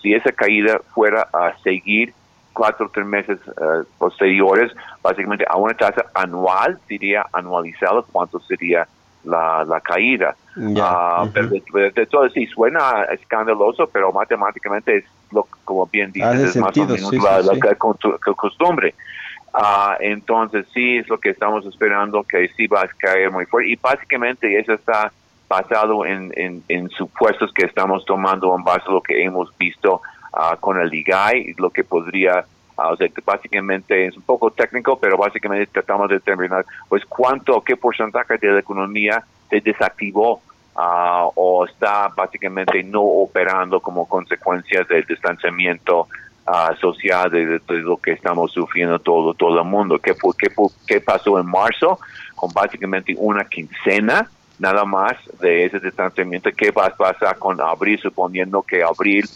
si 0.00 0.14
esa 0.14 0.30
caída 0.30 0.80
fuera 0.94 1.28
a 1.32 1.58
seguir 1.64 2.14
cuatro 2.52 2.90
tres 2.92 3.06
meses 3.06 3.38
eh, 3.46 3.84
posteriores, 3.98 4.72
básicamente 5.02 5.44
a 5.48 5.56
una 5.56 5.74
tasa 5.74 6.06
anual, 6.14 6.78
diría 6.88 7.26
anualizado, 7.32 8.04
cuánto 8.10 8.40
sería 8.40 8.86
la, 9.24 9.64
la 9.64 9.80
caída. 9.80 10.34
Ah, 10.80 11.26
pero 11.32 11.48
de, 11.48 12.06
todo, 12.06 12.28
sí, 12.30 12.46
suena 12.46 13.04
escandaloso, 13.12 13.88
pero 13.88 14.12
matemáticamente 14.12 14.98
es, 14.98 15.04
lo, 15.30 15.46
como 15.64 15.86
bien 15.86 16.10
dices, 16.10 16.40
es 16.40 16.56
más 16.56 16.76
o 16.76 16.84
menos 16.84 17.12
la, 17.12 17.74
costumbre. 18.34 18.94
Ah, 19.54 19.96
entonces, 20.00 20.66
sí, 20.74 20.98
es 20.98 21.08
lo 21.08 21.18
que 21.18 21.30
estamos 21.30 21.64
esperando, 21.66 22.22
que 22.22 22.48
sí 22.56 22.66
va 22.66 22.82
a 22.82 22.88
caer 22.88 23.30
muy 23.30 23.46
fuerte. 23.46 23.70
Y 23.70 23.76
básicamente 23.76 24.58
eso 24.58 24.72
está 24.74 25.12
basado 25.48 26.04
en, 26.04 26.32
en, 26.36 26.62
en 26.68 26.90
supuestos 26.90 27.52
que 27.52 27.64
estamos 27.64 28.04
tomando 28.04 28.54
en 28.54 28.62
base 28.62 28.84
a 28.86 28.92
lo 28.92 29.00
que 29.00 29.22
hemos 29.22 29.56
visto 29.56 30.02
uh, 30.38 30.56
con 30.58 30.80
el 30.80 30.92
IGAI, 30.94 31.54
lo 31.58 31.70
que 31.70 31.84
podría, 31.84 32.44
uh, 32.78 32.92
o 32.92 32.96
sea, 32.96 33.08
básicamente 33.24 34.06
es 34.06 34.16
un 34.16 34.22
poco 34.22 34.50
técnico, 34.50 34.98
pero 34.98 35.18
básicamente 35.18 35.66
tratamos 35.66 36.08
de 36.08 36.16
determinar, 36.16 36.64
pues, 36.88 37.04
cuánto, 37.04 37.60
qué 37.62 37.76
porcentaje 37.76 38.38
de 38.38 38.52
la 38.52 38.60
economía 38.60 39.22
se 39.50 39.60
desactivó 39.60 40.40
uh, 40.76 41.30
o 41.34 41.66
está 41.66 42.08
básicamente 42.08 42.82
no 42.84 43.02
operando 43.02 43.80
como 43.80 44.08
consecuencia 44.08 44.84
del 44.84 45.04
distanciamiento 45.04 46.06
social 46.80 47.30
de, 47.30 47.60
lo 47.82 47.98
que 47.98 48.12
estamos 48.12 48.52
sufriendo 48.52 48.98
todo 48.98 49.34
todo 49.34 49.60
el 49.60 49.66
mundo. 49.66 49.98
¿Qué, 49.98 50.14
qué, 50.38 50.48
qué 50.86 50.98
pasó 50.98 51.38
en 51.38 51.44
marzo? 51.44 51.98
Con 52.34 52.50
básicamente 52.54 53.14
una 53.18 53.44
quincena 53.44 54.30
nada 54.58 54.86
más 54.86 55.16
de 55.40 55.66
ese 55.66 55.78
distanciamiento. 55.78 56.50
¿Qué 56.56 56.70
va 56.70 56.86
a 56.86 56.96
pasar 56.96 57.38
con 57.38 57.60
abril, 57.60 58.00
suponiendo 58.00 58.62
que 58.62 58.82
abril 58.82 59.28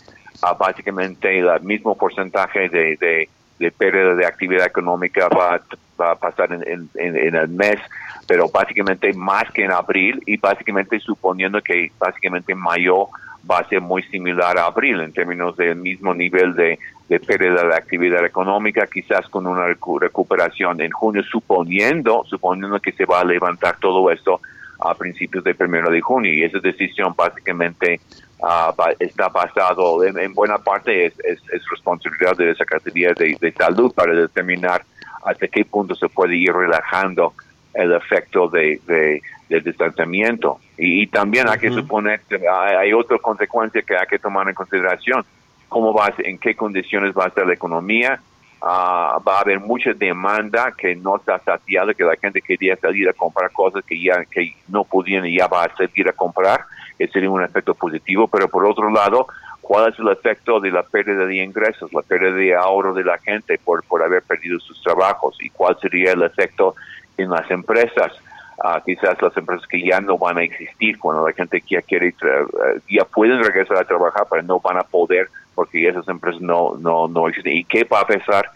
básicamente 0.59 1.39
el 1.39 1.61
mismo 1.63 1.97
porcentaje 1.97 2.69
de, 2.69 3.29
de, 3.59 3.71
pérdida 3.71 4.15
de 4.15 4.27
actividad 4.27 4.67
económica 4.67 5.29
va, 5.29 5.61
a 5.99 6.15
pasar 6.17 6.53
en, 6.53 6.89
en, 6.95 7.35
el 7.37 7.49
mes, 7.49 7.79
pero 8.27 8.49
básicamente 8.49 9.13
más 9.13 9.51
que 9.53 9.65
en 9.65 9.71
abril 9.71 10.21
y 10.27 10.37
básicamente 10.37 10.99
suponiendo 10.99 11.61
que 11.63 11.93
básicamente 11.99 12.55
mayo 12.55 13.09
va 13.49 13.59
a 13.59 13.69
ser 13.69 13.81
muy 13.81 14.03
similar 14.05 14.59
a 14.59 14.67
abril 14.67 15.01
en 15.01 15.13
términos 15.13 15.57
del 15.57 15.77
mismo 15.77 16.13
nivel 16.15 16.55
de, 16.55 16.79
de 17.09 17.21
pérdida 17.21 17.65
de 17.67 17.75
actividad 17.75 18.25
económica, 18.25 18.87
quizás 18.87 19.29
con 19.29 19.47
una 19.47 19.67
recuperación 19.67 20.81
en 20.81 20.91
junio, 20.91 21.23
suponiendo, 21.25 22.25
suponiendo 22.27 22.81
que 22.81 22.93
se 22.93 23.05
va 23.05 23.21
a 23.21 23.25
levantar 23.25 23.77
todo 23.79 24.11
esto 24.11 24.41
a 24.85 24.95
principios 24.95 25.45
del 25.45 25.55
primero 25.55 25.91
de 25.91 26.01
junio 26.01 26.33
y 26.33 26.43
esa 26.43 26.59
decisión 26.59 27.15
básicamente 27.17 28.01
uh, 28.41 28.73
está 28.99 29.29
basado 29.29 30.05
en, 30.05 30.35
buena 30.35 30.59
parte 30.59 31.07
es, 31.07 31.15
es, 31.25 31.41
responsabilidad 31.71 32.37
de 32.37 32.47
la 32.47 32.55
Secretaría 32.55 33.13
de, 33.15 33.37
de, 33.41 33.53
Salud 33.53 33.93
para 33.95 34.15
determinar 34.15 34.85
hasta 35.25 35.49
qué 35.49 35.65
punto 35.65 35.95
se 35.95 36.09
puede 36.09 36.37
ir 36.37 36.53
relajando 36.53 37.33
el 37.75 37.93
efecto 37.93 38.49
de, 38.49 38.81
de 38.87 39.23
del 39.53 39.63
distanciamiento. 39.63 40.59
Y, 40.79 41.07
también 41.07 41.49
hay 41.49 41.59
que 41.59 41.71
suponer 41.71 42.23
hay, 42.51 42.93
otra 42.93 43.19
consecuencia 43.19 43.83
que 43.83 43.97
hay 43.97 44.07
que 44.07 44.19
tomar 44.19 44.49
en 44.49 44.55
consideración 44.55 45.25
cómo 45.69 45.93
va 45.95 46.13
en 46.19 46.39
qué 46.39 46.55
condiciones 46.55 47.15
va 47.15 47.25
a 47.25 47.29
estar 47.29 47.47
la 47.47 47.55
economía 47.55 48.21
Ah, 48.65 49.19
va 49.27 49.39
a 49.39 49.41
haber 49.41 49.59
mucha 49.59 49.93
demanda 49.93 50.73
que 50.79 50.95
no 50.95 51.17
está 51.17 51.37
saciada, 51.41 51.95
que 51.95 52.05
la 52.05 52.15
gente 52.15 52.41
quería 52.41 52.77
salir 52.77 53.09
a 53.09 53.13
comprar 53.13 53.51
cosas 53.51 53.85
que 53.85 54.01
ya 54.01 54.25
que 54.25 54.55
no 54.69 54.85
podían 54.85 55.27
y 55.27 55.39
ya 55.39 55.49
va 55.49 55.65
a 55.65 55.77
salir 55.77 56.09
a 56.09 56.13
comprar, 56.13 56.61
que 56.97 57.09
sería 57.09 57.29
un 57.29 57.43
efecto 57.43 57.75
positivo, 57.75 58.29
pero 58.29 58.47
por 58.47 58.65
otro 58.65 58.89
lado, 58.89 59.27
¿cuál 59.61 59.93
es 59.93 59.99
el 59.99 60.07
efecto 60.11 60.61
de 60.61 60.71
la 60.71 60.85
pérdida 60.85 61.27
de 61.27 61.43
ingresos, 61.43 61.93
la 61.93 62.03
pérdida 62.03 62.35
de 62.35 62.55
ahorro 62.55 62.95
de 62.95 63.03
la 63.03 63.19
gente 63.19 63.59
por, 63.59 63.83
por 63.83 64.01
haber 64.01 64.23
perdido 64.23 64.61
sus 64.61 64.81
trabajos? 64.81 65.37
¿Y 65.41 65.51
cuál 65.51 65.77
sería 65.81 66.13
el 66.13 66.23
efecto 66.23 66.77
en 67.17 67.31
las 67.31 67.51
empresas? 67.51 68.13
Uh, 68.59 68.81
quizás 68.85 69.21
las 69.21 69.37
empresas 69.37 69.67
que 69.67 69.83
ya 69.83 70.01
no 70.01 70.19
van 70.19 70.39
a 70.39 70.45
existir 70.45 70.97
cuando 71.01 71.27
la 71.27 71.33
gente 71.33 71.61
ya 71.69 71.83
quiere 71.83 72.09
eh, 72.09 72.81
ya 72.89 73.05
pueden 73.07 73.43
regresar 73.43 73.79
a 73.79 73.85
trabajar 73.85 74.25
pero 74.31 74.43
no 74.43 74.61
van 74.61 74.77
a 74.77 74.83
poder 74.83 75.29
porque 75.55 75.89
esas 75.89 76.07
empresas 76.09 76.41
no 76.41 76.77
no 76.79 77.09
no 77.09 77.29
existen. 77.29 77.57
Y 77.57 77.65
qué 77.65 77.85
va 77.85 78.01
a 78.01 78.07
pasar 78.07 78.51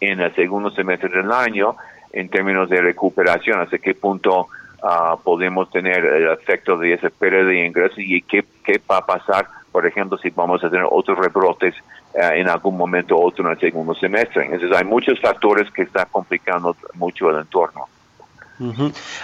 en 0.00 0.20
el 0.20 0.34
segundo 0.34 0.70
semestre 0.70 1.08
del 1.08 1.30
año 1.32 1.76
en 2.12 2.28
términos 2.28 2.68
de 2.68 2.80
recuperación 2.80 3.60
hasta 3.60 3.78
qué 3.78 3.94
punto 3.94 4.48
uh, 4.82 5.18
podemos 5.22 5.70
tener 5.70 6.04
el 6.04 6.30
efecto 6.30 6.78
de 6.78 6.94
ese 6.94 7.10
pérdida 7.10 7.44
de 7.44 7.66
ingresos 7.66 7.98
y 7.98 8.22
qué, 8.22 8.44
qué 8.64 8.80
va 8.90 8.98
a 8.98 9.06
pasar 9.06 9.46
por 9.72 9.86
ejemplo 9.86 10.16
si 10.18 10.30
vamos 10.30 10.62
a 10.64 10.70
tener 10.70 10.86
otros 10.90 11.18
rebrotes 11.18 11.74
uh, 12.14 12.32
en 12.34 12.48
algún 12.48 12.76
momento 12.76 13.18
otro 13.18 13.44
en 13.44 13.52
el 13.52 13.60
segundo 13.60 13.94
semestre 13.94 14.46
entonces 14.46 14.76
hay 14.76 14.84
muchos 14.84 15.20
factores 15.20 15.70
que 15.70 15.82
están 15.82 16.06
complicando 16.10 16.76
mucho 16.94 17.30
el 17.30 17.38
entorno 17.38 17.86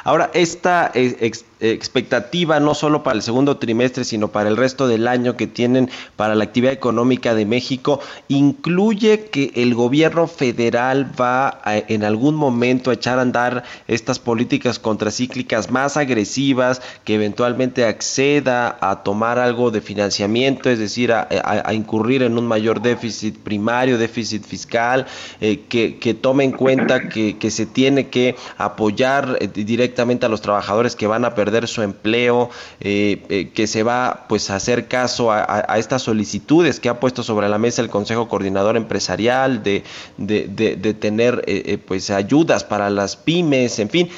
Ahora, 0.04 0.30
esta 0.32 0.92
eh, 0.94 1.32
expectativa 1.60 2.60
no 2.60 2.74
solo 2.74 3.02
para 3.02 3.16
el 3.16 3.22
segundo 3.22 3.56
trimestre, 3.56 4.04
sino 4.04 4.28
para 4.28 4.48
el 4.48 4.56
resto 4.56 4.86
del 4.86 5.08
año 5.08 5.36
que 5.36 5.48
tienen 5.48 5.90
para 6.14 6.36
la 6.36 6.44
actividad 6.44 6.72
económica 6.72 7.34
de 7.34 7.44
México, 7.44 8.00
incluye 8.28 9.26
que 9.26 9.52
el 9.56 9.74
gobierno 9.74 10.28
federal 10.28 11.10
va 11.20 11.60
en 11.64 12.04
algún 12.04 12.36
momento 12.36 12.90
a 12.90 12.94
echar 12.94 13.18
a 13.18 13.22
andar 13.22 13.64
estas 13.88 14.20
políticas 14.20 14.78
contracíclicas 14.78 15.70
más 15.70 15.96
agresivas, 15.96 16.80
que 17.04 17.14
eventualmente 17.14 17.84
acceda 17.84 18.78
a 18.80 19.02
tomar 19.02 19.40
algo 19.40 19.70
de 19.72 19.80
financiamiento, 19.80 20.70
es 20.70 20.78
decir, 20.78 21.12
a, 21.12 21.72
incurrir 21.72 22.22
en 22.22 22.38
un 22.38 22.46
mayor 22.46 22.80
déficit 22.80 23.36
primario, 23.38 23.98
déficit 23.98 24.44
fiscal, 24.44 25.06
eh, 25.40 25.62
que, 25.68 26.14
tome 26.14 26.44
en 26.44 26.52
cuenta 26.52 27.08
que 27.08 27.50
se 27.50 27.66
tiene 27.66 28.08
que 28.08 28.36
apoyar 28.56 29.23
eh, 29.40 29.48
directamente 29.48 30.26
a 30.26 30.28
los 30.28 30.40
trabajadores 30.40 30.96
que 30.96 31.06
van 31.06 31.24
a 31.24 31.34
perder 31.34 31.68
su 31.68 31.82
empleo, 31.82 32.50
eh, 32.80 33.22
eh, 33.28 33.50
que 33.54 33.66
se 33.66 33.82
va 33.82 34.26
pues 34.28 34.50
a 34.50 34.56
hacer 34.56 34.88
caso 34.88 35.32
a, 35.32 35.64
estas 35.78 36.02
solicitudes 36.02 36.80
que 36.80 36.88
ha 36.88 37.00
puesto 37.00 37.22
sobre 37.22 37.48
la 37.48 37.58
mesa 37.58 37.82
el 37.82 37.90
Consejo 37.90 38.28
Coordinador 38.28 38.76
Empresarial 38.76 39.62
de, 39.62 39.82
de, 40.16 40.94
tener 40.94 41.44
pues 41.86 42.10
ayudas 42.10 42.64
para 42.64 42.90
las 42.90 43.16
pymes, 43.16 43.78
en 43.78 43.90
fin. 43.90 44.08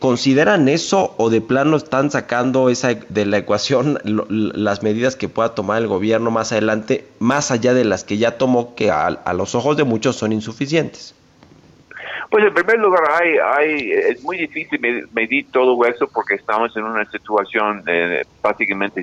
¿Consideran 0.00 0.68
eso 0.68 1.14
o 1.18 1.30
de 1.30 1.40
plano 1.40 1.76
están 1.76 2.10
sacando 2.10 2.68
esa 2.68 2.94
de 2.94 3.26
la 3.26 3.38
ecuación 3.38 3.98
las 4.04 4.82
medidas 4.82 5.14
que 5.14 5.28
pueda 5.28 5.54
tomar 5.54 5.82
el 5.82 5.88
gobierno 5.88 6.30
más 6.30 6.52
adelante, 6.52 7.06
más 7.18 7.50
allá 7.50 7.74
de 7.74 7.84
las 7.84 8.04
que 8.04 8.18
ya 8.18 8.38
tomó, 8.38 8.74
que 8.74 8.90
a 8.90 9.32
los 9.34 9.54
ojos 9.54 9.76
de 9.76 9.84
muchos 9.84 10.16
son 10.16 10.32
insuficientes? 10.32 11.14
Pues 12.30 12.44
en 12.44 12.52
primer 12.52 12.78
lugar, 12.78 13.02
hay, 13.10 13.38
hay, 13.38 13.90
es 13.90 14.22
muy 14.22 14.36
difícil 14.36 14.80
medir 15.12 15.50
todo 15.50 15.82
eso 15.86 16.06
porque 16.08 16.34
estamos 16.34 16.76
en 16.76 16.84
una 16.84 17.04
situación 17.06 17.82
eh, 17.86 18.24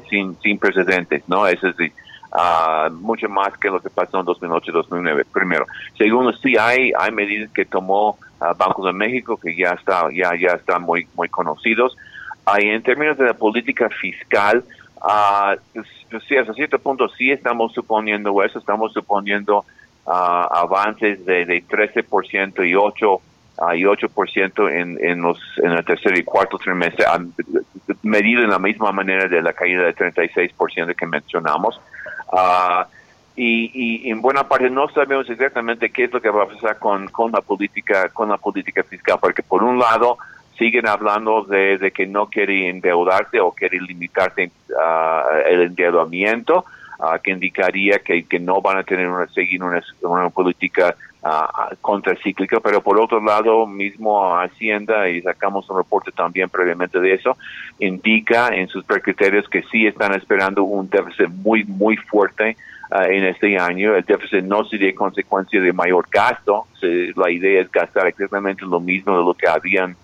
sin, 0.09 0.39
sin 0.41 0.59
precedentes, 0.59 1.23
¿no? 1.27 1.47
Es 1.47 1.59
decir, 1.59 1.91
uh, 2.35 2.91
mucho 2.91 3.27
más 3.27 3.57
que 3.57 3.69
lo 3.69 3.79
que 3.79 3.89
pasó 3.89 4.19
en 4.19 4.25
2008-2009, 4.27 5.25
primero. 5.33 5.65
Segundo, 5.97 6.33
sí 6.33 6.55
hay, 6.57 6.91
hay 6.97 7.11
medidas 7.11 7.49
que 7.51 7.65
tomó 7.65 8.11
uh, 8.41 8.55
Banco 8.57 8.85
de 8.85 8.93
México 8.93 9.37
que 9.37 9.55
ya 9.55 9.71
está, 9.71 10.07
ya, 10.13 10.31
ya 10.39 10.55
están 10.55 10.83
muy, 10.83 11.07
muy 11.15 11.29
conocidos. 11.29 11.97
Hay 12.45 12.69
en 12.69 12.83
términos 12.83 13.17
de 13.17 13.25
la 13.25 13.33
política 13.33 13.89
fiscal, 13.89 14.63
uh, 14.97 15.59
pues, 15.73 15.87
pues, 16.11 16.23
sí, 16.27 16.37
hasta 16.37 16.53
cierto 16.53 16.77
punto 16.77 17.09
sí 17.09 17.31
estamos 17.31 17.73
suponiendo 17.73 18.43
eso, 18.43 18.59
estamos 18.59 18.93
suponiendo 18.93 19.65
uh, 20.05 20.11
avances 20.11 21.25
de, 21.25 21.45
de 21.45 21.63
13% 21.63 22.67
y 22.67 22.75
8 22.75 23.13
uh, 23.13 23.73
y 23.73 23.83
8% 23.83 24.71
en, 24.71 25.03
en, 25.03 25.21
los, 25.21 25.39
en 25.63 25.71
el 25.71 25.85
tercer 25.85 26.17
y 26.17 26.23
cuarto 26.23 26.57
trimestre, 26.57 27.05
medido 28.03 28.43
en 28.43 28.49
la 28.49 28.59
misma 28.59 28.91
manera 28.91 29.27
de 29.27 29.41
la 29.41 29.53
caída 29.53 29.83
de 29.83 29.95
36% 29.95 30.95
que 30.95 31.05
mencionamos. 31.05 31.79
Uh, 32.31 32.85
y, 33.37 33.71
y, 33.73 34.09
en 34.09 34.21
buena 34.21 34.47
parte 34.47 34.69
no 34.69 34.87
sabemos 34.89 35.29
exactamente 35.29 35.89
qué 35.89 36.05
es 36.05 36.13
lo 36.13 36.21
que 36.21 36.29
va 36.29 36.43
a 36.43 36.47
pasar 36.47 36.79
con, 36.79 37.09
con 37.09 37.33
la 37.33 37.41
política 37.41 38.07
con 38.09 38.29
la 38.29 38.37
política 38.37 38.81
fiscal 38.83 39.17
porque 39.19 39.43
por 39.43 39.61
un 39.61 39.77
lado 39.77 40.17
siguen 40.57 40.87
hablando 40.87 41.43
de, 41.43 41.77
de 41.77 41.91
que 41.91 42.07
no 42.07 42.27
quiere 42.27 42.69
endeudarse 42.69 43.41
o 43.41 43.51
quiere 43.51 43.81
limitarse 43.81 44.49
uh, 44.69 45.49
el 45.49 45.63
endeudamiento 45.63 46.63
Ah, 46.97 47.19
que 47.21 47.31
indicaría 47.31 47.99
que, 47.99 48.23
que, 48.23 48.39
no 48.39 48.61
van 48.61 48.77
a 48.77 48.83
tener 48.83 49.07
una, 49.09 49.27
seguir 49.27 49.61
una, 49.61 49.83
una 50.01 50.29
política 50.29 50.95
uh, 51.23 51.75
contracíclica, 51.81 52.61
pero 52.61 52.81
por 52.81 52.97
otro 53.01 53.21
lado, 53.21 53.67
mismo 53.67 54.33
Hacienda, 54.39 55.09
y 55.09 55.21
sacamos 55.21 55.69
un 55.69 55.77
reporte 55.77 56.11
también 56.13 56.47
previamente 56.49 56.99
de 57.01 57.15
eso, 57.15 57.35
indica 57.79 58.47
en 58.47 58.69
sus 58.69 58.85
criterios 58.85 59.49
que 59.49 59.63
sí 59.63 59.85
están 59.85 60.13
esperando 60.13 60.63
un 60.63 60.89
déficit 60.89 61.27
muy, 61.27 61.65
muy 61.65 61.97
fuerte 61.97 62.55
en 62.91 63.25
este 63.25 63.57
año. 63.57 63.95
El 63.95 64.03
déficit 64.03 64.43
no 64.43 64.63
sería 64.63 64.95
consecuencia 64.95 65.59
de 65.59 65.73
mayor 65.73 66.05
gasto, 66.09 66.67
la 66.81 67.29
idea 67.29 67.61
es 67.61 67.71
gastar 67.71 68.07
exactamente 68.07 68.63
lo 68.63 68.79
mismo 68.79 69.17
de 69.17 69.23
lo 69.23 69.33
que 69.33 69.49
habían 69.49 69.97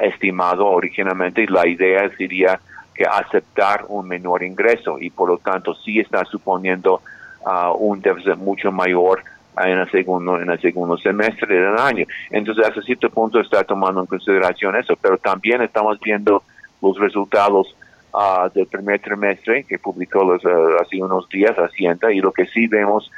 estimado 0.00 0.66
originalmente, 0.66 1.42
y 1.42 1.46
la 1.46 1.66
idea 1.66 2.08
sería 2.16 2.58
que 3.02 3.08
aceptar 3.08 3.84
un 3.88 4.06
menor 4.06 4.42
ingreso 4.42 4.98
y 5.00 5.10
por 5.10 5.28
lo 5.28 5.38
tanto 5.38 5.74
sí 5.74 5.98
está 5.98 6.24
suponiendo 6.24 7.02
uh, 7.44 7.72
un 7.76 8.00
déficit 8.00 8.36
mucho 8.36 8.70
mayor 8.70 9.24
en 9.58 9.78
el 9.78 9.90
segundo 9.90 10.40
en 10.40 10.50
el 10.50 10.60
segundo 10.60 10.96
semestre 10.96 11.60
del 11.60 11.76
año. 11.76 12.06
Entonces, 12.30 12.64
hasta 12.64 12.80
cierto 12.82 13.10
punto 13.10 13.40
está 13.40 13.64
tomando 13.64 14.00
en 14.00 14.06
consideración 14.06 14.76
eso, 14.76 14.94
pero 14.96 15.18
también 15.18 15.60
estamos 15.62 15.98
viendo 16.00 16.42
los 16.80 16.98
resultados 16.98 17.74
uh, 18.12 18.48
del 18.54 18.66
primer 18.66 19.00
trimestre 19.00 19.64
que 19.64 19.78
publicó 19.78 20.24
los, 20.24 20.44
uh, 20.44 20.80
hace 20.80 21.02
unos 21.02 21.28
días 21.28 21.56
Hacienda 21.56 22.12
y 22.12 22.20
lo 22.20 22.32
que 22.32 22.46
sí 22.46 22.66
vemos 22.66 23.10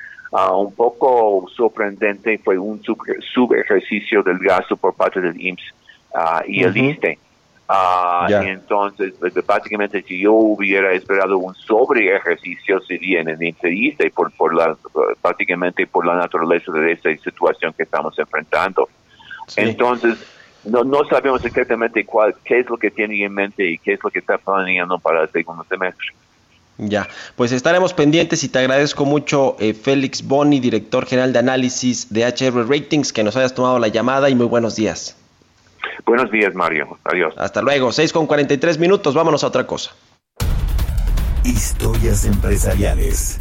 un 0.52 0.74
poco 0.74 1.46
sorprendente 1.54 2.38
fue 2.38 2.58
un 2.58 2.82
sub, 2.82 3.54
ejercicio 3.54 4.20
del 4.24 4.38
gasto 4.38 4.76
por 4.76 4.92
parte 4.94 5.20
del 5.20 5.40
IMSS 5.40 5.72
y 6.48 6.64
el 6.64 6.76
ISTE. 6.76 7.18
Uh, 7.66 8.30
entonces, 8.42 9.14
pues, 9.18 9.32
básicamente, 9.46 10.02
si 10.02 10.20
yo 10.20 10.32
hubiera 10.32 10.92
esperado 10.92 11.38
un 11.38 11.54
sobre 11.54 12.14
ejercicio 12.14 12.80
sería 12.82 13.20
en 13.20 13.30
el 13.30 13.42
entrevista 13.42 14.06
y 14.06 14.10
por, 14.10 14.30
por 14.32 14.54
la, 14.54 14.76
prácticamente 15.22 15.86
por 15.86 16.04
la 16.06 16.14
naturaleza 16.14 16.70
de 16.72 16.92
esta 16.92 17.16
situación 17.16 17.72
que 17.72 17.84
estamos 17.84 18.18
enfrentando. 18.18 18.88
Entonces, 19.56 20.18
no, 20.64 20.84
no 20.84 21.04
sabemos 21.06 21.42
exactamente 21.44 22.04
cuál, 22.04 22.34
qué 22.44 22.60
es 22.60 22.68
lo 22.68 22.76
que 22.76 22.90
tiene 22.90 23.24
en 23.24 23.32
mente 23.32 23.66
y 23.66 23.78
qué 23.78 23.94
es 23.94 24.00
lo 24.02 24.10
que 24.10 24.18
está 24.18 24.36
planeando 24.36 24.98
para 24.98 25.22
el 25.22 25.30
segundo 25.30 25.64
semestre. 25.64 26.08
Ya, 26.76 27.08
pues 27.36 27.52
estaremos 27.52 27.94
pendientes 27.94 28.42
y 28.42 28.48
te 28.48 28.58
agradezco 28.58 29.04
mucho, 29.04 29.56
eh, 29.60 29.74
Félix 29.74 30.26
Boni, 30.26 30.58
director 30.58 31.06
general 31.06 31.32
de 31.32 31.38
análisis 31.38 32.12
de 32.12 32.24
HR 32.26 32.68
Ratings, 32.68 33.12
que 33.12 33.22
nos 33.22 33.36
hayas 33.36 33.54
tomado 33.54 33.78
la 33.78 33.88
llamada 33.88 34.28
y 34.28 34.34
muy 34.34 34.46
buenos 34.46 34.74
días. 34.74 35.16
Buenos 36.06 36.30
días, 36.30 36.54
Mario. 36.54 36.98
Adiós. 37.04 37.34
Hasta 37.36 37.62
luego. 37.62 37.92
6 37.92 38.12
con 38.12 38.26
43 38.26 38.78
minutos. 38.78 39.14
Vámonos 39.14 39.44
a 39.44 39.48
otra 39.48 39.66
cosa. 39.66 39.92
Historias 41.44 42.24
empresariales. 42.24 43.40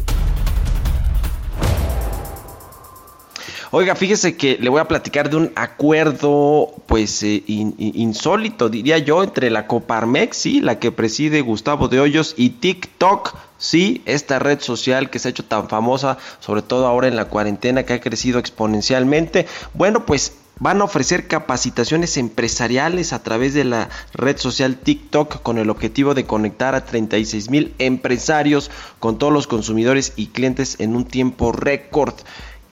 Oiga, 3.76 3.96
fíjese 3.96 4.36
que 4.36 4.56
le 4.60 4.70
voy 4.70 4.80
a 4.80 4.86
platicar 4.86 5.30
de 5.30 5.36
un 5.36 5.52
acuerdo, 5.56 6.72
pues, 6.86 7.24
eh, 7.24 7.42
insólito, 7.46 8.68
diría 8.68 8.98
yo, 8.98 9.24
entre 9.24 9.50
la 9.50 9.66
Coparmex, 9.66 10.36
sí, 10.36 10.60
la 10.60 10.78
que 10.78 10.92
preside 10.92 11.40
Gustavo 11.40 11.88
de 11.88 11.98
Hoyos, 11.98 12.34
y 12.36 12.50
TikTok, 12.50 13.34
sí, 13.58 14.00
esta 14.06 14.38
red 14.38 14.60
social 14.60 15.10
que 15.10 15.18
se 15.18 15.26
ha 15.26 15.30
hecho 15.30 15.44
tan 15.44 15.68
famosa, 15.68 16.18
sobre 16.38 16.62
todo 16.62 16.86
ahora 16.86 17.08
en 17.08 17.16
la 17.16 17.24
cuarentena, 17.24 17.82
que 17.82 17.94
ha 17.94 18.00
crecido 18.00 18.38
exponencialmente. 18.38 19.48
Bueno, 19.72 20.06
pues 20.06 20.43
van 20.58 20.80
a 20.80 20.84
ofrecer 20.84 21.26
capacitaciones 21.26 22.16
empresariales 22.16 23.12
a 23.12 23.22
través 23.22 23.54
de 23.54 23.64
la 23.64 23.88
red 24.12 24.38
social 24.38 24.76
TikTok 24.76 25.42
con 25.42 25.58
el 25.58 25.70
objetivo 25.70 26.14
de 26.14 26.26
conectar 26.26 26.74
a 26.74 26.84
36 26.84 27.50
mil 27.50 27.74
empresarios 27.78 28.70
con 29.00 29.18
todos 29.18 29.32
los 29.32 29.46
consumidores 29.46 30.12
y 30.16 30.28
clientes 30.28 30.76
en 30.80 30.96
un 30.96 31.04
tiempo 31.04 31.52
récord. 31.52 32.14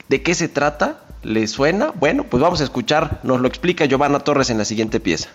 ¿De 0.09 0.21
qué 0.21 0.35
se 0.35 0.47
trata? 0.47 1.01
¿Le 1.23 1.47
suena? 1.47 1.91
Bueno, 1.91 2.25
pues 2.25 2.41
vamos 2.41 2.61
a 2.61 2.65
escuchar, 2.65 3.19
nos 3.23 3.39
lo 3.39 3.47
explica 3.47 3.85
Giovanna 3.85 4.19
Torres 4.19 4.49
en 4.49 4.57
la 4.57 4.65
siguiente 4.65 4.99
pieza. 4.99 5.29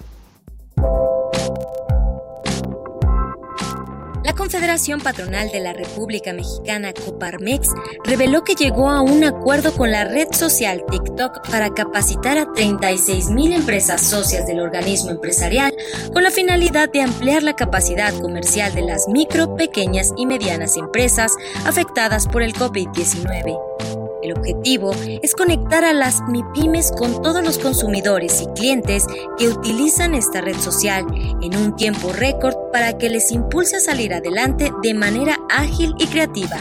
Confederación 4.39 5.01
Patronal 5.01 5.51
de 5.51 5.59
la 5.59 5.72
República 5.72 6.32
Mexicana 6.32 6.93
Coparmex 6.93 7.70
reveló 8.05 8.45
que 8.45 8.55
llegó 8.55 8.89
a 8.89 9.01
un 9.01 9.24
acuerdo 9.24 9.72
con 9.74 9.91
la 9.91 10.05
red 10.05 10.28
social 10.30 10.84
TikTok 10.89 11.51
para 11.51 11.74
capacitar 11.74 12.39
a 12.39 12.53
36 12.53 13.30
mil 13.30 13.53
empresas 13.53 14.01
socias 14.01 14.47
del 14.47 14.61
organismo 14.61 15.11
empresarial 15.11 15.74
con 16.12 16.22
la 16.22 16.30
finalidad 16.30 16.89
de 16.89 17.03
ampliar 17.03 17.43
la 17.43 17.57
capacidad 17.57 18.14
comercial 18.20 18.72
de 18.74 18.82
las 18.82 19.09
micro, 19.09 19.57
pequeñas 19.57 20.12
y 20.16 20.24
medianas 20.24 20.76
empresas 20.76 21.32
afectadas 21.66 22.28
por 22.28 22.45
el 22.45 22.55
COVID-19. 22.55 23.97
El 24.23 24.33
objetivo 24.33 24.91
es 25.23 25.35
conectar 25.35 25.85
a 25.85 25.93
las 25.93 26.21
MIPIMES 26.29 26.93
con 26.93 27.23
todos 27.23 27.45
los 27.45 27.59
consumidores 27.59 28.43
y 28.43 28.47
clientes 28.49 29.07
que 29.39 29.49
utilizan 29.49 30.14
esta 30.14 30.41
red 30.41 30.57
social 30.57 31.05
en 31.41 31.57
un 31.57 31.77
tiempo 31.77 32.12
récord 32.12 32.57
para 32.73 32.99
que 32.99 33.11
les 33.11 33.31
impulse 33.31 33.77
a 33.77 33.81
salir 33.81 34.12
adelante 34.12 34.73
de 34.83 34.95
manera 34.95 35.39
ágil 35.49 35.95
y 35.99 36.07
creativa. 36.07 36.59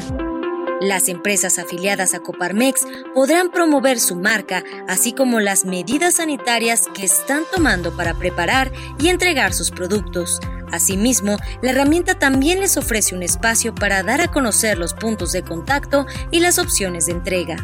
Las 0.79 1.09
empresas 1.09 1.57
afiliadas 1.57 2.13
a 2.13 2.19
Coparmex 2.19 2.85
podrán 3.15 3.49
promover 3.49 3.99
su 3.99 4.15
marca, 4.15 4.63
así 4.87 5.11
como 5.11 5.39
las 5.39 5.65
medidas 5.65 6.15
sanitarias 6.15 6.85
que 6.93 7.03
están 7.03 7.43
tomando 7.51 7.97
para 7.97 8.13
preparar 8.13 8.71
y 8.99 9.07
entregar 9.07 9.53
sus 9.53 9.71
productos. 9.71 10.39
Asimismo, 10.71 11.37
la 11.63 11.71
herramienta 11.71 12.19
también 12.19 12.59
les 12.59 12.77
ofrece 12.77 13.15
un 13.15 13.23
espacio 13.23 13.73
para 13.73 14.03
dar 14.03 14.21
a 14.21 14.27
conocer 14.27 14.77
los 14.77 14.93
puntos 14.93 15.31
de 15.31 15.41
contacto 15.41 16.05
y 16.29 16.41
las 16.41 16.59
opciones 16.59 17.07
de 17.07 17.13
entrega. 17.13 17.55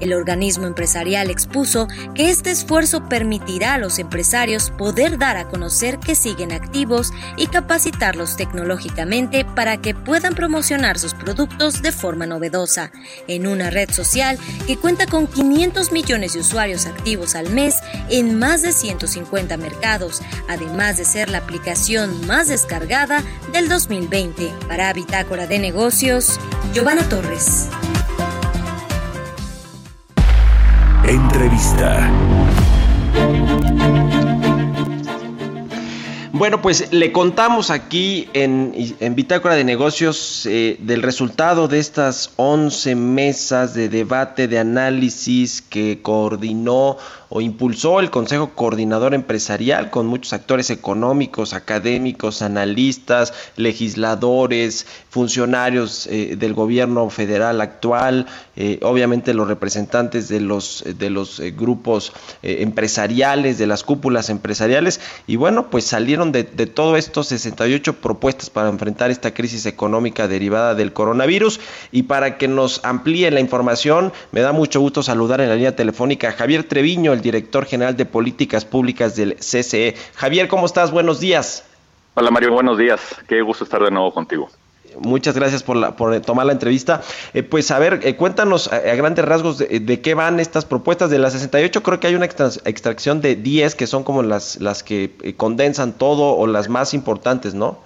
El 0.00 0.12
organismo 0.12 0.66
empresarial 0.66 1.30
expuso 1.30 1.88
que 2.14 2.30
este 2.30 2.50
esfuerzo 2.50 3.08
permitirá 3.08 3.74
a 3.74 3.78
los 3.78 3.98
empresarios 3.98 4.70
poder 4.70 5.18
dar 5.18 5.36
a 5.36 5.48
conocer 5.48 5.98
que 5.98 6.14
siguen 6.14 6.52
activos 6.52 7.12
y 7.36 7.46
capacitarlos 7.46 8.36
tecnológicamente 8.36 9.44
para 9.44 9.78
que 9.78 9.94
puedan 9.94 10.34
promocionar 10.34 10.98
sus 10.98 11.14
productos 11.14 11.82
de 11.82 11.92
forma 11.92 12.26
novedosa 12.26 12.90
en 13.28 13.46
una 13.46 13.70
red 13.70 13.90
social 13.90 14.38
que 14.66 14.76
cuenta 14.76 15.06
con 15.06 15.26
500 15.26 15.92
millones 15.92 16.34
de 16.34 16.40
usuarios 16.40 16.86
activos 16.86 17.34
al 17.34 17.50
mes 17.50 17.76
en 18.10 18.38
más 18.38 18.62
de 18.62 18.72
150 18.72 19.56
mercados, 19.56 20.22
además 20.48 20.98
de 20.98 21.04
ser 21.04 21.30
la 21.30 21.38
aplicación 21.38 22.26
más 22.26 22.48
descargada 22.48 23.22
del 23.52 23.68
2020. 23.68 24.52
Para 24.68 24.92
Bitácora 24.92 25.46
de 25.46 25.58
Negocios, 25.58 26.38
Giovanna 26.72 27.08
Torres. 27.08 27.68
Entrevista. 31.06 32.10
Bueno, 36.32 36.60
pues 36.60 36.92
le 36.92 37.12
contamos 37.12 37.70
aquí 37.70 38.28
en, 38.32 38.74
en 38.98 39.14
Bitácora 39.14 39.54
de 39.54 39.64
Negocios 39.64 40.46
eh, 40.46 40.76
del 40.80 41.02
resultado 41.02 41.68
de 41.68 41.78
estas 41.78 42.32
11 42.36 42.96
mesas 42.96 43.74
de 43.74 43.88
debate, 43.88 44.48
de 44.48 44.58
análisis 44.58 45.62
que 45.62 46.00
coordinó 46.02 46.96
o 47.36 47.40
impulsó 47.40 47.98
el 47.98 48.12
Consejo 48.12 48.50
Coordinador 48.50 49.12
Empresarial 49.12 49.90
con 49.90 50.06
muchos 50.06 50.32
actores 50.32 50.70
económicos, 50.70 51.52
académicos, 51.52 52.42
analistas, 52.42 53.34
legisladores, 53.56 54.86
funcionarios 55.10 56.06
eh, 56.06 56.36
del 56.38 56.54
gobierno 56.54 57.10
federal 57.10 57.60
actual, 57.60 58.26
eh, 58.54 58.78
obviamente 58.82 59.34
los 59.34 59.48
representantes 59.48 60.28
de 60.28 60.38
los, 60.38 60.84
de 60.86 61.10
los 61.10 61.40
eh, 61.40 61.50
grupos 61.50 62.12
empresariales, 62.42 63.58
de 63.58 63.66
las 63.66 63.82
cúpulas 63.82 64.30
empresariales, 64.30 65.00
y 65.26 65.34
bueno, 65.34 65.70
pues 65.70 65.86
salieron 65.86 66.30
de, 66.30 66.44
de 66.44 66.66
todo 66.68 66.96
esto 66.96 67.24
68 67.24 67.94
propuestas 67.94 68.48
para 68.48 68.68
enfrentar 68.68 69.10
esta 69.10 69.34
crisis 69.34 69.66
económica 69.66 70.28
derivada 70.28 70.76
del 70.76 70.92
coronavirus, 70.92 71.58
y 71.90 72.04
para 72.04 72.38
que 72.38 72.46
nos 72.46 72.84
amplíe 72.84 73.28
la 73.32 73.40
información, 73.40 74.12
me 74.30 74.40
da 74.40 74.52
mucho 74.52 74.78
gusto 74.78 75.02
saludar 75.02 75.40
en 75.40 75.48
la 75.48 75.56
línea 75.56 75.74
telefónica 75.74 76.28
a 76.28 76.32
Javier 76.32 76.62
Treviño, 76.62 77.12
el 77.12 77.23
director 77.24 77.64
general 77.64 77.96
de 77.96 78.04
políticas 78.06 78.64
públicas 78.64 79.16
del 79.16 79.34
CCE. 79.36 79.96
Javier, 80.14 80.46
¿cómo 80.46 80.66
estás? 80.66 80.92
Buenos 80.92 81.18
días. 81.18 81.64
Hola 82.14 82.30
Mario, 82.30 82.52
buenos 82.52 82.78
días. 82.78 83.00
Qué 83.26 83.42
gusto 83.42 83.64
estar 83.64 83.82
de 83.82 83.90
nuevo 83.90 84.12
contigo. 84.12 84.48
Muchas 85.00 85.34
gracias 85.34 85.64
por, 85.64 85.76
la, 85.76 85.96
por 85.96 86.20
tomar 86.20 86.46
la 86.46 86.52
entrevista. 86.52 87.02
Eh, 87.32 87.42
pues 87.42 87.72
a 87.72 87.80
ver, 87.80 88.00
eh, 88.04 88.14
cuéntanos 88.14 88.72
a, 88.72 88.78
grandes 88.94 89.24
rasgos 89.24 89.58
de, 89.58 90.00
qué 90.00 90.14
van 90.14 90.38
estas 90.38 90.64
propuestas. 90.64 91.10
De 91.10 91.18
las 91.18 91.32
68 91.32 91.82
creo 91.82 91.98
que 91.98 92.06
hay 92.06 92.14
una 92.14 92.26
extracción 92.26 93.20
de 93.20 93.34
10 93.34 93.74
que 93.74 93.88
son 93.88 94.04
como 94.04 94.22
las, 94.22 94.60
las 94.60 94.84
que 94.84 95.16
eh, 95.22 95.34
condensan 95.34 95.94
todo 95.94 96.36
o 96.36 96.46
las 96.46 96.68
más 96.68 96.94
importantes, 96.94 97.54
¿no? 97.54 97.78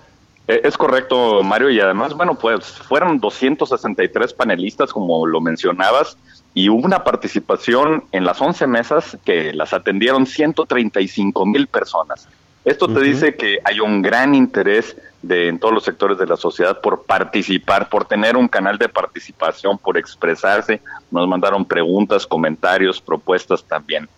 Es 0.48 0.78
correcto, 0.78 1.42
Mario, 1.42 1.68
y 1.68 1.78
además, 1.78 2.14
bueno, 2.14 2.34
pues 2.34 2.64
fueron 2.64 3.20
263 3.20 4.32
panelistas, 4.32 4.94
como 4.94 5.26
lo 5.26 5.42
mencionabas, 5.42 6.16
y 6.54 6.68
hubo 6.68 6.84
una 6.84 7.04
participación 7.04 8.04
en 8.12 8.24
las 8.24 8.40
11 8.40 8.66
mesas 8.66 9.16
que 9.24 9.52
las 9.52 9.72
atendieron 9.72 10.26
135 10.26 11.46
mil 11.46 11.66
personas. 11.66 12.28
Esto 12.64 12.88
te 12.88 13.00
dice 13.00 13.34
que 13.34 13.60
hay 13.64 13.80
un 13.80 14.02
gran 14.02 14.34
interés 14.34 14.96
de, 15.22 15.48
en 15.48 15.58
todos 15.58 15.72
los 15.72 15.84
sectores 15.84 16.18
de 16.18 16.26
la 16.26 16.36
sociedad 16.36 16.80
por 16.80 17.04
participar, 17.04 17.88
por 17.88 18.04
tener 18.04 18.36
un 18.36 18.48
canal 18.48 18.76
de 18.76 18.88
participación, 18.88 19.78
por 19.78 19.96
expresarse. 19.96 20.80
Nos 21.10 21.26
mandaron 21.26 21.64
preguntas, 21.64 22.26
comentarios, 22.26 23.00
propuestas 23.00 23.64
también. 23.64 24.08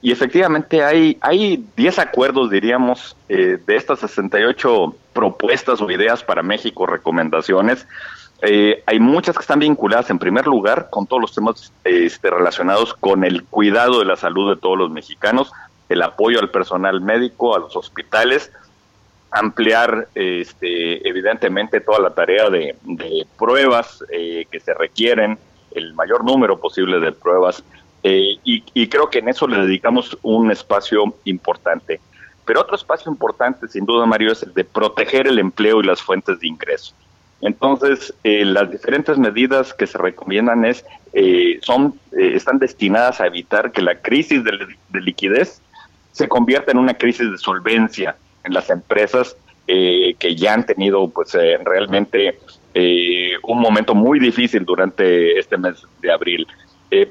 Y 0.00 0.12
efectivamente 0.12 0.82
hay, 0.82 1.18
hay 1.20 1.64
10 1.76 1.98
acuerdos, 1.98 2.50
diríamos, 2.50 3.16
eh, 3.28 3.58
de 3.66 3.76
estas 3.76 3.98
68 3.98 4.94
propuestas 5.12 5.80
o 5.80 5.90
ideas 5.90 6.22
para 6.22 6.42
México, 6.42 6.86
recomendaciones, 6.86 7.86
eh, 8.42 8.82
hay 8.86 9.00
muchas 9.00 9.36
que 9.36 9.42
están 9.42 9.58
vinculadas, 9.58 10.10
en 10.10 10.18
primer 10.18 10.46
lugar, 10.46 10.88
con 10.90 11.06
todos 11.06 11.20
los 11.20 11.34
temas 11.34 11.72
este, 11.84 12.30
relacionados 12.30 12.94
con 12.94 13.24
el 13.24 13.44
cuidado 13.44 13.98
de 13.98 14.04
la 14.04 14.16
salud 14.16 14.54
de 14.54 14.60
todos 14.60 14.78
los 14.78 14.90
mexicanos, 14.90 15.50
el 15.88 16.02
apoyo 16.02 16.38
al 16.38 16.50
personal 16.50 17.00
médico, 17.00 17.56
a 17.56 17.58
los 17.58 17.74
hospitales, 17.74 18.52
ampliar 19.30 20.08
este, 20.14 21.06
evidentemente 21.08 21.80
toda 21.80 21.98
la 21.98 22.10
tarea 22.10 22.48
de, 22.48 22.76
pruebas 23.36 24.04
eh, 24.10 24.46
que 24.50 24.60
se 24.60 24.72
requieren, 24.72 25.38
el 25.72 25.94
mayor 25.94 26.24
número 26.24 26.58
posible 26.60 27.00
de 27.00 27.12
pruebas, 27.12 27.64
eh, 28.04 28.36
y, 28.44 28.62
y, 28.72 28.88
creo 28.88 29.10
que 29.10 29.18
en 29.18 29.28
eso 29.28 29.48
le 29.48 29.58
dedicamos 29.58 30.16
un 30.22 30.52
espacio 30.52 31.02
importante. 31.24 32.00
Pero 32.44 32.60
otro 32.60 32.76
espacio 32.76 33.10
importante, 33.10 33.66
sin 33.66 33.84
duda, 33.84 34.06
Mario, 34.06 34.30
es 34.30 34.44
el 34.44 34.54
de 34.54 34.64
proteger 34.64 35.26
el 35.26 35.40
empleo 35.40 35.80
y 35.80 35.86
las 35.86 36.00
fuentes 36.00 36.38
de 36.38 36.46
ingreso. 36.46 36.94
Entonces, 37.40 38.12
eh, 38.24 38.44
las 38.44 38.70
diferentes 38.70 39.16
medidas 39.16 39.72
que 39.72 39.86
se 39.86 39.96
recomiendan 39.96 40.64
es, 40.64 40.84
eh, 41.12 41.58
son, 41.62 41.94
eh, 42.12 42.32
están 42.34 42.58
destinadas 42.58 43.20
a 43.20 43.26
evitar 43.26 43.70
que 43.70 43.80
la 43.80 43.96
crisis 43.96 44.42
de, 44.42 44.52
liquidez 45.00 45.60
se 46.12 46.28
convierta 46.28 46.72
en 46.72 46.78
una 46.78 46.94
crisis 46.94 47.30
de 47.30 47.38
solvencia 47.38 48.16
en 48.44 48.54
las 48.54 48.70
empresas 48.70 49.36
que 49.66 50.34
ya 50.34 50.54
han 50.54 50.64
tenido, 50.64 51.10
pues, 51.10 51.34
realmente 51.34 52.38
un 53.42 53.60
momento 53.60 53.94
muy 53.94 54.18
difícil 54.18 54.64
durante 54.64 55.38
este 55.38 55.58
mes 55.58 55.86
de 56.00 56.10
abril. 56.10 56.46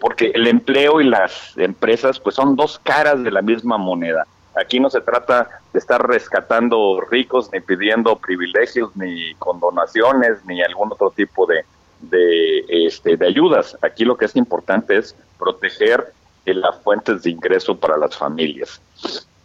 porque 0.01 0.31
el 0.33 0.47
empleo 0.47 0.99
y 0.99 1.03
las 1.03 1.55
empresas, 1.55 2.19
pues, 2.19 2.33
son 2.33 2.55
dos 2.55 2.79
caras 2.79 3.23
de 3.23 3.29
la 3.29 3.43
misma 3.43 3.77
moneda 3.77 4.25
Aquí 4.59 4.79
no 4.79 4.89
se 4.89 5.01
trata 5.01 5.49
de 5.71 5.79
estar 5.79 6.05
rescatando 6.05 7.01
ricos, 7.01 7.49
ni 7.53 7.59
pidiendo 7.59 8.17
privilegios, 8.17 8.95
ni 8.95 9.33
condonaciones, 9.35 10.43
ni 10.45 10.61
algún 10.61 10.91
otro 10.91 11.11
tipo 11.11 11.45
de, 11.45 11.63
de, 12.01 12.65
este, 12.69 13.17
de 13.17 13.27
ayudas. 13.27 13.77
Aquí 13.81 14.05
lo 14.05 14.17
que 14.17 14.25
es 14.25 14.35
importante 14.35 14.97
es 14.97 15.15
proteger 15.37 16.13
las 16.45 16.81
fuentes 16.81 17.23
de 17.23 17.31
ingreso 17.31 17.75
para 17.75 17.97
las 17.97 18.15
familias. 18.15 18.81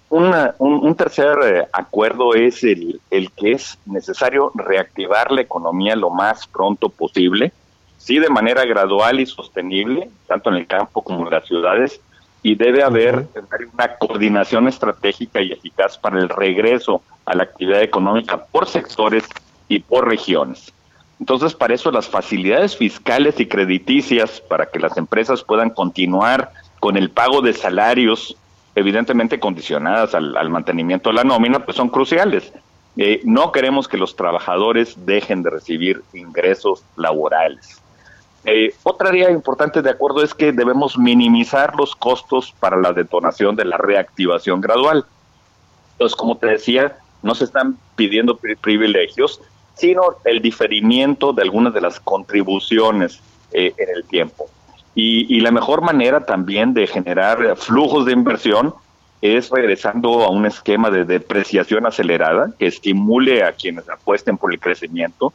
un, 0.08 0.94
tercer 0.94 1.38
eh, 1.44 1.68
acuerdo 1.72 2.34
es 2.34 2.62
el, 2.62 3.00
el 3.10 3.32
que 3.32 3.52
es 3.52 3.78
necesario 3.86 4.52
reactivar 4.54 5.32
la 5.32 5.40
economía 5.40 5.96
lo 5.96 6.10
más 6.10 6.46
pronto 6.46 6.88
posible, 6.88 7.52
sí 7.98 8.18
de 8.18 8.28
manera 8.28 8.64
gradual 8.64 9.20
y 9.20 9.26
sostenible, 9.26 10.10
tanto 10.26 10.50
en 10.50 10.56
el 10.56 10.66
campo 10.66 11.02
como 11.02 11.24
en 11.24 11.30
las 11.30 11.46
ciudades, 11.46 12.00
y 12.42 12.54
debe 12.56 12.82
haber 12.82 13.26
una 13.72 13.96
coordinación 13.96 14.68
estratégica 14.68 15.40
y 15.40 15.52
eficaz 15.52 15.96
para 15.96 16.18
el 16.18 16.28
regreso 16.28 17.02
a 17.24 17.34
la 17.34 17.44
actividad 17.44 17.82
económica 17.82 18.44
por 18.46 18.66
sectores 18.66 19.24
y 19.68 19.78
por 19.78 20.08
regiones. 20.08 20.72
Entonces, 21.20 21.54
para 21.54 21.74
eso 21.74 21.92
las 21.92 22.08
facilidades 22.08 22.76
fiscales 22.76 23.38
y 23.38 23.46
crediticias 23.46 24.40
para 24.40 24.66
que 24.66 24.80
las 24.80 24.96
empresas 24.96 25.44
puedan 25.44 25.70
continuar 25.70 26.50
con 26.80 26.96
el 26.96 27.10
pago 27.10 27.42
de 27.42 27.52
salarios 27.52 28.36
evidentemente 28.74 29.38
condicionadas 29.38 30.14
al, 30.14 30.50
mantenimiento 30.50 31.10
de 31.10 31.16
la 31.16 31.24
nómina, 31.24 31.64
pues 31.64 31.76
son 31.76 31.90
cruciales. 31.90 32.52
Eh, 32.96 33.20
no 33.24 33.52
queremos 33.52 33.86
que 33.86 33.98
los 33.98 34.16
trabajadores 34.16 35.06
dejen 35.06 35.42
de 35.42 35.50
recibir 35.50 36.02
ingresos 36.12 36.82
laborales. 36.96 37.81
Eh, 38.44 38.74
otra 38.82 39.14
idea 39.14 39.30
importante 39.30 39.82
de 39.82 39.90
acuerdo 39.90 40.22
es 40.22 40.34
que 40.34 40.52
debemos 40.52 40.98
minimizar 40.98 41.76
los 41.76 41.94
costos 41.94 42.52
para 42.58 42.76
la 42.76 42.92
detonación 42.92 43.54
de 43.54 43.64
la 43.64 43.76
reactivación 43.76 44.60
gradual. 44.60 45.04
Entonces, 45.92 46.16
como 46.16 46.36
te 46.36 46.46
decía, 46.46 46.96
no 47.22 47.34
se 47.34 47.44
están 47.44 47.78
pidiendo 47.94 48.38
privilegios, 48.60 49.40
sino 49.74 50.02
el 50.24 50.42
diferimiento 50.42 51.32
de 51.32 51.42
algunas 51.42 51.72
de 51.72 51.80
las 51.80 52.00
contribuciones 52.00 53.20
eh, 53.52 53.72
en 53.76 53.96
el 53.96 54.04
tiempo. 54.04 54.48
Y, 54.94 55.40
la 55.40 55.50
mejor 55.50 55.80
manera 55.80 56.26
también 56.26 56.74
de 56.74 56.86
generar 56.86 57.56
flujos 57.56 58.04
de 58.04 58.12
inversión 58.12 58.74
es 59.22 59.48
regresando 59.48 60.22
a 60.22 60.30
un 60.30 60.44
esquema 60.44 60.90
de 60.90 61.04
depreciación 61.04 61.86
acelerada 61.86 62.52
que 62.58 62.66
estimule 62.66 63.42
a 63.42 63.52
quienes 63.52 63.88
apuesten 63.88 64.36
por 64.36 64.52
el 64.52 64.60
crecimiento. 64.60 65.32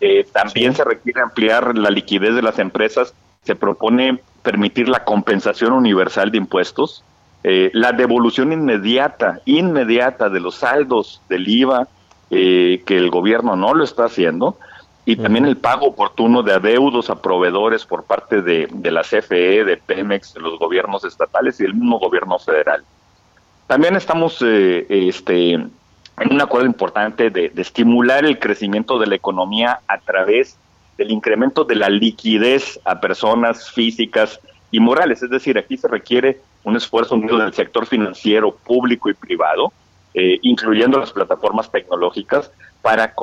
Eh, 0.00 0.26
también 0.32 0.74
se 0.74 0.84
requiere 0.84 1.20
ampliar 1.20 1.76
la 1.76 1.90
liquidez 1.90 2.34
de 2.34 2.42
las 2.42 2.58
empresas. 2.58 3.14
Se 3.42 3.56
propone 3.56 4.20
permitir 4.42 4.88
la 4.88 5.04
compensación 5.04 5.72
universal 5.72 6.30
de 6.30 6.38
impuestos, 6.38 7.04
eh, 7.44 7.70
la 7.72 7.92
devolución 7.92 8.52
inmediata, 8.52 9.40
inmediata 9.44 10.28
de 10.28 10.40
los 10.40 10.56
saldos 10.56 11.20
del 11.28 11.48
IVA, 11.48 11.88
eh, 12.30 12.82
que 12.84 12.96
el 12.96 13.10
gobierno 13.10 13.56
no 13.56 13.74
lo 13.74 13.84
está 13.84 14.04
haciendo, 14.04 14.58
y 15.04 15.16
también 15.16 15.46
el 15.46 15.56
pago 15.56 15.86
oportuno 15.86 16.42
de 16.42 16.52
adeudos 16.52 17.08
a 17.08 17.22
proveedores 17.22 17.86
por 17.86 18.04
parte 18.04 18.42
de, 18.42 18.68
la 18.90 19.02
CFE, 19.02 19.64
de 19.64 19.78
Pemex, 19.78 20.34
de 20.34 20.40
los 20.40 20.58
gobiernos 20.58 21.04
estatales 21.04 21.58
y 21.60 21.62
del 21.62 21.74
mismo 21.74 21.98
gobierno 21.98 22.38
federal. 22.38 22.84
También 23.66 23.96
estamos 23.96 24.42
eh, 24.42 24.86
este, 24.88 25.66
en 26.20 26.32
un 26.32 26.40
acuerdo 26.40 26.66
importante 26.66 27.30
de, 27.30 27.52
estimular 27.56 28.24
el 28.24 28.38
crecimiento 28.38 28.98
de 28.98 29.06
la 29.06 29.14
economía 29.14 29.80
a 29.86 29.98
través 29.98 30.56
del 30.96 31.10
incremento 31.10 31.64
de 31.64 31.76
la 31.76 31.88
liquidez 31.88 32.80
a 32.84 33.00
personas 33.00 33.70
físicas 33.70 34.40
y 34.70 34.80
morales. 34.80 35.22
Es 35.22 35.30
decir, 35.30 35.58
aquí 35.58 35.76
se 35.76 35.88
requiere 35.88 36.40
un 36.64 36.76
esfuerzo 36.76 37.14
unido 37.14 37.38
del 37.38 37.54
sector 37.54 37.86
financiero 37.86 38.54
público 38.54 39.08
y 39.08 39.14
privado, 39.14 39.72
eh, 40.14 40.38
incluyendo 40.42 40.98
las 40.98 41.12
plataformas 41.12 41.70
tecnológicas, 41.70 42.50
para, 42.82 43.14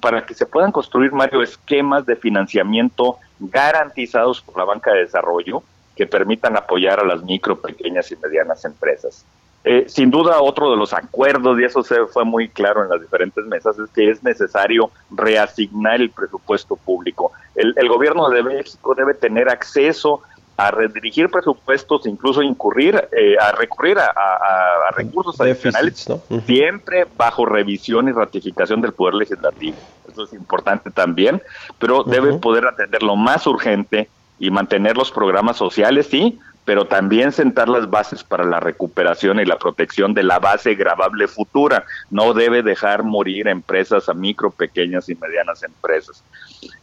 para 0.00 0.26
que 0.26 0.34
se 0.34 0.46
puedan 0.46 0.72
construir, 0.72 1.12
Mario, 1.12 1.42
esquemas 1.42 2.06
de 2.06 2.16
financiamiento 2.16 3.18
garantizados 3.40 4.40
por 4.40 4.56
la 4.56 4.64
banca 4.64 4.92
de 4.92 5.00
desarrollo 5.00 5.62
que 5.96 6.06
permitan 6.06 6.56
apoyar 6.56 7.00
a 7.00 7.04
las 7.04 7.22
micro, 7.22 7.60
pequeñas 7.60 8.10
y 8.10 8.16
medianas 8.16 8.64
empresas. 8.64 9.24
Eh, 9.64 9.84
sin 9.88 10.10
duda, 10.10 10.40
otro 10.40 10.70
de 10.70 10.76
los 10.76 10.92
acuerdos, 10.92 11.58
y 11.60 11.64
eso 11.64 11.82
se 11.82 12.06
fue 12.06 12.24
muy 12.24 12.48
claro 12.48 12.82
en 12.82 12.90
las 12.90 13.00
diferentes 13.00 13.44
mesas, 13.46 13.78
es 13.78 13.90
que 13.90 14.10
es 14.10 14.22
necesario 14.22 14.90
reasignar 15.10 16.00
el 16.00 16.10
presupuesto 16.10 16.76
público. 16.76 17.32
El, 17.54 17.72
el 17.76 17.88
gobierno 17.88 18.28
de 18.28 18.42
México 18.42 18.94
debe 18.94 19.14
tener 19.14 19.48
acceso 19.48 20.22
a 20.56 20.70
redirigir 20.70 21.28
presupuestos, 21.30 22.06
incluso 22.06 22.42
incurrir, 22.42 23.08
eh, 23.12 23.36
a 23.40 23.52
recurrir 23.52 23.98
a, 23.98 24.90
recursos 24.94 25.40
adicionales, 25.40 26.06
siempre 26.46 27.06
bajo 27.16 27.46
revisión 27.46 28.08
y 28.08 28.12
ratificación 28.12 28.80
del 28.80 28.92
Poder 28.92 29.14
Legislativo. 29.14 29.76
Eso 30.10 30.24
es 30.24 30.32
importante 30.34 30.90
también, 30.90 31.42
pero 31.78 32.04
debe 32.04 32.34
poder 32.34 32.66
atender 32.66 33.02
lo 33.02 33.16
más 33.16 33.46
urgente 33.46 34.08
y 34.38 34.50
mantener 34.50 34.96
los 34.96 35.10
programas 35.10 35.56
sociales, 35.56 36.08
sí, 36.08 36.38
pero 36.64 36.86
también 36.86 37.32
sentar 37.32 37.68
las 37.68 37.90
bases 37.90 38.22
para 38.22 38.44
la 38.44 38.60
recuperación 38.60 39.40
y 39.40 39.44
la 39.44 39.58
protección 39.58 40.14
de 40.14 40.22
la 40.22 40.38
base 40.38 40.74
gravable 40.74 41.26
futura. 41.26 41.84
No 42.10 42.34
debe 42.34 42.62
dejar 42.62 43.02
morir 43.02 43.48
empresas 43.48 44.08
a 44.08 44.14
micro, 44.14 44.50
pequeñas 44.50 45.08
y 45.08 45.16
medianas 45.16 45.62
empresas. 45.64 46.22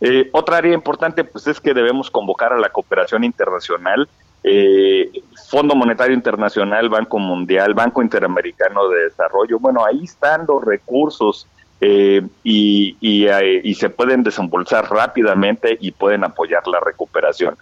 Eh, 0.02 0.30
otra 0.34 0.58
área 0.58 0.74
importante 0.74 1.24
pues 1.24 1.48
es 1.48 1.62
que 1.62 1.74
debemos 1.74 2.12
convocar 2.12 2.52
a 2.52 2.60
la 2.60 2.70
cooperación 2.70 3.24
internacional. 3.24 4.10
Eh, 4.44 5.10
Fondo 5.50 5.76
Monetario 5.76 6.14
Internacional, 6.14 6.90
Banco 6.90 7.18
Mundial, 7.18 7.74
Banco 7.74 8.02
Interamericano 8.02 8.90
de 8.90 9.06
Desarrollo. 9.06 9.60
Bueno, 9.60 9.86
ahí 9.86 10.04
están 10.04 10.46
los 10.46 10.64
recursos 10.64 11.48
eh, 11.80 12.22
y, 12.44 12.98
y 13.00 13.74
se 13.76 13.90
pueden 13.90 14.24
desembolsar 14.24 14.92
rápidamente 14.92 15.78
y 15.80 15.92
pueden 15.92 16.26
apoyar 16.26 16.68
la 16.68 16.82
recuperación. 16.82 17.56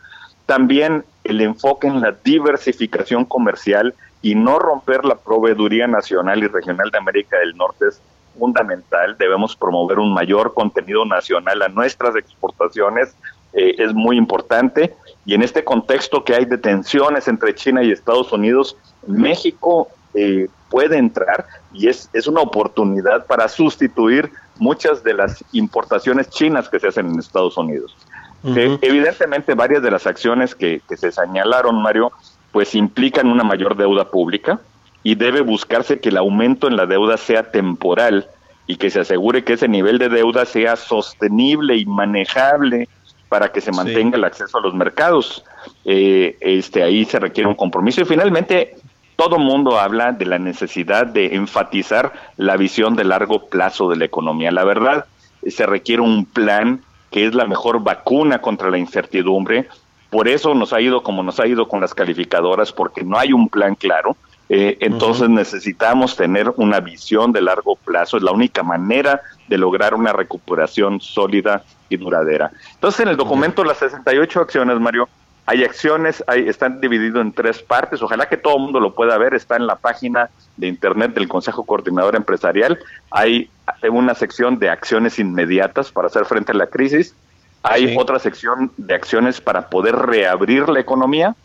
También 0.48 1.04
el 1.28 1.42
enfoque 1.42 1.88
en 1.88 2.02
la 2.02 2.12
diversificación 2.24 3.26
comercial 3.26 3.94
y 4.22 4.36
no 4.36 4.60
romper 4.60 5.06
la 5.06 5.16
proveeduría 5.16 5.88
nacional 5.88 6.44
y 6.44 6.48
regional 6.48 6.90
de 6.92 6.98
América 6.98 7.38
del 7.38 7.56
Norte 7.56 7.86
es 7.90 8.02
fundamental. 8.38 9.16
Debemos 9.18 9.56
promover 9.56 10.00
un 10.00 10.14
mayor 10.14 10.54
contenido 10.54 11.06
nacional 11.06 11.62
a 11.62 11.68
nuestras 11.68 12.16
exportaciones. 12.16 13.16
Eh, 13.54 13.76
es 13.78 13.94
muy 13.94 14.18
importante. 14.18 14.96
Y 15.26 15.34
en 15.34 15.44
este 15.44 15.64
contexto 15.64 16.24
que 16.24 16.36
hay 16.36 16.46
de 16.46 16.58
tensiones 16.58 17.28
entre 17.28 17.54
China 17.56 17.84
y 17.84 17.92
Estados 17.92 18.32
Unidos, 18.32 18.78
México 19.06 19.90
eh, 20.14 20.48
puede 20.70 20.98
entrar 20.98 21.46
y 21.74 21.88
es, 21.88 22.10
es 22.14 22.28
una 22.28 22.42
oportunidad 22.42 23.26
para 23.26 23.48
sustituir 23.48 24.32
muchas 24.60 25.04
de 25.04 25.14
las 25.14 25.44
importaciones 25.52 26.30
chinas 26.30 26.70
que 26.70 26.80
se 26.80 26.88
hacen 26.88 27.08
en 27.08 27.20
Estados 27.20 27.58
Unidos 27.58 27.96
evidentemente 28.44 29.54
varias 29.54 29.82
de 29.82 29.92
las 29.92 30.08
acciones 30.08 30.56
que, 30.56 30.82
se 30.96 31.12
señalaron, 31.12 31.82
Mario, 31.82 32.12
pues 32.52 32.76
implican 32.76 33.28
una 33.28 33.44
mayor 33.44 33.76
deuda 33.76 34.10
pública 34.10 34.60
y 35.04 35.16
debe 35.16 35.42
buscarse 35.42 36.00
que 36.00 36.10
el 36.10 36.18
aumento 36.18 36.68
en 36.68 36.76
la 36.76 36.86
deuda 36.86 37.18
sea 37.18 37.52
temporal 37.52 38.28
y 38.66 38.78
que 38.78 38.90
se 38.90 39.00
asegure 39.00 39.44
que 39.44 39.54
ese 39.54 39.68
nivel 39.68 39.98
de 39.98 40.10
deuda 40.10 40.46
sea 40.46 40.76
sostenible 40.76 41.78
y 41.78 41.86
manejable 41.86 42.90
para 43.30 43.52
que 43.52 43.62
se 43.62 43.72
mantenga 43.72 44.18
el 44.18 44.24
acceso 44.24 44.58
a 44.58 44.62
los 44.62 44.74
mercados. 44.74 45.44
Eh, 45.86 46.38
este, 46.42 46.84
ahí 46.84 47.06
se 47.06 47.20
requiere 47.20 47.50
un 47.50 47.56
compromiso 47.56 48.02
y 48.02 48.06
finalmente 48.06 48.76
todo 49.16 49.40
mundo 49.40 49.80
habla 49.80 50.12
de 50.12 50.26
la 50.26 50.40
necesidad 50.40 51.08
de 51.08 51.36
enfatizar 51.36 52.14
la 52.38 52.56
visión 52.56 52.96
de 52.96 53.04
largo 53.04 53.48
plazo 53.48 53.90
de 53.90 53.98
la 53.98 54.06
economía. 54.06 54.52
La 54.52 54.64
verdad, 54.64 55.06
se 55.46 55.66
requiere 55.66 56.02
un 56.02 56.26
plan 56.26 56.82
que 57.12 57.26
es 57.26 57.34
la 57.34 57.46
mejor 57.46 57.84
vacuna 57.84 58.40
contra 58.42 58.70
la 58.70 58.78
incertidumbre. 58.78 59.68
Por 60.10 60.28
eso 60.28 60.54
nos 60.54 60.74
ha 60.74 60.82
ido 60.82 61.04
como 61.04 61.24
nos 61.24 61.40
ha 61.40 61.48
ido 61.48 61.68
con 61.68 61.82
las 61.82 61.94
calificadoras, 61.94 62.72
porque 62.72 63.04
no 63.04 63.18
hay 63.18 63.34
un 63.34 63.50
plan 63.50 63.76
claro. 63.76 64.16
Eh, 64.50 64.78
entonces 64.80 65.28
necesitamos 65.28 66.16
tener 66.16 66.54
una 66.56 66.80
visión 66.80 67.34
de 67.34 67.42
largo 67.42 67.76
plazo, 67.76 68.16
es 68.16 68.24
la 68.24 68.32
única 68.32 68.64
manera 68.64 69.22
de 69.50 69.58
lograr 69.58 69.94
una 69.94 70.14
recuperación 70.14 71.02
sólida 71.02 71.64
y 71.90 71.98
duradera. 71.98 72.52
Entonces 72.76 73.02
en 73.02 73.10
el 73.10 73.18
documento 73.18 73.66
las 73.66 73.78
68 73.80 74.40
acciones, 74.40 74.80
Mario, 74.80 75.10
hay 75.46 75.64
acciones, 75.64 76.24
hay, 76.28 76.48
están 76.48 76.80
divididos 76.80 77.22
en 77.22 77.34
tres 77.34 77.62
partes, 77.62 78.02
ojalá 78.02 78.28
que 78.28 78.38
todo 78.38 78.56
el 78.56 78.64
mundo 78.64 78.80
lo 78.80 78.94
pueda 78.94 79.18
ver, 79.18 79.34
está 79.34 79.58
en 79.58 79.68
la 79.68 79.76
página 79.76 80.30
de 80.56 80.68
internet 80.68 81.14
del 81.14 81.28
Consejo 81.28 81.66
Coordinador 81.66 82.16
Empresarial, 82.16 82.80
hay 83.12 83.50
una 83.92 84.16
sección 84.16 84.60
de 84.60 84.70
acciones 84.70 85.20
inmediatas 85.20 85.92
para 85.92 86.08
hacer 86.08 86.26
frente 86.26 86.52
a 86.52 86.56
la 86.56 86.68
crisis, 86.68 87.16
hay 87.64 87.96
otra 87.98 88.20
sección 88.20 88.72
de 88.78 88.96
acciones 88.96 89.42
para 89.42 89.70
poder 89.70 89.96
reabrir 89.96 90.70
la 90.70 90.80
economía 90.80 91.36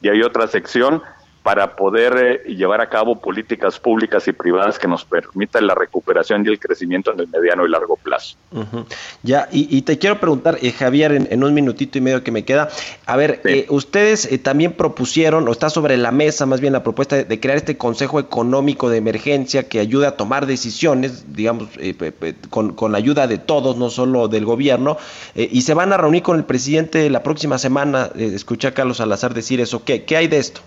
y 0.00 0.08
hay 0.08 0.22
otra 0.22 0.46
sección 0.46 1.02
para 1.46 1.76
poder 1.76 2.42
eh, 2.44 2.54
llevar 2.56 2.80
a 2.80 2.88
cabo 2.88 3.20
políticas 3.20 3.78
públicas 3.78 4.26
y 4.26 4.32
privadas 4.32 4.80
que 4.80 4.88
nos 4.88 5.04
permitan 5.04 5.64
la 5.64 5.76
recuperación 5.76 6.44
y 6.44 6.48
el 6.48 6.58
crecimiento 6.58 7.12
en 7.12 7.20
el 7.20 7.28
mediano 7.28 7.64
y 7.64 7.70
largo 7.70 7.94
plazo. 7.94 8.36
Ya, 9.22 9.48
y, 9.52 9.82
te 9.82 9.96
quiero 9.96 10.18
preguntar, 10.18 10.58
eh, 10.60 10.72
Javier, 10.72 11.12
en, 11.12 11.44
un 11.44 11.54
minutito 11.54 11.98
y 11.98 12.00
medio 12.00 12.24
que 12.24 12.32
me 12.32 12.44
queda, 12.44 12.68
a 13.06 13.14
ver, 13.14 13.42
eh, 13.44 13.66
ustedes 13.68 14.28
también 14.42 14.72
propusieron, 14.72 15.46
o 15.46 15.52
está 15.52 15.70
sobre 15.70 15.96
la 15.96 16.10
mesa 16.10 16.46
más 16.46 16.60
bien 16.60 16.72
la 16.72 16.82
propuesta 16.82 17.14
de, 17.14 17.40
crear 17.40 17.58
este 17.58 17.76
Consejo 17.76 18.18
Económico 18.18 18.90
de 18.90 18.96
Emergencia 18.96 19.68
que 19.68 19.78
ayude 19.78 20.08
a 20.08 20.16
tomar 20.16 20.46
decisiones, 20.46 21.32
digamos, 21.32 21.68
con, 22.50 22.72
con, 22.72 22.90
la 22.90 22.98
ayuda 22.98 23.28
de 23.28 23.38
todos, 23.38 23.76
no 23.76 23.90
solo 23.90 24.26
del 24.26 24.44
gobierno, 24.44 24.98
y 25.36 25.62
se 25.62 25.74
van 25.74 25.92
a 25.92 25.96
reunir 25.96 26.24
con 26.24 26.38
el 26.38 26.44
presidente 26.44 27.08
la 27.08 27.22
próxima 27.22 27.58
semana, 27.58 28.10
escuché 28.16 28.66
a 28.66 28.74
Carlos 28.74 28.96
Salazar 28.96 29.32
decir 29.32 29.60
eso, 29.60 29.84
¿qué, 29.84 30.02
qué 30.02 30.16
hay 30.16 30.26
de 30.26 30.38
esto? 30.38 30.60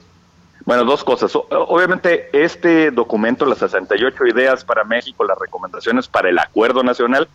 Bueno, 0.65 0.83
dos 0.83 1.03
cosas. 1.03 1.31
Obviamente, 1.35 2.29
este 2.33 2.91
documento, 2.91 3.45
las 3.45 3.59
68 3.59 4.27
ideas 4.27 4.65
para 4.65 4.83
México, 4.83 5.23
las 5.23 5.37
recomendaciones 5.39 6.07
para 6.07 6.29
el 6.29 6.37
acuerdo 6.37 6.83
nacional, 6.83 7.27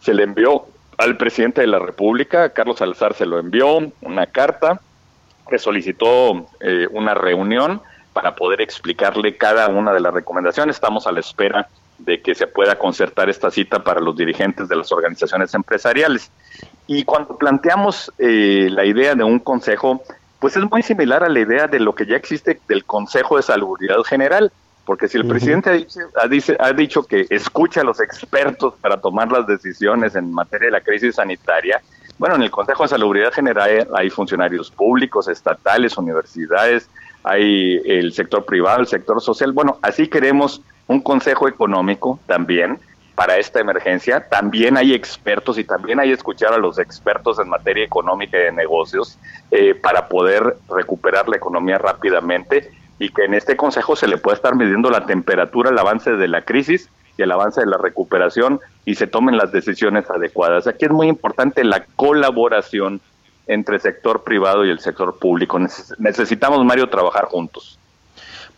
se 0.00 0.14
le 0.14 0.22
envió 0.22 0.66
al 0.96 1.16
presidente 1.16 1.60
de 1.60 1.68
la 1.68 1.78
República, 1.78 2.50
Carlos 2.50 2.78
Salazar 2.78 3.14
se 3.14 3.24
lo 3.24 3.38
envió, 3.38 3.78
una 4.02 4.26
carta 4.26 4.80
que 5.48 5.58
solicitó 5.58 6.48
eh, 6.60 6.86
una 6.90 7.14
reunión 7.14 7.80
para 8.12 8.34
poder 8.34 8.60
explicarle 8.60 9.36
cada 9.36 9.68
una 9.68 9.92
de 9.92 10.00
las 10.00 10.12
recomendaciones. 10.12 10.76
Estamos 10.76 11.06
a 11.06 11.12
la 11.12 11.20
espera 11.20 11.68
de 11.98 12.20
que 12.20 12.34
se 12.34 12.46
pueda 12.46 12.76
concertar 12.78 13.28
esta 13.28 13.50
cita 13.50 13.82
para 13.82 14.00
los 14.00 14.16
dirigentes 14.16 14.68
de 14.68 14.76
las 14.76 14.90
organizaciones 14.92 15.54
empresariales. 15.54 16.30
Y 16.86 17.04
cuando 17.04 17.36
planteamos 17.36 18.12
eh, 18.18 18.68
la 18.70 18.84
idea 18.84 19.14
de 19.14 19.24
un 19.24 19.38
consejo, 19.38 20.02
pues 20.40 20.56
es 20.56 20.70
muy 20.70 20.82
similar 20.82 21.24
a 21.24 21.28
la 21.28 21.40
idea 21.40 21.66
de 21.66 21.80
lo 21.80 21.94
que 21.94 22.06
ya 22.06 22.16
existe 22.16 22.60
del 22.68 22.84
Consejo 22.84 23.36
de 23.36 23.42
Salubridad 23.42 24.02
General, 24.04 24.52
porque 24.84 25.08
si 25.08 25.18
el 25.18 25.26
presidente 25.26 25.70
ha 25.70 26.28
dicho, 26.28 26.52
ha, 26.58 26.72
dicho, 26.72 27.02
que 27.02 27.26
escucha 27.28 27.82
a 27.82 27.84
los 27.84 28.00
expertos 28.00 28.74
para 28.80 28.98
tomar 29.00 29.30
las 29.30 29.46
decisiones 29.46 30.14
en 30.14 30.32
materia 30.32 30.66
de 30.66 30.72
la 30.72 30.80
crisis 30.80 31.16
sanitaria, 31.16 31.82
bueno, 32.18 32.36
en 32.36 32.42
el 32.42 32.50
Consejo 32.50 32.84
de 32.84 32.88
Salubridad 32.88 33.32
General 33.32 33.86
hay 33.94 34.10
funcionarios 34.10 34.70
públicos, 34.70 35.28
estatales, 35.28 35.98
universidades, 35.98 36.88
hay 37.22 37.80
el 37.84 38.12
sector 38.12 38.44
privado, 38.44 38.80
el 38.80 38.86
sector 38.86 39.20
social. 39.20 39.52
Bueno, 39.52 39.78
así 39.82 40.08
queremos 40.08 40.62
un 40.86 41.00
Consejo 41.00 41.48
Económico 41.48 42.18
también 42.26 42.78
para 43.18 43.36
esta 43.36 43.58
emergencia. 43.58 44.28
También 44.28 44.76
hay 44.76 44.94
expertos 44.94 45.58
y 45.58 45.64
también 45.64 45.98
hay 45.98 46.12
escuchar 46.12 46.52
a 46.52 46.56
los 46.56 46.78
expertos 46.78 47.40
en 47.40 47.48
materia 47.48 47.84
económica 47.84 48.38
y 48.38 48.44
de 48.44 48.52
negocios 48.52 49.18
eh, 49.50 49.74
para 49.74 50.06
poder 50.06 50.56
recuperar 50.68 51.28
la 51.28 51.36
economía 51.36 51.78
rápidamente 51.78 52.70
y 53.00 53.08
que 53.08 53.24
en 53.24 53.34
este 53.34 53.56
consejo 53.56 53.96
se 53.96 54.06
le 54.06 54.18
pueda 54.18 54.36
estar 54.36 54.54
midiendo 54.54 54.88
la 54.88 55.04
temperatura, 55.04 55.70
el 55.70 55.78
avance 55.78 56.12
de 56.12 56.28
la 56.28 56.42
crisis 56.42 56.88
y 57.16 57.22
el 57.22 57.32
avance 57.32 57.60
de 57.60 57.66
la 57.66 57.76
recuperación 57.76 58.60
y 58.84 58.94
se 58.94 59.08
tomen 59.08 59.36
las 59.36 59.50
decisiones 59.50 60.08
adecuadas. 60.08 60.68
Aquí 60.68 60.84
es 60.84 60.92
muy 60.92 61.08
importante 61.08 61.64
la 61.64 61.86
colaboración 61.96 63.00
entre 63.48 63.74
el 63.74 63.80
sector 63.80 64.22
privado 64.22 64.64
y 64.64 64.70
el 64.70 64.78
sector 64.78 65.18
público. 65.18 65.58
Necesitamos, 65.98 66.64
Mario, 66.64 66.88
trabajar 66.88 67.24
juntos. 67.24 67.77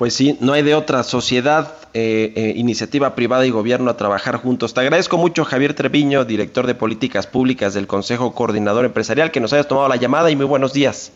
Pues 0.01 0.15
sí, 0.15 0.39
no 0.41 0.55
hay 0.55 0.63
de 0.63 0.75
otra 0.75 1.03
sociedad, 1.03 1.75
eh, 1.93 2.33
eh, 2.35 2.55
iniciativa 2.57 3.15
privada 3.15 3.45
y 3.45 3.51
gobierno 3.51 3.91
a 3.91 3.99
trabajar 3.99 4.37
juntos. 4.37 4.73
Te 4.73 4.81
agradezco 4.81 5.19
mucho, 5.19 5.45
Javier 5.45 5.75
Treviño, 5.75 6.25
director 6.25 6.67
de 6.67 6.75
políticas 6.75 7.27
públicas 7.27 7.75
del 7.75 7.87
Consejo 7.87 8.33
Coordinador 8.33 8.87
Empresarial, 8.87 9.31
que 9.31 9.41
nos 9.41 9.53
hayas 9.53 9.69
tomado 9.69 9.91
la 9.91 9.97
llamada 9.97 10.31
y 10.31 10.37
muy 10.37 10.47
buenos 10.47 10.73
días. 10.73 11.13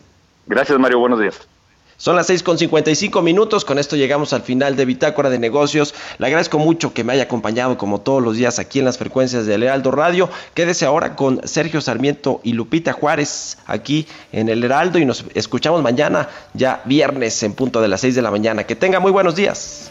Gracias, 0.46 0.78
Mario, 0.78 0.98
buenos 0.98 1.18
días. 1.18 1.48
Son 1.96 2.16
las 2.16 2.28
6.55 2.28 3.22
minutos, 3.22 3.64
con 3.64 3.78
esto 3.78 3.96
llegamos 3.96 4.32
al 4.32 4.42
final 4.42 4.76
de 4.76 4.84
Bitácora 4.84 5.30
de 5.30 5.38
Negocios. 5.38 5.94
Le 6.18 6.26
agradezco 6.26 6.58
mucho 6.58 6.92
que 6.92 7.04
me 7.04 7.12
haya 7.12 7.24
acompañado 7.24 7.78
como 7.78 8.00
todos 8.00 8.22
los 8.22 8.36
días 8.36 8.58
aquí 8.58 8.80
en 8.80 8.84
las 8.84 8.98
frecuencias 8.98 9.46
de 9.46 9.54
Heraldo 9.54 9.90
Radio. 9.90 10.28
Quédese 10.54 10.86
ahora 10.86 11.16
con 11.16 11.46
Sergio 11.46 11.80
Sarmiento 11.80 12.40
y 12.42 12.52
Lupita 12.52 12.92
Juárez 12.92 13.58
aquí 13.66 14.06
en 14.32 14.48
el 14.48 14.64
Heraldo 14.64 14.98
y 14.98 15.04
nos 15.04 15.24
escuchamos 15.34 15.82
mañana, 15.82 16.28
ya 16.52 16.82
viernes 16.84 17.42
en 17.42 17.54
punto 17.54 17.80
de 17.80 17.88
las 17.88 18.00
6 18.00 18.14
de 18.14 18.22
la 18.22 18.30
mañana. 18.30 18.64
Que 18.64 18.76
tenga 18.76 19.00
muy 19.00 19.12
buenos 19.12 19.36
días. 19.36 19.90